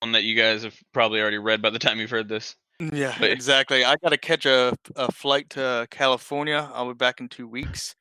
One 0.01 0.12
that 0.12 0.22
you 0.22 0.34
guys 0.34 0.62
have 0.62 0.76
probably 0.93 1.20
already 1.20 1.38
read 1.38 1.62
by 1.62 1.70
the 1.70 1.78
time 1.78 1.99
you've 1.99 2.11
heard 2.11 2.28
this. 2.28 2.57
Yeah, 2.81 3.14
but, 3.18 3.31
exactly. 3.31 3.85
I 3.85 3.97
got 3.97 4.11
to 4.11 4.18
catch 4.18 4.47
a, 4.47 4.74
a 4.97 5.12
flight 5.12 5.51
to 5.51 5.87
California. 5.91 6.70
I'll 6.72 6.89
be 6.89 6.95
back 6.95 7.20
in 7.20 7.28
two 7.28 7.47
weeks, 7.47 7.95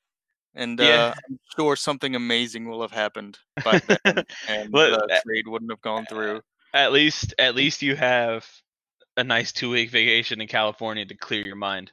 and 0.56 0.80
yeah. 0.80 0.86
uh, 0.86 1.14
I'm 1.30 1.40
sure 1.58 1.76
something 1.76 2.16
amazing 2.16 2.68
will 2.68 2.82
have 2.82 2.92
happened 2.92 3.38
by 3.64 3.80
then, 3.80 4.00
and 4.48 4.72
but, 4.72 4.92
the 4.92 5.22
trade 5.26 5.48
wouldn't 5.48 5.72
have 5.72 5.82
gone 5.82 6.06
through. 6.06 6.42
At 6.74 6.94
least, 6.94 7.34
at 7.38 7.56
least 7.56 7.82
you 7.82 7.96
have 7.96 8.48
a 9.18 9.24
nice 9.24 9.52
two 9.52 9.70
week 9.72 9.90
vacation 9.90 10.40
in 10.40 10.48
California 10.48 11.06
to 11.06 11.16
clear 11.16 11.46
your 11.46 11.56
mind 11.58 11.92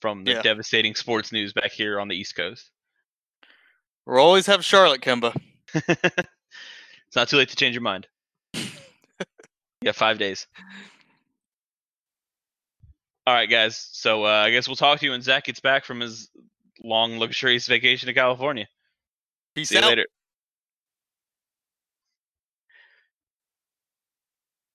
from 0.00 0.24
the 0.24 0.32
yeah. 0.32 0.42
devastating 0.42 0.94
sports 0.94 1.32
news 1.32 1.52
back 1.52 1.72
here 1.72 1.98
on 1.98 2.08
the 2.08 2.16
East 2.16 2.36
Coast. 2.36 2.70
We'll 4.06 4.18
always 4.18 4.46
have 4.46 4.64
Charlotte, 4.64 5.00
Kemba. 5.00 5.34
it's 5.74 7.16
not 7.16 7.28
too 7.28 7.36
late 7.36 7.48
to 7.50 7.56
change 7.56 7.74
your 7.74 7.82
mind. 7.82 8.08
yeah, 9.82 9.92
five 9.92 10.18
days. 10.18 10.46
All 13.26 13.34
right, 13.34 13.48
guys. 13.48 13.88
So 13.92 14.24
uh, 14.24 14.28
I 14.28 14.50
guess 14.50 14.66
we'll 14.66 14.76
talk 14.76 14.98
to 15.00 15.04
you 15.04 15.12
when 15.12 15.22
Zach 15.22 15.44
gets 15.44 15.60
back 15.60 15.84
from 15.84 16.00
his 16.00 16.30
long, 16.82 17.18
luxurious 17.18 17.66
vacation 17.66 18.06
to 18.06 18.14
California. 18.14 18.66
Peace 19.54 19.68
See 19.68 19.78
out. 19.78 19.84
you 19.84 19.88
later. 19.88 20.06